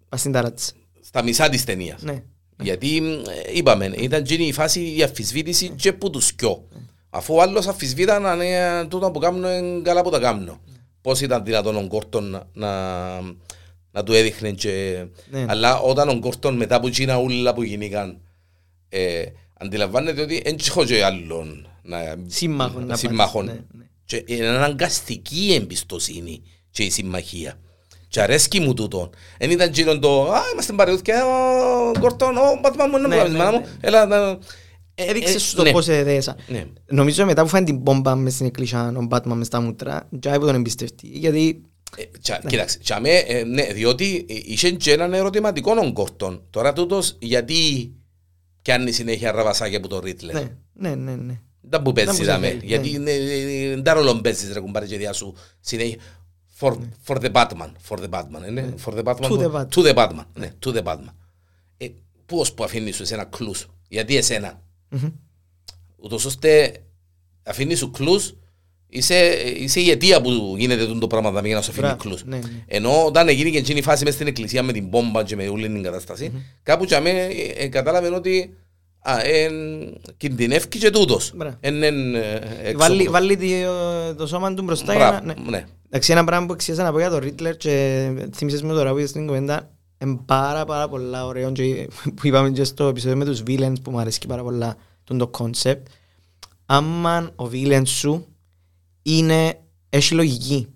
Πας 0.09 0.21
στην 0.21 0.33
ταράτσα. 0.33 0.73
Στα 1.01 1.23
μισά 1.23 1.49
της 1.49 1.65
ταινίας. 1.65 2.03
Ναι. 2.03 2.23
Γιατί 2.63 2.97
ε, 2.97 3.57
είπαμε, 3.57 3.87
ήταν 3.87 4.25
γίνει 4.25 4.47
η 4.47 4.53
φάση 4.53 4.95
η 4.97 5.03
αφισβήτηση 5.03 5.69
και 5.69 5.93
που 5.93 6.11
τους 6.11 6.33
κοιό. 6.33 6.69
Αφού 7.11 7.35
ο 7.35 7.43
άλλος 7.43 7.67
αφισβήταν 7.67 8.27
αν 8.27 8.41
είναι 8.41 8.87
τούτο 8.89 9.11
που 9.11 9.19
κάνω 9.19 9.53
είναι 9.53 9.81
καλά 9.83 10.03
που 10.03 10.11
τα 10.11 10.19
κάνω. 10.19 10.61
Πώς 11.01 11.21
ήταν 11.21 11.45
δυνατόν 11.45 11.77
ο 11.77 11.83
Γκόρτον 11.87 12.25
να, 12.25 12.47
να, 12.53 13.21
να 13.91 14.03
του 14.03 14.13
έδειχνε 14.13 14.51
και... 14.53 15.05
Ναι. 15.31 15.45
Αλλά 15.49 15.79
όταν 15.79 16.09
ο 16.09 16.15
Γκόρτον 16.15 16.57
μετά 16.57 16.77
από 16.77 16.87
εκείνα 16.87 17.17
ούλα 17.19 17.55
που 17.55 17.63
γίνηκαν 17.63 18.21
ε, 18.89 19.25
αντιλαμβάνεται 19.59 20.23
ότι 20.23 20.41
δεν 20.45 20.57
έχω 20.69 20.85
και 20.85 21.05
άλλον 21.05 21.69
να, 21.83 21.99
Σύμμαχον 22.27 22.87
να 22.87 22.97
σύμμαχον. 22.97 23.47
πάρεις, 23.47 23.61
ναι, 23.73 23.79
ναι. 23.79 23.85
Και 24.05 24.25
είναι 24.27 24.47
αναγκαστική 24.47 25.47
η 25.47 25.55
εμπιστοσύνη 25.55 26.43
και 26.71 26.83
η 26.83 26.91
συμμαχία. 26.91 27.59
Και 28.09 28.21
αρέσκει 28.21 28.61
μου 28.61 28.75
τούτο. 28.75 29.11
Εν 29.39 29.51
ήταν 29.51 29.71
γύρω 29.73 29.99
το 29.99 30.33
«Α, 30.33 30.41
είμαστε 30.53 30.73
παρεούθηκια, 30.73 31.25
ο 31.27 31.91
Γκόρτον, 31.99 32.37
ο 32.37 32.43
Μπάτμα 32.63 32.87
μου, 32.87 32.97
είναι 32.97 33.07
Ναι, 33.09 33.17
μου, 33.17 33.29
ναι, 33.31 33.39
μάνα 33.39 33.51
ναι. 33.51 33.59
μου, 33.59 33.67
έλα, 33.81 34.07
να...» 34.07 34.39
Ε, 34.95 35.05
Έδειξες 35.05 35.35
ε, 35.35 35.39
σου 35.39 35.57
το 35.57 35.63
ναι. 35.63 35.71
πώς 35.71 35.89
εδέσα. 35.89 36.37
Ναι. 36.47 36.65
Νομίζω 36.87 37.25
μετά 37.25 37.43
που 37.43 37.49
φάνε 37.49 37.65
την 37.65 37.77
μπόμπα 37.77 38.15
μες 38.17 38.33
στην 38.35 38.47
εκκλησιά, 38.47 38.93
ο 38.97 39.03
Μπάτμαν 39.03 39.39
μες 39.39 39.47
στα 39.47 39.61
μούτρα, 39.61 40.09
και 40.21 40.31
που 40.31 40.47
τον 40.47 40.55
εμπιστευτεί. 40.55 41.07
Γιατί 41.07 41.63
Ε, 41.97 42.03
τσα- 42.21 42.41
Κοίταξε, 42.47 42.79
τσα 42.79 43.01
με, 43.01 43.11
ε, 43.11 43.45
ναι, 43.45 43.63
διότι 43.73 44.27
ε, 44.29 44.35
είχε 44.45 44.71
και 44.71 44.93
έναν 44.93 45.15
ερωτηματικό 45.15 45.73
ο 45.85 45.89
Γκόρτον. 45.91 46.43
Τώρα 46.51 46.73
τούτος 46.73 47.17
γιατί 47.19 47.93
πιάνει 48.63 48.93
συνέχεια 48.93 49.33
ραβασάκια 49.33 49.79
από 49.79 49.89
τον 49.89 50.01
Ρίτλερ. 50.05 50.35
ναι, 50.35 50.49
ναι, 50.73 50.95
ναι, 50.95 51.15
ναι. 51.15 51.41
Δεν 51.61 51.83
που 51.83 51.93
παίζει 51.93 52.19
που 52.19 52.25
δάμε. 52.25 52.47
σε 52.47 52.53
θέλει, 52.53 52.67
Γιατί 52.67 52.91
ναι. 52.91 53.11
είναι- 53.11 53.65
ε, 53.65 53.69
δεν 53.69 53.83
τα 53.83 53.93
ρόλο 53.93 54.15
παίζεις 54.21 54.53
ρε 54.53 54.61
κουμπάρε 54.61 54.87
και 54.87 54.97
διά 54.97 55.13
σου 55.13 55.35
συνέχεια. 55.61 55.97
For, 56.61 56.77
for 57.07 57.17
the 57.21 57.31
Batman. 57.33 57.71
For 57.89 57.99
the 57.99 58.09
Batman. 58.11 58.43
ε, 58.47 58.51
ναι. 58.51 58.69
For 58.87 58.93
the 58.99 59.03
Batman. 59.03 59.29
To 59.31 59.39
the 59.39 59.51
Batman. 59.53 59.69
To 59.69 59.83
the 59.83 59.95
Batman. 59.95 60.25
Ναι, 60.35 60.53
to 60.67 60.73
the 60.75 60.83
Batman. 60.83 61.13
Ε, 61.77 61.87
Πώς 62.27 62.53
που 62.53 62.65
αφήνεις 62.65 62.97
σου 62.97 63.03
εσένα 63.03 63.25
κλούς. 63.25 63.67
Γιατί 63.89 64.17
εσένα; 64.17 64.63
Μμμ. 64.89 65.09
Ούτως 65.97 66.25
ώστε 66.25 66.83
αφήνεις 67.43 67.79
σου 67.79 67.91
κλούς 67.91 68.33
Είσαι, 68.91 69.33
είσαι 69.57 69.81
η 69.81 69.91
αιτία 69.91 70.21
που 70.21 70.55
γίνεται 70.59 70.87
τούτο 70.87 70.99
το 70.99 71.07
πράγμα 71.07 71.41
για 71.47 71.55
να 71.55 71.63
σου 71.63 71.71
αφήνει 71.71 71.87
Μπράβο, 71.87 72.03
κλούς. 72.03 72.25
ναι, 72.25 72.37
ναι. 72.37 72.65
Ενώ 72.67 73.05
όταν 73.05 73.29
έγινε 73.29 73.51
και 73.51 73.59
εκείνη 73.59 73.79
η 73.79 73.83
φάση 73.83 74.05
μες 74.05 74.15
στην 74.15 74.27
εκκλησία 74.27 74.63
με 74.63 74.73
την 74.73 74.87
μπόμπα 74.89 75.25
και 75.25 75.37
με 75.37 75.49
όλη 75.49 75.67
την 75.69 75.83
κατάσταση, 75.83 76.33
κάπου 76.63 76.85
και 76.85 76.95
αμέ 76.97 77.11
ε, 77.11 77.53
ε, 77.57 77.69
κατάλαβε 77.69 78.15
ότι 78.15 78.57
α, 79.01 79.21
ε, 79.27 79.49
κινδυνεύει 80.17 80.69
και 80.69 80.91
τούτος. 80.91 81.33
Μπράβο. 81.35 81.57
Εν, 81.61 81.83
εν, 81.83 82.15
ε, 82.15 82.41
έξω 82.63 82.79
Βάλει, 82.79 82.95
από 82.97 83.05
το- 83.05 83.11
βάλει 83.11 83.37
το, 83.65 84.15
το 84.15 84.27
σώμα 84.27 84.55
του 84.55 84.63
μπροστά 84.63 84.95
για 84.95 85.09
Μπράβο, 85.09 85.27
να... 85.27 85.35
Ναι. 85.35 85.51
ναι. 85.51 85.65
Εντάξει, 85.87 86.13
ένα 86.13 86.25
πράγμα 86.25 86.47
που 86.47 86.53
εξήγησα 86.53 86.83
να 86.83 86.93
πω 86.93 86.99
για 86.99 87.11
τον 87.11 87.19
Ρίτλερ 87.19 87.57
και 87.57 88.11
θύμισες 88.35 88.63
με 88.63 88.73
τώρα 88.73 88.91
που 88.91 88.99
είδες 88.99 89.11
στην 89.11 89.27
κουβέντα 89.27 89.71
είναι 90.05 90.21
πάρα 90.25 90.65
πάρα 90.65 90.89
πολλά 90.89 91.27
ωραίο 91.27 91.53
και 91.53 91.89
που 92.15 92.27
είπαμε 92.27 92.51
και 92.51 92.65
στο 92.65 92.87
επεισόδιο 92.87 93.17
με 93.17 93.25
τους 93.25 93.43
villains 93.47 93.83
που 93.83 93.91
μου 93.91 93.99
αρέσει 93.99 94.21
πάρα 94.29 94.43
πολλά 94.43 94.77
τον 95.05 95.19
το 95.19 95.31
concept 95.39 95.83
άμα 96.67 97.31
ο 97.37 97.45
villain 97.53 97.83
σου 97.85 98.27
είναι, 99.03 99.59
έχει 99.89 100.15
λογική 100.15 100.67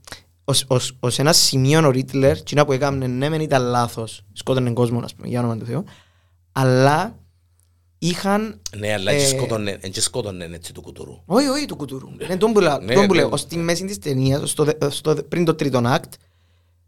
ως, 0.44 0.64
ως, 0.68 0.96
ως 1.00 1.18
ένα 1.18 1.32
σημείο 1.32 1.86
ο 1.86 1.90
Ρίτλερ 1.90 2.42
κοινά 2.42 2.64
που 2.64 2.72
έκαμε 2.72 3.06
ναι 3.06 3.28
μεν 3.28 3.40
ήταν 3.40 3.62
λάθος 3.62 4.22
σκότωνε 4.32 4.70
κόσμο 4.72 5.00
ας 5.04 5.14
πούμε 5.14 5.28
για 5.28 5.38
όνομα 5.38 5.56
του 5.56 5.64
Θεού 5.64 5.84
αλλά 6.52 7.18
είχαν 8.06 8.60
Ναι, 8.76 8.92
αλλά 8.92 9.10
Ε, 9.12 9.18
και 9.18 9.26
σκότωνε- 9.26 9.84
εν 9.84 9.90
και 9.90 10.00
σκότωνε 10.00 10.44
έτσι 10.52 10.72
του 10.72 10.80
κουτουρού. 10.82 11.22
όχι, 11.26 11.46
όχι 11.46 11.64
του 11.66 11.76
κουτούρου. 11.76 12.08
Είναι 12.18 12.36
τον 12.36 12.52
που 12.52 12.60
λέω. 12.60 12.78
Ναι, 12.78 12.94
τον 12.94 13.06
που 13.06 13.14
ναι. 13.14 13.20
λέω. 13.20 13.28
Ως 13.32 13.40
στη 13.40 13.56
μέση 13.56 13.84
της 13.84 13.98
ταινίας, 13.98 14.50
στο, 14.50 14.64
δε- 14.64 14.90
στο, 14.90 15.14
δε- 15.14 15.22
πριν 15.22 15.44
το 15.44 15.54
τρίτο 15.54 15.80
act, 15.84 16.08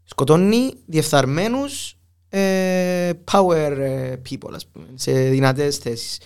σκοτώνει 0.03 0.73
διεφθαρμένους 0.85 1.95
ε, 2.29 3.11
power 3.31 3.75
ε, 3.79 4.13
people, 4.29 4.51
ας 4.53 4.65
πούμε, 4.67 4.85
σε 4.95 5.11
δυνατές 5.29 5.77
θέσεις. 5.77 6.19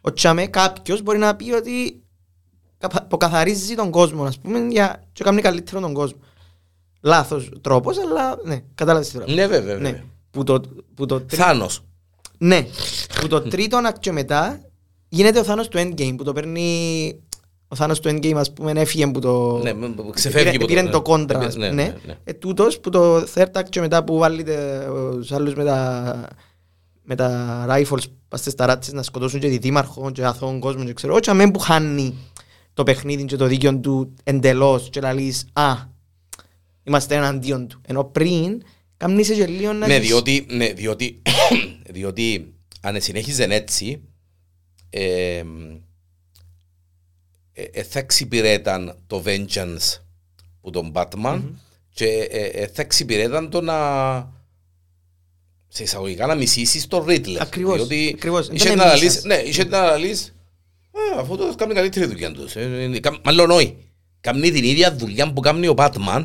Ο 0.00 0.12
Τσαμέ 0.12 0.46
κάποιος 0.46 1.02
μπορεί 1.02 1.18
να 1.18 1.36
πει 1.36 1.50
ότι 1.52 2.02
καπα- 2.78 3.02
αποκαθαρίζει 3.02 3.74
τον 3.74 3.90
κόσμο, 3.90 4.24
ας 4.24 4.38
πούμε, 4.38 4.58
για 4.70 5.02
και 5.12 5.24
κάνει 5.24 5.40
καλύτερο 5.40 5.80
τον 5.80 5.92
κόσμο. 5.92 6.18
Λάθος 7.00 7.50
τρόπος, 7.60 7.98
αλλά 7.98 8.38
ναι, 8.44 8.62
κατάλαβες 8.74 9.08
τι 9.08 9.18
τώρα. 9.18 9.32
Ναι, 9.32 9.46
βέβαια. 9.46 9.74
Ναι. 9.74 9.80
βέβαια. 9.90 10.04
Που 10.30 10.44
το, 10.44 10.60
που 10.94 11.06
το, 11.06 11.20
τρί- 11.20 11.40
Θάνος. 11.40 11.80
Ναι, 12.38 12.66
που 13.20 13.26
το 13.28 13.40
τρίτο 13.40 13.78
act 13.88 13.98
και 14.00 14.12
μετά 14.12 14.60
γίνεται 15.08 15.38
ο 15.38 15.44
Θάνος 15.44 15.68
του 15.68 15.78
Endgame 15.78 16.14
που 16.16 16.24
το 16.24 16.32
παίρνει 16.32 17.20
ο 17.68 17.76
Θάνος 17.76 18.00
του 18.00 18.08
Endgame 18.08 18.34
ας 18.36 18.52
πούμε 18.52 18.72
έφυγε 18.76 19.06
που 19.06 19.18
το... 19.20 19.58
Ναι, 19.62 19.72
μ, 19.74 19.78
μ, 19.84 20.10
ξεφεύγει 20.10 20.44
Πήρε- 20.44 20.54
που 20.54 20.60
το- 20.60 20.66
πήρε 20.66 20.82
ναι. 20.82 20.90
το 20.90 21.02
κόντρα 21.02 21.38
Ναι, 21.38 21.44
ας 21.44 21.56
ναι, 21.56 21.68
πούμε, 21.68 21.82
ναι, 21.82 21.88
ναι. 21.88 21.96
ναι. 22.06 22.16
Ε, 22.24 22.32
τούτος 22.32 22.80
που 22.80 22.90
το 22.90 23.16
third 23.34 23.50
act 23.52 23.68
και 23.68 23.80
μετά 23.80 24.04
που 24.04 24.18
βάλετε 24.18 24.86
τους 25.14 25.32
άλλους 25.32 25.54
με 25.54 25.64
τα 25.64 26.28
με 27.02 27.14
τα 27.14 27.64
rifles 27.68 28.02
πας 28.28 28.40
στις 28.40 28.54
ταράτσες 28.54 28.92
να 28.92 29.02
σκοτώσουν 29.02 29.40
και 29.40 29.48
τη 29.48 29.58
δήμαρχο 29.58 30.10
και 30.10 30.24
αθώων 30.24 30.60
κόσμο 30.60 30.84
και 30.84 30.92
ξέρω 30.92 31.14
όχι 31.14 31.30
αμέν 31.30 31.50
που 31.50 31.58
χάνει 31.58 32.14
το 32.74 32.82
παιχνίδι 32.82 33.24
και 33.24 33.36
το 33.36 33.46
δίκαιο 33.46 33.78
του 33.78 34.14
εντελώς 34.24 34.88
και 34.90 35.00
λαλείς 35.00 35.46
α 35.52 35.72
είμαστε 36.82 37.14
εναντίον 37.14 37.66
του 37.68 37.80
ενώ 37.86 38.04
πριν 38.04 38.62
καμνείσαι 39.04 39.34
και 39.34 39.46
λίγο 39.46 39.72
να 39.72 39.86
Ναι, 39.86 39.94
έχεις- 39.94 40.08
διότι, 40.08 40.46
ναι, 40.50 40.72
διότι, 40.72 41.22
διότι 41.96 42.54
αν 42.80 43.00
συνέχιζε 43.00 43.44
έτσι, 43.50 44.02
ε, 44.90 45.42
ε, 47.52 47.62
ε, 47.72 47.82
θα 47.82 47.98
εξυπηρέταν 47.98 48.96
το 49.06 49.22
vengeance 49.26 49.98
που 50.60 50.70
τον 50.70 50.92
Batman 50.94 51.42
και 51.94 52.06
ε, 52.30 52.44
ε, 52.44 52.66
θα 52.66 52.82
εξυπηρέταν 52.82 53.50
το 53.50 53.60
να 53.60 53.76
σε 55.68 55.82
εισαγωγικά 55.82 56.26
να 56.26 56.34
μισήσεις 56.34 56.86
τον 56.86 57.04
Riddler. 57.08 57.36
Ακριβώς, 57.40 57.76
Διότι 57.76 58.12
ακριβώς. 58.14 58.48
είχε 58.52 58.68
Δεν 58.68 58.76
να 58.76 58.82
εμίσας. 58.90 59.00
λαλείς, 59.02 59.24
ναι, 59.24 59.48
είχε 59.48 59.64
να 59.64 59.82
λαλείς, 59.82 60.34
«Ε, 60.92 61.18
αφού 61.20 61.36
το 61.36 61.54
κάνει 61.56 61.74
καλύτερη 61.74 62.06
δουλειά 62.06 62.32
τους. 62.32 62.56
Ε, 62.56 62.90
ε, 62.94 63.00
κα- 63.00 63.20
Μάλλον 63.24 63.50
όχι. 63.50 63.76
Κάνει 64.20 64.50
την 64.50 64.64
ίδια 64.64 64.96
δουλειά 64.96 65.32
που 65.32 65.40
κάνει 65.40 65.66
ο 65.68 65.74
Batman. 65.76 66.24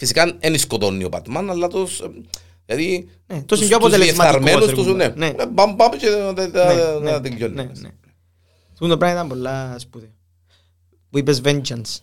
Φυσικά 0.00 0.36
δεν 0.40 0.58
σκοτώνει 0.58 1.04
ο 1.04 1.08
Batman, 1.12 1.46
αλλά 1.50 1.68
τους... 1.68 2.00
ε, 2.00 2.10
Δηλαδή, 2.66 3.08
Ναι, 3.26 3.36
τους- 3.36 3.46
τόσο 3.46 3.66
πιο 3.66 3.76
τους 3.78 3.86
αποτελεσματικός, 3.86 4.40
διεφθαρμένους 4.42 4.66
ρε 4.66 4.72
τους, 4.74 4.86
κουμπάρε. 4.86 5.08
ναι. 5.16 5.26
Ναι. 5.32 5.42
Ε, 5.42 5.46
Πάμε 5.54 5.74
πάμε 5.76 5.96
και 5.96 6.08
να- 6.08 6.32
να- 6.32 6.48
να- 6.48 6.98
ναι, 7.00 7.10
να 7.10 7.20
τελειώνει. 7.20 7.54
ναι, 7.54 7.62
ναι. 7.62 7.90
Αυτό 8.72 8.86
το 8.86 8.96
πράγμα 8.96 9.16
ήταν 9.16 9.28
πολλά 9.28 9.78
σπουδαίο. 9.78 10.08
Που 11.10 11.18
είπες 11.18 11.40
vengeance. 11.44 11.98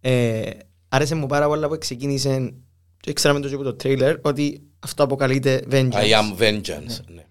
Ε, 0.00 0.50
άρεσε 0.88 1.14
μου 1.14 1.26
πάρα 1.26 1.46
πολλά 1.46 1.68
που 1.68 1.78
ξεκίνησε 1.78 2.54
και 3.00 3.12
ξέραμε 3.12 3.40
το 3.40 3.48
και 3.48 3.54
από 3.54 3.62
το 3.62 3.74
τρέιλερ 3.74 4.16
ότι 4.22 4.62
αυτό 4.78 5.02
αποκαλείται 5.02 5.64
vengeance. 5.70 5.92
I 5.92 6.10
am 6.12 6.38
vengeance. 6.42 7.00
ναι. 7.14 7.24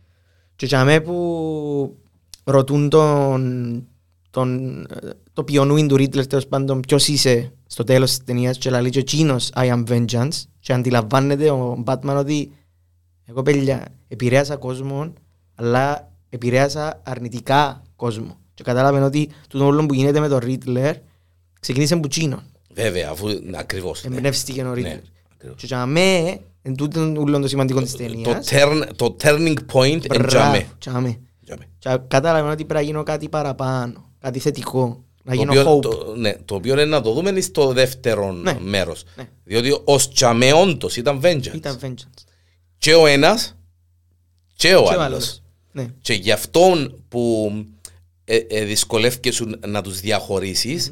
Και 0.55 0.65
για 0.65 0.83
μέ 0.83 1.01
που 1.01 1.97
ρωτούν 2.43 2.89
τον, 2.89 3.87
τον, 4.35 4.81
ε, 4.81 5.09
το 5.33 5.43
πιονούιν 5.43 5.87
του 5.87 5.95
Ρίτλερ 5.95 6.27
τέλος 6.27 6.47
πάντων 6.47 6.79
ποιος 6.79 7.07
είσαι 7.07 7.51
στο 7.67 7.83
τέλος 7.83 8.09
της 8.09 8.23
ταινίας 8.23 8.57
και 8.57 8.69
λέει 8.69 8.89
και 8.89 8.99
εκείνος 8.99 9.49
I 9.55 9.71
am 9.71 9.83
vengeance 9.87 10.43
και 10.59 10.73
αντιλαμβάνεται 10.73 11.49
ο 11.51 11.83
Batman 11.85 12.15
ότι 12.17 12.51
εγώ 13.25 13.41
παιδιά 13.41 13.87
επηρέασα 14.07 14.55
κόσμο 14.55 15.13
αλλά 15.55 16.11
επηρέασα 16.29 17.01
αρνητικά 17.05 17.81
κόσμο 17.95 18.37
και 18.53 18.63
κατάλαβε 18.63 18.99
ότι 19.01 19.29
το 19.47 19.65
όλο 19.65 19.85
που 19.85 19.93
γίνεται 19.93 20.19
με 20.19 20.27
τον 20.27 20.37
Ρίτλερ 20.39 20.95
ξεκίνησε 21.59 21.93
από 21.93 22.03
εκείνον 22.05 22.41
Βέβαια, 22.73 23.09
αφού 23.11 23.27
ακριβώς. 23.55 24.03
ναι. 24.07 24.15
εμπνεύστηκε 24.15 24.61
ο 24.61 24.67
Ναι, 24.67 24.73
Ρίτλερ 24.73 24.97
ακριβώς. 25.33 25.57
και 25.59 25.65
για 25.65 25.85
μέ 25.85 26.39
εν 26.61 26.75
τούτο 26.75 27.13
όλο 27.17 27.39
το 27.39 27.47
σημαντικό 27.47 27.81
της 27.81 27.91
Το 27.91 27.97
ταινίας 27.97 28.49
turn- 28.51 28.89
Το 28.95 29.15
turning 29.23 29.55
point 29.73 30.05
εν 30.09 30.25
τζάμε. 30.27 30.65
Τζάμε. 30.77 31.19
Τζάμε. 31.43 31.65
Και 31.77 31.97
κατάλαβα 32.07 32.51
ότι 32.51 32.65
πρέπει 32.65 32.73
να 32.73 32.81
γίνω 32.81 33.03
κάτι 33.03 33.29
παραπάνω, 33.29 34.11
κάτι 34.25 34.39
θετικό. 34.39 35.03
Να 35.23 35.33
Το 35.33 35.39
γίνω 35.39 35.51
οποίο- 35.51 35.77
hope. 35.77 35.81
το- 35.81 36.13
ναι, 36.17 36.33
Το 36.45 36.55
οποίο 36.55 36.73
είναι 36.73 36.85
να 36.85 37.01
το 37.01 37.13
δούμε 37.13 37.41
στο 37.41 37.73
δεύτερο 37.73 38.31
Ναι. 38.31 38.57
μέρος. 38.61 39.03
Ναι. 39.15 39.27
Διότι 39.43 39.81
ως 39.83 40.09
τζαμε 40.11 40.53
όντως 40.53 40.97
ήταν 40.97 41.19
vengeance. 41.23 41.53
Ήταν 41.55 41.79
vengeance. 41.81 42.23
Και 42.77 42.93
ο 42.93 43.05
ένας 43.07 43.55
και 44.55 44.75
ο 44.75 44.81
Και 44.83 44.87
ο 44.87 44.89
άλλος. 44.89 45.03
άλλος. 45.05 45.41
Ναι. 45.71 45.85
Και 46.01 46.13
γι' 46.13 46.31
αυτόν 46.31 47.03
που 47.07 47.51
ε, 48.25 48.35
ε, 48.37 48.63
δυσκολεύκεσαι 48.63 49.45
να 49.67 49.81
τους 49.81 49.99
διαχωρισεις 49.99 50.91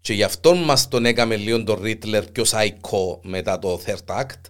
και 0.00 0.12
γι' 0.12 0.22
αυτόν 0.22 0.58
μας 0.58 0.88
τον 0.88 1.04
έκαμε 1.06 1.36
λίγο 1.36 1.64
τον 1.64 1.82
Ρίτλερ 1.82 2.24
πιο 2.30 2.44
psycho 2.50 3.18
μετά 3.22 3.58
το 3.58 3.80
third 3.86 4.20
act 4.20 4.40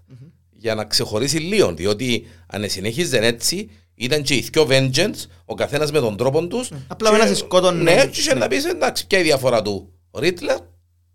για 0.53 0.75
να 0.75 0.85
ξεχωρίσει 0.85 1.39
λίγο 1.39 1.75
διότι 1.75 2.27
αν 2.47 2.69
συνέχιζε 2.71 3.19
έτσι 3.19 3.71
ήταν 3.97 4.23
και 4.23 4.35
οι 4.35 4.49
δυο 4.53 4.67
vengeance 4.71 5.25
ο 5.45 5.55
καθένας 5.55 5.93
με 5.93 6.01
τον 6.01 6.17
τρόπο 6.17 6.47
τους 6.47 6.71
Απλά 6.87 7.09
ο 7.09 7.13
και- 7.13 7.19
ένας 7.19 7.29
σε 7.29 7.35
σκότωνε. 7.35 7.83
Ναι, 7.83 8.07
και 8.07 8.21
είχε 8.21 8.35
να 8.35 8.49
πεις 8.49 8.65
εντάξει 8.65 9.07
ποια 9.07 9.19
η 9.19 9.23
διαφορά 9.23 9.63
του 9.63 9.93
Ρίτλερ 10.19 10.57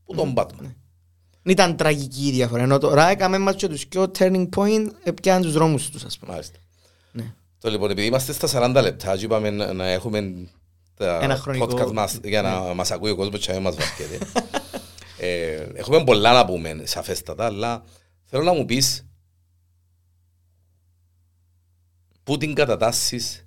που 0.06 0.16
τον 0.16 0.34
Batman 0.38 0.60
Δεν 1.44 1.54
ήταν 1.54 1.76
τραγική 1.76 2.28
η 2.28 2.32
διαφορά. 2.32 2.64
Ενώ 2.64 2.78
τώρα 2.78 3.08
έκαμε 3.10 3.38
μας 3.38 3.56
και 3.56 3.68
τους 3.68 3.88
πιο 3.88 4.12
turning 4.20 4.50
point 4.56 4.88
έπιαν 5.04 5.42
τους 5.42 5.54
δρόμους 5.54 5.90
τους, 5.90 6.04
ας 6.04 6.18
πούμε. 6.18 6.32
Μάλιστα. 6.32 6.58
Ναι. 7.12 7.34
Το 7.60 7.70
λοιπόν, 7.70 7.90
επειδή 7.92 8.08
είμαστε 8.08 8.34
στα 8.34 8.48
40 8.48 8.82
λεπτά 8.82 9.18
και 9.18 9.26
είπαμε 9.26 9.50
να 9.50 9.74
να 9.74 9.88
έχουμε 9.88 10.34
τα 10.96 11.20
Ένα 11.22 11.36
χρονικό- 11.36 11.66
Ναι. 11.78 11.84
podcast 11.84 11.92
μας 11.92 12.20
για 12.24 12.42
να 12.42 12.60
μας 12.60 12.92
ακούει 12.92 13.12
ο 13.12 13.16
κόσμος 13.16 13.40
και 13.40 13.48
να 13.48 13.54
μην 13.54 13.64
μας 13.64 13.76
βαρκέται. 13.76 14.18
ε, 15.28 15.68
έχουμε 15.74 16.04
πολλά 16.04 16.34
να 16.34 16.46
πούμε 16.46 16.82
σαφέστατα, 16.84 17.46
αλλά 17.46 17.84
θέλω 18.24 18.44
να 18.44 18.54
μου 18.54 18.66
πεις 18.66 19.06
Πού 22.32 22.38
την 22.38 22.54
κατατάσσεις 22.54 23.46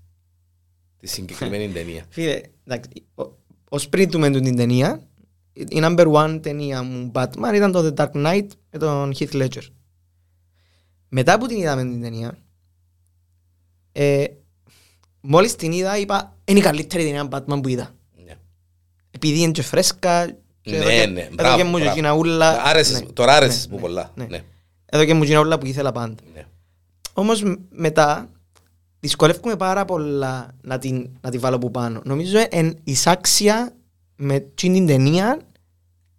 τη 0.97 1.07
συγκεκριμένη 1.07 1.69
ταινία. 1.79 2.05
Φίλε, 2.09 2.41
εντάξει, 2.65 2.89
ο- 3.15 3.33
ως 3.69 3.89
πριν 3.89 4.11
του 4.11 4.19
μεν 4.19 4.33
την 4.43 4.57
ταινία, 4.57 5.03
η 5.53 5.67
number 5.73 6.13
one 6.13 6.39
ταινία 6.43 6.83
μου 6.83 7.11
Batman 7.15 7.53
ήταν 7.55 7.73
το 7.73 7.87
The 7.87 7.95
Dark 7.95 8.11
Knight 8.13 8.47
με 8.71 8.79
τον 8.79 9.13
Heath 9.19 9.33
Ledger. 9.33 9.63
Μετά 11.09 11.39
που 11.39 11.47
την 11.47 11.57
είδαμε 11.59 11.83
την 11.83 12.01
ταινία, 12.03 12.39
ε, 13.93 14.25
μόλις 15.21 15.57
την 15.57 15.73
είδα 15.73 15.99
είπα 15.99 16.37
είναι 16.45 16.59
η 16.59 16.63
καλύτερη 16.63 17.05
ταινία 17.05 17.29
Batman 17.31 17.63
που 17.63 17.69
είδα. 17.69 17.95
Ναι. 18.25 18.35
Επειδή 19.11 19.41
είναι 19.41 19.53
και 19.53 19.63
φρέσκα 19.63 20.27
και 20.61 20.71
Ναι, 20.71 20.77
έδωκε- 20.77 21.09
ναι, 21.13 21.21
έδωκε 21.21 21.35
μπράβο, 21.35 21.65
μου 21.65 21.71
και 21.77 21.83
μπράβο. 21.83 21.91
εκείνα 21.91 22.13
ούλα. 22.13 22.63
Άρεσες- 22.65 23.01
ναι, 23.01 23.13
Τώρα 23.13 23.33
άρεσες 23.37 23.67
ναι, 23.67 23.71
μου 23.71 23.77
ναι, 23.77 23.83
πολλά. 23.83 24.13
ναι. 24.15 24.25
Ναι, 24.27 24.43
Έδωκε 24.87 25.15
μου 25.15 25.23
εκείνα 25.23 25.41
ούλα 25.41 25.59
που 25.59 25.67
ήθελα 25.67 25.93
πάντα. 25.93 26.15
ναι. 26.35 26.47
Όμως 27.17 27.43
μ- 27.43 27.59
μετά 27.71 28.29
δυσκολεύομαι 29.05 29.57
πάρα 29.57 29.85
πολλά 29.85 30.51
να 30.63 30.79
την, 30.79 31.11
να 31.21 31.31
την 31.31 31.41
βάλω 31.41 31.59
που 31.59 31.71
πάνω. 31.71 32.01
Νομίζω 32.05 32.39
εν 32.51 32.79
εισάξια 32.85 33.77
με 34.17 34.39
την 34.41 34.73
την 34.73 34.87
ταινία 34.87 35.41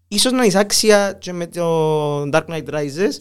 ίσως 0.07 0.31
να 0.31 0.43
εισάξια 0.43 1.13
και 1.13 1.33
με 1.33 1.47
το 1.47 2.21
Dark 2.21 2.45
Knight 2.45 2.69
Rises 2.69 3.11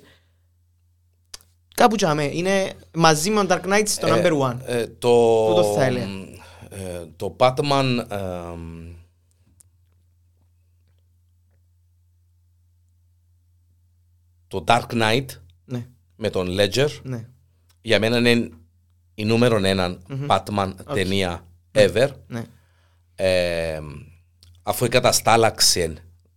κάπου 1.75 1.97
τσάμε. 1.97 2.25
Είναι 2.25 2.73
μαζί 2.95 3.31
με 3.31 3.45
το 3.47 3.55
Dark 3.63 3.67
Knight 3.73 3.83
στο 3.87 4.07
Ε, 4.07 4.11
number 4.23 4.41
one. 4.41 4.57
ε, 4.65 4.87
το, 4.87 5.47
Τούτο 5.49 5.73
θα 5.77 5.85
έλεγα. 5.85 6.07
ε, 6.69 7.07
το 7.17 7.37
Batman 7.39 8.05
ε, 8.09 8.19
το 14.49 14.65
Dark 14.67 14.87
Knight 14.91 15.25
Ναι, 15.65 15.87
με 16.17 16.31
τον 16.31 16.49
Ledger 16.51 16.89
ναι, 17.03 17.29
για 17.83 17.99
μένα 17.99 18.19
είναι 18.19 18.49
η 19.15 19.25
νούμερο 19.25 19.57
ένα 19.65 19.99
Batman 20.29 20.73
ταινία 20.95 21.47
ever 21.73 22.09
ναι. 22.27 22.43
ε, 23.15 23.81
αφού 24.63 24.89
καταστάλαξε 24.89 25.95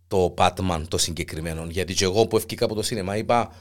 το 0.08 0.34
Batman 0.38 0.82
το 0.88 0.98
συγκεκριμένο 0.98 1.66
γιατί 1.70 1.94
και 1.94 2.04
εγώ 2.04 2.26
που 2.26 2.36
έφυγα 2.36 2.64
από 2.64 2.74
το 2.74 2.82
σινεμά 2.82 3.16
είπα 3.16 3.52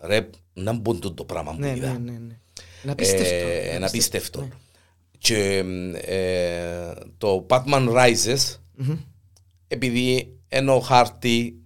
ρε 0.00 0.28
να 0.52 0.72
μπουν 0.72 1.14
το 1.14 1.24
πράγμα 1.24 1.52
που 1.52 1.58
Ναι, 1.60 1.76
είδα 1.76 1.92
ναι, 1.92 1.98
ναι, 1.98 2.18
ναι. 2.18 2.38
Είναι 2.82 2.92
απίστευτο. 2.92 3.46
ε, 3.48 3.64
είναι 3.64 3.74
ένα 3.74 3.86
απίστευτο. 3.86 4.40
Ναι. 4.40 4.48
Και 5.18 5.64
ε, 5.94 6.92
το 7.18 7.46
Batman 7.48 7.88
Rises, 7.94 8.56
Μμμ. 8.74 8.96
επειδή 9.68 10.36
ενώ 10.48 10.80
χάρτη 10.80 11.60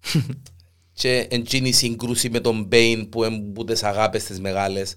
και 0.92 1.26
εντζήνει 1.30 1.68
η 1.68 1.72
σύγκρουση 1.72 2.30
με 2.30 2.40
τον 2.40 2.68
Bane 2.72 3.06
που 3.10 3.24
έμπου 3.24 3.64
τις 3.64 3.82
αγάπες 3.82 4.24
τις 4.24 4.40
μεγάλες 4.40 4.96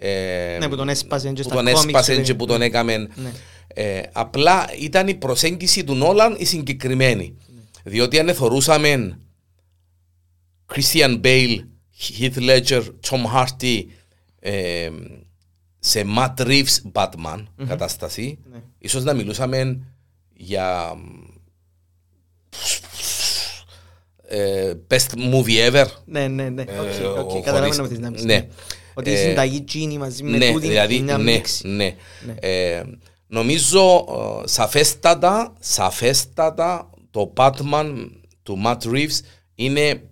ε, 0.00 0.56
Ναι, 0.60 0.68
που 0.68 0.76
τον 0.76 0.88
έσπασε 0.88 1.28
και 1.28 1.42
που 1.42 1.48
στα 1.48 1.54
τον 1.54 1.64
κόμιξ 1.64 1.84
έσπασε 1.84 2.14
και 2.16 2.22
και 2.22 2.34
που 2.34 2.46
τον 2.46 2.62
έκαμε 2.62 2.96
Ναι. 2.96 3.30
ε, 3.66 4.00
απλά 4.12 4.66
ήταν 4.80 5.08
η 5.08 5.14
προσέγγιση 5.14 5.84
του 5.84 5.94
Νόλαν 5.94 6.36
η 6.38 6.44
συγκεκριμένη 6.44 7.36
διότι 7.84 8.18
αν 8.18 8.28
εθωρούσαμε 8.28 9.18
Christian 10.74 11.20
Bale, 11.20 11.58
Heath 12.18 12.36
Ledger, 12.38 12.82
Tom 13.08 13.24
Hardy 13.34 13.82
ε, 14.40 14.90
σε 15.78 16.04
Matt 16.18 16.34
Reeves 16.36 16.76
Batman 16.92 17.44
κατάσταση 17.66 18.38
Ναι. 18.52 18.58
ίσως 18.78 19.04
να 19.04 19.12
μιλούσαμε 19.14 19.80
για 20.34 20.94
ε, 24.30 24.72
best 24.90 25.32
movie 25.32 25.70
ever 25.72 25.86
Ναι, 26.04 26.28
ναι, 26.28 26.48
ναι. 26.48 26.62
Ε, 26.62 26.78
Οκ, 26.78 27.18
οκ, 27.18 27.30
ο- 27.30 27.40
Καταλαβαίνω 27.42 27.74
χωρίς- 27.74 27.88
τι 27.88 27.94
θες 27.94 27.98
να 28.04 28.10
πεις. 28.10 28.24
ναι. 28.24 28.48
Ότι 28.98 29.10
η 29.10 29.12
Ε, 29.12 29.16
συνταγή 29.16 29.64
Gini 29.72 29.96
μαζί 29.98 30.22
με 30.22 30.36
ναι, 30.36 30.52
τούτη 30.52 30.66
δηλαδή, 30.68 30.94
είναι 30.94 31.04
μια 31.04 31.18
ναι, 31.18 31.32
μίξη. 31.32 31.68
ναι. 31.68 31.94
Ναι. 32.26 32.34
Ε, 32.40 32.82
νομίζω 33.26 34.06
ε, 34.44 34.48
σαφέστατα, 34.48 35.52
σαφέστατα 35.58 36.90
το 37.10 37.32
Batman 37.36 38.06
του 38.42 38.62
Matt 38.66 38.78
Reeves 38.82 39.18
είναι, 39.54 40.02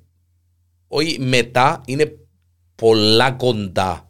όχι 0.89 1.21
μετά, 1.21 1.81
είναι 1.87 2.13
πολλά 2.75 3.31
κοντά. 3.31 4.09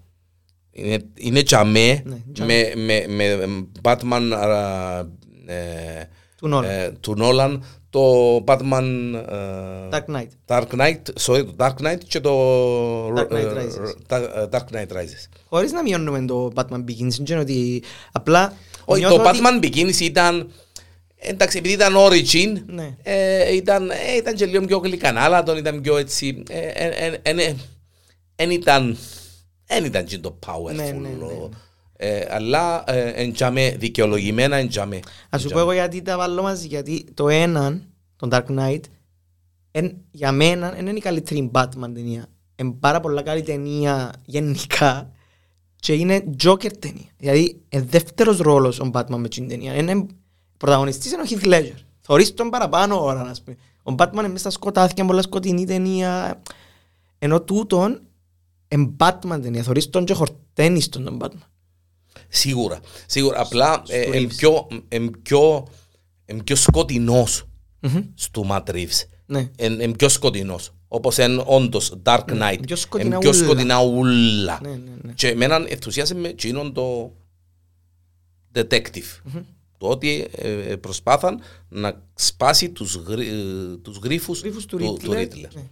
Είναι, 0.70 0.98
είναι 1.14 1.42
τζαμέ 1.42 2.02
Ναι, 2.04 2.44
με, 2.44 2.72
με, 2.76 3.06
με 3.06 3.66
Batman 3.82 4.30
α, 4.34 4.98
ε, 5.46 6.08
Του 7.00 7.16
Nolan. 7.18 7.58
Ε, 7.86 7.90
του 7.90 8.44
Nolan, 8.44 8.44
το 8.44 8.44
Batman 8.46 8.84
ε, 9.28 9.88
Dark 9.90 10.04
Knight. 10.16 10.28
Dark 10.46 10.66
Knight, 10.78 10.96
sorry, 11.20 11.44
το 11.46 11.54
Dark 11.56 11.74
Knight 11.86 11.98
και 12.08 12.20
το 12.20 12.32
Dark 13.14 13.28
Knight 13.28 13.56
ε, 13.56 13.66
Rises. 13.66 14.14
Dark- 14.16 14.48
Dark 14.50 14.64
Knight 14.76 14.96
Rises. 14.96 15.28
Χωρίς 15.48 15.72
να 15.72 15.82
μειώνουμε 15.82 16.24
το 16.24 16.52
Batman 16.54 16.84
Begins, 16.88 17.28
είναι 17.28 17.38
ότι 17.38 17.82
απλά 18.12 18.52
Όχι, 18.84 19.00
νιώθω 19.00 19.16
το 19.16 19.28
ότι- 19.28 19.38
Batman 19.42 19.64
Begins 19.64 20.00
ήταν. 20.00 20.50
Εντάξει, 21.18 21.58
επειδή 21.58 21.74
ήταν 21.74 21.94
origin, 21.96 22.62
Ναι. 22.66 22.96
ε, 23.02 23.54
ήταν, 23.54 23.90
ε, 23.90 24.16
ήταν 24.16 24.34
και 24.34 24.46
λίγο 24.46 24.64
πιο 24.64 24.78
γλυκανάλατον, 24.78 25.56
ήταν 25.56 25.80
πιο 25.80 25.96
έτσι. 25.96 26.42
ε, 26.48 26.58
ε, 26.58 26.88
ε, 26.88 27.18
ε, 27.22 27.42
ε, 27.42 27.54
Εν 28.36 28.50
ήταν. 28.50 28.96
Εν 29.66 29.84
ήταν 29.84 30.04
και 30.04 30.18
το 30.18 30.38
powerful. 30.46 30.74
Ναι, 30.74 30.84
ναι, 30.84 31.08
ναι. 31.08 31.48
Ε, 31.96 32.26
αλλά 32.30 32.84
ε, 32.86 33.22
εντιαμε, 33.22 33.74
δικαιολογημένα 33.78 34.56
εντιαμε. 34.56 35.00
Ας 35.30 35.42
σου 35.42 35.48
πω 35.48 35.58
εγώ 35.58 35.72
γιατί 35.72 36.02
τα 36.02 36.16
βάλω 36.16 36.42
μαζί, 36.42 36.66
γιατί 36.66 37.04
το 37.14 37.28
έναν, 37.28 37.84
τον 38.16 38.28
Dark 38.32 38.46
Knight, 38.58 38.80
εν, 39.70 39.96
για 40.10 40.32
μένα 40.32 40.70
δεν 40.70 40.86
είναι 40.86 40.98
η 40.98 41.00
καλύτερη 41.00 41.50
Batman 41.54 41.90
ταινία. 41.94 42.26
Είναι 42.56 42.72
πάρα 42.80 43.00
πολλά 43.00 43.22
καλή 43.22 43.42
ταινία 43.42 44.12
γενικά 44.24 45.10
και 45.76 45.92
είναι 45.92 46.24
Joker 46.42 46.72
ταινία. 46.78 47.10
Δηλαδή, 47.16 47.60
είναι 47.68 47.86
δεύτερος 47.90 48.38
ρόλος 48.38 48.80
ο 48.80 48.90
Batman 48.92 49.16
με 49.16 49.28
την 49.28 49.48
ταινία. 49.48 49.74
Είναι 49.74 50.06
πρωταγωνιστής 50.56 51.12
είναι 51.12 51.22
ο 51.22 51.24
Heath 51.28 51.46
Ledger. 51.46 51.78
Θωρείς 52.00 52.34
τον 52.34 52.50
παραπάνω 52.50 53.04
ώρα, 53.04 53.22
να 53.22 53.34
πούμε. 53.44 53.56
Ο 53.82 53.94
Batman 53.98 54.12
είναι 54.12 54.22
μέσα 54.22 54.38
στα 54.38 54.50
σκοτάδια, 54.50 55.04
πολλά 55.04 55.22
σκοτεινή 55.22 55.64
ταινία. 55.64 56.42
Ενώ 57.18 57.42
τούτον 57.42 58.02
είναι 58.68 58.90
Batman 58.98 59.38
ταινία. 59.42 59.62
Θωρείς 59.62 59.90
τον 59.90 60.04
και 60.04 60.14
χορταίνεις 60.14 60.88
τον 60.88 61.04
τον 61.04 61.18
Batman. 61.20 61.46
Σίγουρα. 62.28 62.80
Σίγουρα. 63.06 63.40
Απλά 63.40 63.82
ε, 63.88 64.02
Στο 64.02 64.12
εν 64.12 64.24
Reeves. 64.24 64.34
πιο, 64.36 64.66
εν 64.88 65.10
πιο, 65.22 65.66
εν 66.24 66.44
πιο 66.44 66.56
σκοτεινός 66.56 67.44
Μμμ. 67.80 68.00
στο 68.14 68.46
Matt 68.50 68.64
Reeves. 68.70 69.02
Ναι. 69.26 69.50
Εν, 69.56 69.80
εν 69.80 69.92
πιο 69.92 70.08
σκοτεινός. 70.08 70.70
Όπως 70.88 71.18
εν 71.18 71.42
όντως 71.46 71.94
Dark 72.02 72.24
Knight. 72.28 72.58
πιο 72.66 72.76
σκοτεινά 72.76 73.14
Εν 73.14 73.20
πιο 73.20 73.30
ούλα. 73.30 73.44
σκοτεινά 73.44 73.80
ούλα. 73.82 74.58
Ναι, 74.62 74.68
ναι, 74.68 74.76
ναι. 75.02 75.12
Και 75.12 75.28
εμένα 75.28 75.64
ενθουσίασε 75.68 76.14
με 76.14 76.28
εκείνον 76.28 76.72
το 76.72 77.12
detective. 78.54 79.20
Το 79.78 79.86
ότι 79.88 80.26
ε, 80.36 80.50
ε, 80.52 80.76
προσπάθαν 80.76 81.40
να 81.68 82.02
σπάσει 82.14 82.70
τους, 82.70 82.94
γρι, 82.94 83.28
ε, 83.28 83.76
τους 83.82 83.98
γρίφους, 84.02 84.40
Γρίφους 84.40 84.66
του 84.66 84.76
του, 84.76 84.84
του 84.84 85.12
Ρίτλερ. 85.12 85.18
Ρίτλερ. 85.18 85.54
Ναι. 85.54 85.60
Ναι, 85.60 85.60
ναι, 85.60 85.62
ναι. 85.62 85.68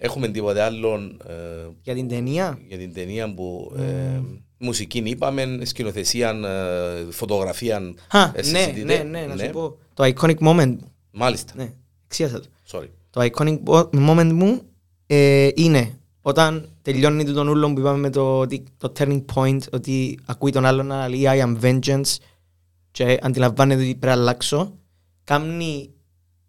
Έχουμε 0.00 0.28
τίποτε 0.28 0.62
άλλο 0.62 0.94
ε, 1.26 1.34
Για 1.82 1.94
την 1.94 2.08
ταινία; 2.08 2.58
για 2.68 2.78
την 2.78 2.92
ταινία 2.94 3.34
που 3.34 3.72
ε, 3.78 4.20
μουσική 4.58 4.98
είπαμε, 5.04 5.58
σκηνοθεσία, 5.62 6.30
ε, 6.30 7.10
φωτογραφία. 7.10 7.76
Α, 8.10 8.22
ε, 8.22 8.30
ναι, 8.34 8.42
συζητείτε. 8.42 9.02
ναι, 9.02 9.18
ναι, 9.18 9.26
να 9.26 9.36
σου 9.36 9.50
πω. 9.50 9.76
Το 9.94 10.04
iconic 10.04 10.38
moment 10.38 10.66
μου. 10.80 10.92
Μάλιστα. 11.10 11.52
Ναι, 11.56 11.72
εξίασα 12.04 12.40
το. 12.40 12.46
Sorry. 12.70 12.88
Το 13.10 13.28
iconic 13.32 13.58
bo- 13.64 13.88
moment 13.92 14.30
μου 14.34 14.60
ε, 15.06 15.48
είναι 15.54 15.92
όταν 16.20 16.68
τελειώνει 16.82 17.24
το 17.24 17.32
τον 17.32 17.48
ούλο 17.48 17.72
που 17.72 17.80
είπαμε 17.80 17.98
με 17.98 18.10
το, 18.10 18.38
ότι- 18.38 18.64
το 18.76 18.92
turning 18.98 19.24
point 19.34 19.58
ότι 19.72 20.18
ακούει 20.26 20.50
τον 20.52 20.64
άλλον 20.64 20.86
να 20.86 21.08
λέει 21.08 21.22
I 21.24 21.42
am 21.44 21.56
vengeance 21.60 22.16
και 22.90 23.18
αντιλαμβάνεται 23.22 23.80
ότι 23.82 23.94
πρέπει 23.94 24.06
να 24.16 24.20
αλλάξω 24.22 24.74
κάνει 25.24 25.90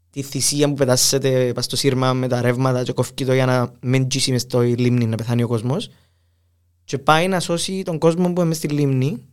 τη 0.10 0.22
θυσία 0.22 0.68
που 0.68 0.74
πετάσσεται 0.74 1.52
πας 1.56 1.66
στο 1.66 1.76
σύρμα 1.76 2.14
με 2.14 2.28
τα 2.28 2.42
ρεύματα 2.42 2.84
και 2.84 2.92
κοφκεί 2.92 3.26
το 3.26 3.34
για 3.34 3.46
να 3.46 3.72
μην 3.82 4.08
τζίσει 4.08 4.32
μες 4.32 4.42
στο 4.42 4.62
λίμνη 4.62 5.06
να 5.06 5.16
πεθάνει 5.16 5.44
ο 5.44 5.48
κόσμος 5.48 5.90
και 6.84 6.98
πάει 6.98 7.28
να 7.28 7.40
σώσει 7.40 7.84
τον 7.84 7.98
κόσμο 7.98 8.26
που 8.26 8.40
είναι 8.40 8.44
μες 8.50 8.58
στη 8.58 8.68
λίμνη 8.68 9.24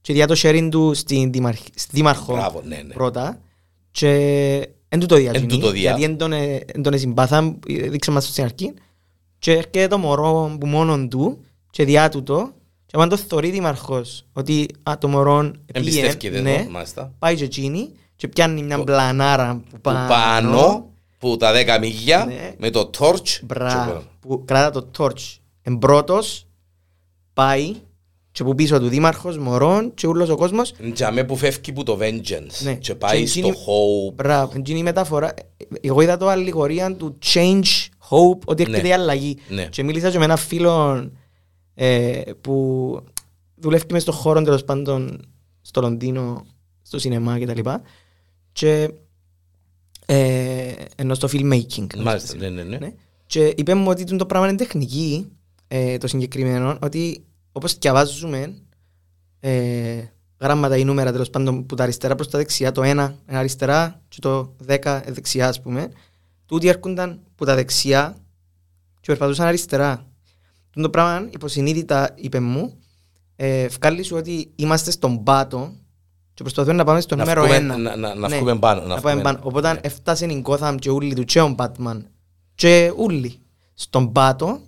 και 0.00 0.12
διά 0.12 0.26
το 0.26 0.34
sharing 0.36 0.68
του 0.70 0.94
στην 0.94 1.32
δήμαρχ- 1.32 1.66
στη 1.74 1.90
δήμαρχο 1.96 2.32
Μπράβο, 2.32 2.62
ναι, 2.64 2.76
ναι. 2.86 2.94
πρώτα 2.94 3.40
και 3.90 4.08
εν 4.88 5.00
τούτο 5.00 5.16
διά 5.16 5.30
Εν 5.34 5.40
γίνει, 5.40 5.52
τούτο 5.52 5.70
διά. 5.70 5.80
γιατί 5.82 6.04
εν 6.04 6.16
τον, 6.16 6.32
ε, 6.32 6.54
εν 6.66 6.82
τον 6.82 6.98
συμπάθα 6.98 7.54
δείξε 7.66 8.10
μας 8.10 8.26
στην 8.28 8.44
αρχή 8.44 8.72
και 9.38 9.50
έρχεται 9.52 9.86
το 9.86 9.98
μωρό 9.98 10.56
που 10.60 10.66
μόνον 10.66 11.08
του 11.08 11.44
και 11.70 11.84
διά 11.84 12.08
του 12.08 12.22
το 12.22 12.52
και 12.86 12.96
αν 13.00 13.08
το 13.08 13.16
θωρεί 13.16 13.50
δήμαρχος 13.50 14.24
ότι 14.32 14.66
α, 14.82 14.98
το 14.98 15.08
μωρό 15.08 15.50
Εμπιστεύκεται 15.72 16.40
ναι, 16.40 16.54
εδώ, 16.54 16.70
μάλιστα. 16.70 17.12
πάει 17.18 17.36
και 17.36 17.44
εκείνη 17.44 17.90
και 18.22 18.28
πιάνει 18.28 18.62
μια 18.62 18.78
μπλανάρα 18.78 19.54
που 19.54 19.70
Που 19.70 19.80
πάνω, 19.80 20.08
πάνω, 20.08 20.90
που 21.18 21.36
τα 21.36 21.52
δέκα 21.52 21.78
μίλια, 21.78 22.24
Ναι. 22.24 22.54
με 22.58 22.70
το 22.70 22.90
torch. 22.98 23.40
Μπράβο, 23.42 24.02
που 24.20 24.42
κράτα 24.44 24.70
το 24.82 24.90
torch 24.98 25.36
εμπρότος 25.62 26.46
πάει 27.32 27.74
και 28.32 28.44
που 28.44 28.54
πίσω 28.54 28.80
του 28.80 28.88
δήμαρχος, 28.88 29.38
μωρόν 29.38 29.94
και 29.94 30.06
όλος 30.06 30.28
ο 30.28 30.36
κόσμος 30.36 30.72
Τζαμέ 30.92 31.24
που 31.24 31.36
φεύγει 31.36 31.72
που 31.72 31.82
το 31.82 31.98
vengeance 32.00 32.62
Ναι. 32.62 32.74
και 32.74 32.94
πάει 32.94 33.20
Και 33.20 33.26
στο 33.26 33.38
εκείνη- 33.38 33.56
hope. 33.56 34.14
Μπράβο, 34.14 34.52
είναι 34.66 34.78
η 34.78 34.82
μεταφορά. 34.82 35.34
Εγώ 35.80 36.00
είδα 36.00 36.16
το 36.16 36.28
αλληγορία 36.28 36.96
του 36.96 37.18
change, 37.24 37.88
hope, 38.10 38.38
ότι 38.44 38.62
έρχεται 38.62 38.82
Ναι. 38.82 38.88
η 38.88 38.92
αλλαγή. 38.92 39.36
Ναι. 39.48 39.64
Και 39.64 39.82
μίλησα 39.82 40.10
και 40.10 40.18
με 40.18 40.24
έναν 40.24 40.36
φίλο 40.36 41.04
ε, 41.74 42.20
που 42.40 42.96
δουλεύει 43.54 43.84
μες 43.92 44.02
στον 44.02 44.14
χώρο 44.14 44.42
τέλος 44.42 44.64
πάντων 44.64 45.20
στο 45.62 45.80
Λονδίνο, 45.80 46.44
στο 46.82 46.98
σινεμά 46.98 47.38
κτλ. 47.38 47.60
Και, 47.60 47.62
και 48.52 48.90
ε, 50.06 50.74
ενώ 50.96 51.14
στο 51.14 51.28
filmmaking. 51.32 51.96
Μάλιστα, 51.96 52.36
ναι, 52.36 52.48
ναι, 52.48 52.62
ναι. 52.62 52.78
Ναι. 52.78 52.92
Και 53.26 53.54
είπε 53.56 53.74
μου 53.74 53.88
ότι 53.88 54.16
το 54.16 54.26
πράγμα 54.26 54.48
είναι 54.48 54.56
τεχνική, 54.56 55.32
ε, 55.68 55.98
το 55.98 56.06
συγκεκριμένο, 56.06 56.78
ότι 56.82 57.24
όπως 57.52 57.78
διαβάζουμε 57.78 58.54
ε, 59.40 60.02
γράμματα 60.40 60.76
ή 60.76 60.84
νούμερα 60.84 61.12
τέλος 61.12 61.30
πάντων 61.30 61.66
που 61.66 61.74
τα 61.74 61.82
αριστερά 61.82 62.14
προς 62.14 62.28
τα 62.28 62.38
δεξιά, 62.38 62.72
το 62.72 62.82
ένα 62.82 63.14
είναι 63.28 63.38
αριστερά 63.38 64.02
και 64.08 64.18
το 64.20 64.54
δέκα 64.58 65.04
δεξιά 65.08 65.48
ας 65.48 65.60
πούμε, 65.60 65.88
τούτοι 66.46 66.68
έρχονταν 66.68 67.20
που 67.34 67.44
τα 67.44 67.54
δεξιά 67.54 68.16
και 69.00 69.06
περπατούσαν 69.06 69.46
αριστερά. 69.46 70.06
Το 70.70 70.90
πράγμα 70.90 71.28
υποσυνείδητα 71.32 72.14
είπε 72.14 72.40
μου, 72.40 72.78
ε, 73.36 73.68
βγάλει 73.68 74.02
σου 74.02 74.16
ότι 74.16 74.52
είμαστε 74.54 74.90
στον 74.90 75.22
πάτο 75.22 75.72
και 76.34 76.42
προσπαθούμε 76.42 76.74
να 76.74 76.84
πάμε 76.84 77.00
στο 77.00 77.16
Να 77.16 77.22
νούμερο 77.22 77.42
βγούμε- 77.42 77.58
ένα. 77.58 77.76
να- 77.76 77.96
να- 77.96 78.14
να 78.14 78.28
Ναι, 78.28 78.36
βγούμε 78.36 78.56
πάνω, 78.58 78.80
να 78.80 78.86
να 78.86 79.00
πάμε 79.00 79.20
βγούμε- 79.20 79.22
πάνω. 79.22 79.38
Οπότε 79.42 79.78
έφτασε 79.82 80.26
η 80.26 80.42
Gotham 80.46 80.76
και 80.78 80.90
ούλοι 80.90 81.14
του 81.14 81.24
και 81.24 81.40
ο 81.40 81.54
Batman 81.58 82.00
και 82.54 82.92
ούλοι 82.96 83.38
στον 83.74 84.12
πάτο 84.12 84.60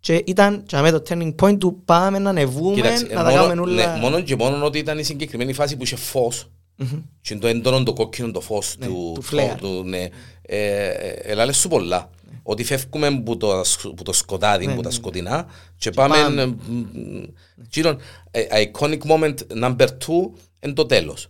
και 0.00 0.22
ήταν 0.26 0.62
και 0.66 0.76
με 0.76 0.90
το 0.90 1.02
turning 1.08 1.34
point 1.42 1.58
του 1.58 1.82
πάμε 1.84 2.18
να 2.18 2.30
ανεβούμε, 2.30 2.74
Κοίταξε, 2.74 3.04
να 3.06 3.24
τα 3.24 3.30
μόνο- 3.30 3.46
κάνουμε 3.46 3.60
όλα. 3.70 3.92
ναι, 3.94 4.00
μόνο 4.00 4.20
και 4.20 4.36
μόνο 4.36 4.64
ότι 4.64 4.78
ήταν 4.78 4.98
η 4.98 5.02
συγκεκριμένη 5.02 5.52
φάση 5.52 5.76
που 5.76 5.82
είχε 5.82 5.96
φως 5.96 6.50
Μμμ. 6.76 6.98
και 7.20 7.36
το 7.36 7.46
έντονο 7.46 7.82
το 7.82 7.92
κόκκινο 7.92 8.30
το 8.30 8.40
φως 8.40 8.74
Ναι, 8.78 8.86
του, 8.86 9.12
του 9.14 9.22
flare. 9.36 9.56
του, 9.58 9.82
ναι. 9.86 10.08
ε, 10.42 10.88
ε, 10.88 11.08
ελάλες 11.22 11.56
σου 11.56 11.68
πολλά. 11.68 12.10
Ότι 12.42 12.64
φεύγουμε 12.64 13.20
που 13.20 13.36
το, 13.36 13.64
σκ- 13.64 13.94
που 13.94 14.02
το 14.02 14.12
σκοτάδι, 14.12 14.66
Ναι, 14.66 14.74
που 14.74 14.80
τα 14.82 14.88
ναι. 14.88 14.94
σκοτεινά 14.94 15.46
και 15.76 15.90
πάμε... 15.90 16.14
πάμε. 16.16 16.42
ε, 16.42 16.46
μ, 16.46 16.54
μ, 16.72 17.22
Κύριον, 17.68 17.98
ε, 18.30 18.42
iconic 18.62 18.98
moment 19.06 19.34
number 19.62 19.86
two 19.86 20.30
είναι 20.64 20.72
το 20.72 20.86
τέλος. 20.86 21.28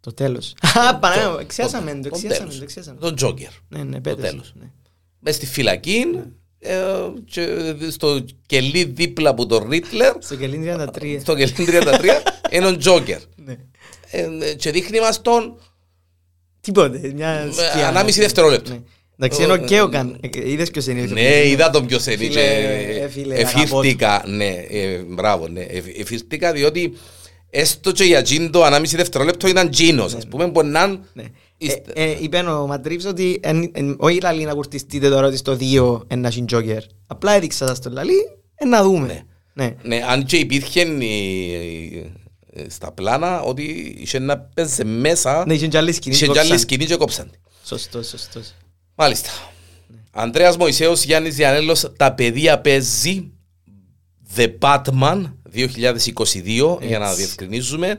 Το 0.00 0.12
τέλος. 0.14 0.54
Α, 0.74 0.96
Παναγιώ, 0.98 1.32
Το- 1.32 1.38
εξιάσαμε 1.38 1.90
το- 1.94 1.96
το, 1.96 2.08
το 2.08 2.08
εξιάσαμε 2.14 2.38
τέλος. 2.38 2.56
το, 2.56 2.62
εξιάσαμε. 2.62 2.98
Το 3.00 3.14
Joker. 3.20 3.52
Ναι, 3.68 3.82
ναι, 3.82 4.00
πέτασε. 4.00 4.26
τέλος. 4.28 4.52
ναι. 4.56 4.70
Μες 5.18 5.34
στη 5.34 5.46
φυλακή 5.46 6.04
ε, 6.58 6.78
και 7.24 7.74
στο 7.90 8.24
κελί 8.46 8.84
δίπλα 8.84 9.30
από 9.30 9.46
το 9.46 9.66
Ρίτλερ 9.70 10.14
Στο 10.18 10.36
κελίν 10.36 10.64
33. 10.64 11.18
στο 11.20 11.34
κελί 11.36 11.52
33 11.56 12.22
είναι 12.50 12.66
ο 12.66 12.76
Joker. 12.84 13.18
Ναι. 13.36 13.56
Ε, 14.10 14.28
ε, 14.40 14.54
και 14.54 14.70
δείχνει 14.70 15.00
μας 15.00 15.20
τον 15.22 15.58
Τίποτε, 16.60 17.12
μια 17.14 17.48
σκιά. 17.52 17.88
ανάμιση 17.88 18.20
δευτερόλεπτο. 18.20 18.70
Ναι. 18.70 18.80
Εντάξει, 19.18 19.42
είναι 19.42 19.52
ο 19.52 19.56
Κέοκαν. 19.56 20.18
Ε, 20.20 20.50
Είδες 20.50 20.70
ποιος 20.70 20.86
είναι. 20.86 21.00
Ναι, 21.02 21.46
είδα 21.48 21.70
τον 21.70 21.86
ποιος 21.86 22.06
είναι. 22.06 22.16
Φίλε, 22.16 22.28
και, 22.30 22.40
ε, 23.02 23.08
φίλε, 23.08 23.34
Εφήρθηκα, 23.34 24.22
ναι, 24.26 24.48
ε, 24.70 24.98
μπράβο, 25.02 25.48
ναι. 25.48 25.60
Εφ- 25.60 25.98
Εφήρθηκα 26.00 26.52
διότι 26.52 26.92
έστω 27.54 27.92
και 27.92 28.04
για 28.04 28.22
τζίντο 28.22 28.62
ανάμιση 28.62 28.96
δευτερόλεπτο 28.96 29.48
ήταν 29.48 29.70
τζίνος, 29.70 30.14
ας 30.14 30.26
πούμε, 30.26 30.46
μπορεί 30.46 30.66
να 30.66 30.82
είναι 30.84 30.98
Ναι. 31.12 31.24
είστε- 31.56 31.90
Ε, 31.98 32.02
ε, 32.02 32.16
είπε 32.20 32.38
ο 32.38 32.66
Ματρίβς 32.66 33.04
ότι 33.04 33.40
εν- 33.42 33.70
εν- 33.74 33.96
όχι 33.98 34.20
λαλή 34.20 34.44
να 34.44 34.54
κουρτιστείτε 34.54 35.08
τώρα 35.08 35.26
ότι 35.26 35.36
στο 35.36 35.56
2 35.56 36.02
ένα 36.06 36.32
Τζόκερ. 36.46 36.82
Απλά 37.06 37.32
έδειξα 37.32 37.66
σας 37.66 37.80
το 37.80 37.90
λαλή, 37.90 38.16
ε, 38.54 38.64
να 38.64 38.82
δούμε. 38.82 39.06
Ναι. 39.06 39.64
Ναι. 39.64 39.74
Ναι, 39.82 40.04
αν 40.08 40.24
και 40.24 40.36
υπήρχε 40.36 40.80
η- 40.80 41.52
η- 41.52 42.12
στα 42.68 42.92
πλάνα 42.92 43.40
ότι 43.42 43.94
είχε 43.98 44.18
να 44.18 44.38
παίζει 44.38 44.84
μέσα, 44.84 45.44
Ναι, 45.46 45.54
είχε 45.54 45.66
και 45.66 45.76
άλλη 45.76 45.92
σκηνή. 45.92 46.14
είχε 46.14 46.26
το 46.26 46.32
και 46.32 46.38
άλλη 46.38 46.48
κόψαν. 46.48 46.66
σκηνή 46.68 46.84
και 46.84 46.96
κόψαν. 46.96 47.30
τη. 47.30 47.38
Σωστός, 47.64 48.08
σωστός. 48.08 48.54
Μάλιστα. 48.94 49.30
Ανδρέας 50.10 50.56
Μωυσέος, 50.56 51.04
Γιάννης 51.04 51.34
Διανέλος, 51.34 51.92
τα 51.96 52.12
παιδεία 52.12 52.58
παίζει 52.60 53.30
The 54.36 54.52
Batman 54.60 55.22
2022, 55.54 56.78
για 56.82 56.98
να 56.98 57.14
διευκρινίζουμε. 57.14 57.98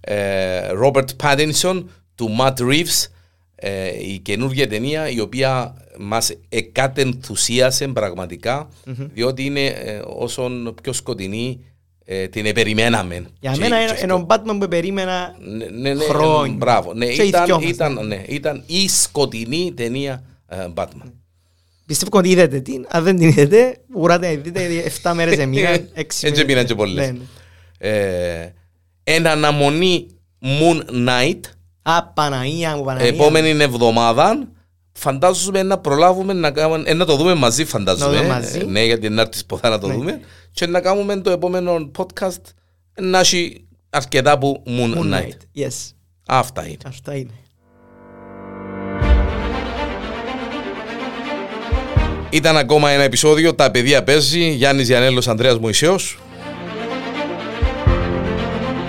Ε, 0.00 0.68
Robert 0.84 1.08
Pattinson, 1.22 1.84
του 2.14 2.36
Matt 2.40 2.54
Reeves, 2.58 3.06
ε, 3.54 3.88
η 4.12 4.18
καινούργια 4.18 4.68
ταινία 4.68 5.08
η 5.10 5.20
οποία 5.20 5.74
μας 5.98 6.32
εκατενθουσίασε 6.48 7.88
πραγματικά, 7.88 8.68
διότι 8.84 9.44
είναι 9.44 9.66
ε, 9.66 10.00
όσον 10.06 10.74
πιο 10.82 10.92
σκοτεινή 10.92 11.64
ε, 12.04 12.26
την 12.28 12.46
επεριμέναμε. 12.46 13.26
Για 13.40 13.52
Και- 13.52 13.58
μένα 13.60 13.76
και 13.76 13.82
είναι- 13.82 13.92
αυτό. 13.92 14.04
είναι 14.04 14.12
ο 14.12 14.26
Batman 14.28 14.56
που 14.60 14.68
περίμενα 14.68 15.34
Ναι, 15.38 15.64
ναι, 15.64 15.94
ναι, 15.94 16.04
χρόνια. 16.04 16.54
Μπράβο. 16.56 16.94
Ναι, 16.94 17.06
Και 17.06 17.22
ήταν, 17.22 17.42
ηθιόμαστε. 17.42 17.70
ήταν, 17.70 18.06
ναι, 18.06 18.22
ήταν 18.28 18.62
η 18.66 18.88
σκοτεινή 18.88 19.72
ταινία 19.76 20.22
ε, 20.48 20.66
Batman. 20.74 21.10
Πιστεύω 21.86 22.18
ότι 22.18 22.28
είδατε 22.28 22.60
την. 22.60 22.86
Αν 22.88 23.02
δεν 23.04 23.16
την 23.16 23.28
είδατε, 23.28 23.76
ουράτε 23.94 24.34
να 24.34 24.40
δείτε 24.40 24.92
7 25.02 25.12
μέρες 25.14 25.38
εμείναν, 25.38 25.88
6 25.94 26.00
Έτσι 26.00 26.26
μέρες. 26.26 26.44
μείναν 26.44 26.64
και 26.66 26.74
πολλές. 26.74 27.06
Ναι, 27.06 27.12
ναι. 27.12 27.24
Ε, 27.78 28.52
Εν 29.04 29.26
αναμονή 29.26 30.06
Moon 30.42 30.80
Knight, 31.08 31.40
Α, 31.82 32.04
Παναγία 32.06 32.76
μου, 32.76 32.84
Παναγία. 32.84 33.08
επόμενη 33.08 33.48
εβδομάδα, 33.62 34.48
φαντάζομαι 34.92 35.62
να 35.62 35.78
προλάβουμε 35.78 36.32
να 36.32 36.50
κάνουμε, 36.50 36.82
ε, 36.90 36.94
να 36.94 37.04
το 37.04 37.16
δούμε 37.16 37.34
μαζί 37.34 37.64
φαντάζομαι. 37.64 38.10
Να 38.10 38.16
το 38.16 38.22
δούμε 38.22 38.34
μαζί. 38.34 38.58
Ε, 38.58 38.64
Ναι, 38.64 38.84
γιατί 38.84 39.08
να 39.08 39.20
έρθεις 39.20 39.46
ποτέ 39.46 39.68
να 39.68 39.78
το 39.78 39.86
Ναι. 39.86 39.94
δούμε. 39.94 40.20
Και 40.52 40.66
να 40.66 40.80
κάνουμε 40.80 41.20
το 41.20 41.30
επόμενο 41.30 41.90
podcast 41.98 42.40
να 43.00 43.18
έχει 43.18 43.66
αρκετά 43.90 44.38
που 44.38 44.62
Moon, 44.66 44.94
Moon 44.96 45.12
Knight. 45.12 45.22
Knight. 45.22 45.60
Yes. 45.60 45.90
Αυτά 46.26 46.66
είναι. 46.66 46.76
Αυτά 46.86 47.14
είναι. 47.16 47.30
Ήταν 52.32 52.56
ακόμα 52.56 52.90
ένα 52.90 53.02
επεισόδιο 53.02 53.54
«Τα 53.54 53.70
παιδεία 53.70 54.02
παίζει» 54.02 54.50
Γιάννης 54.50 54.86
Γιανέλος, 54.86 55.28
Ανδρέας 55.28 55.58
Μωυσέος. 55.58 56.18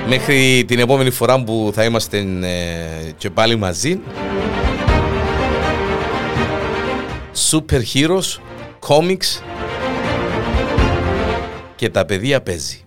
Μέχρι 0.08 0.66
την 0.68 0.80
επόμενη 0.80 1.10
φορά 1.10 1.44
που 1.44 1.72
θα 1.74 1.84
είμαστε 1.84 2.18
ε, 2.18 3.12
και 3.18 3.30
πάλι 3.30 3.56
μαζί. 3.56 4.00
Super 7.52 7.82
Heroes, 7.94 8.40
Comics 8.88 9.42
και 11.76 11.90
«Τα 11.90 12.06
παιδεία 12.06 12.42
παίζει». 12.42 12.84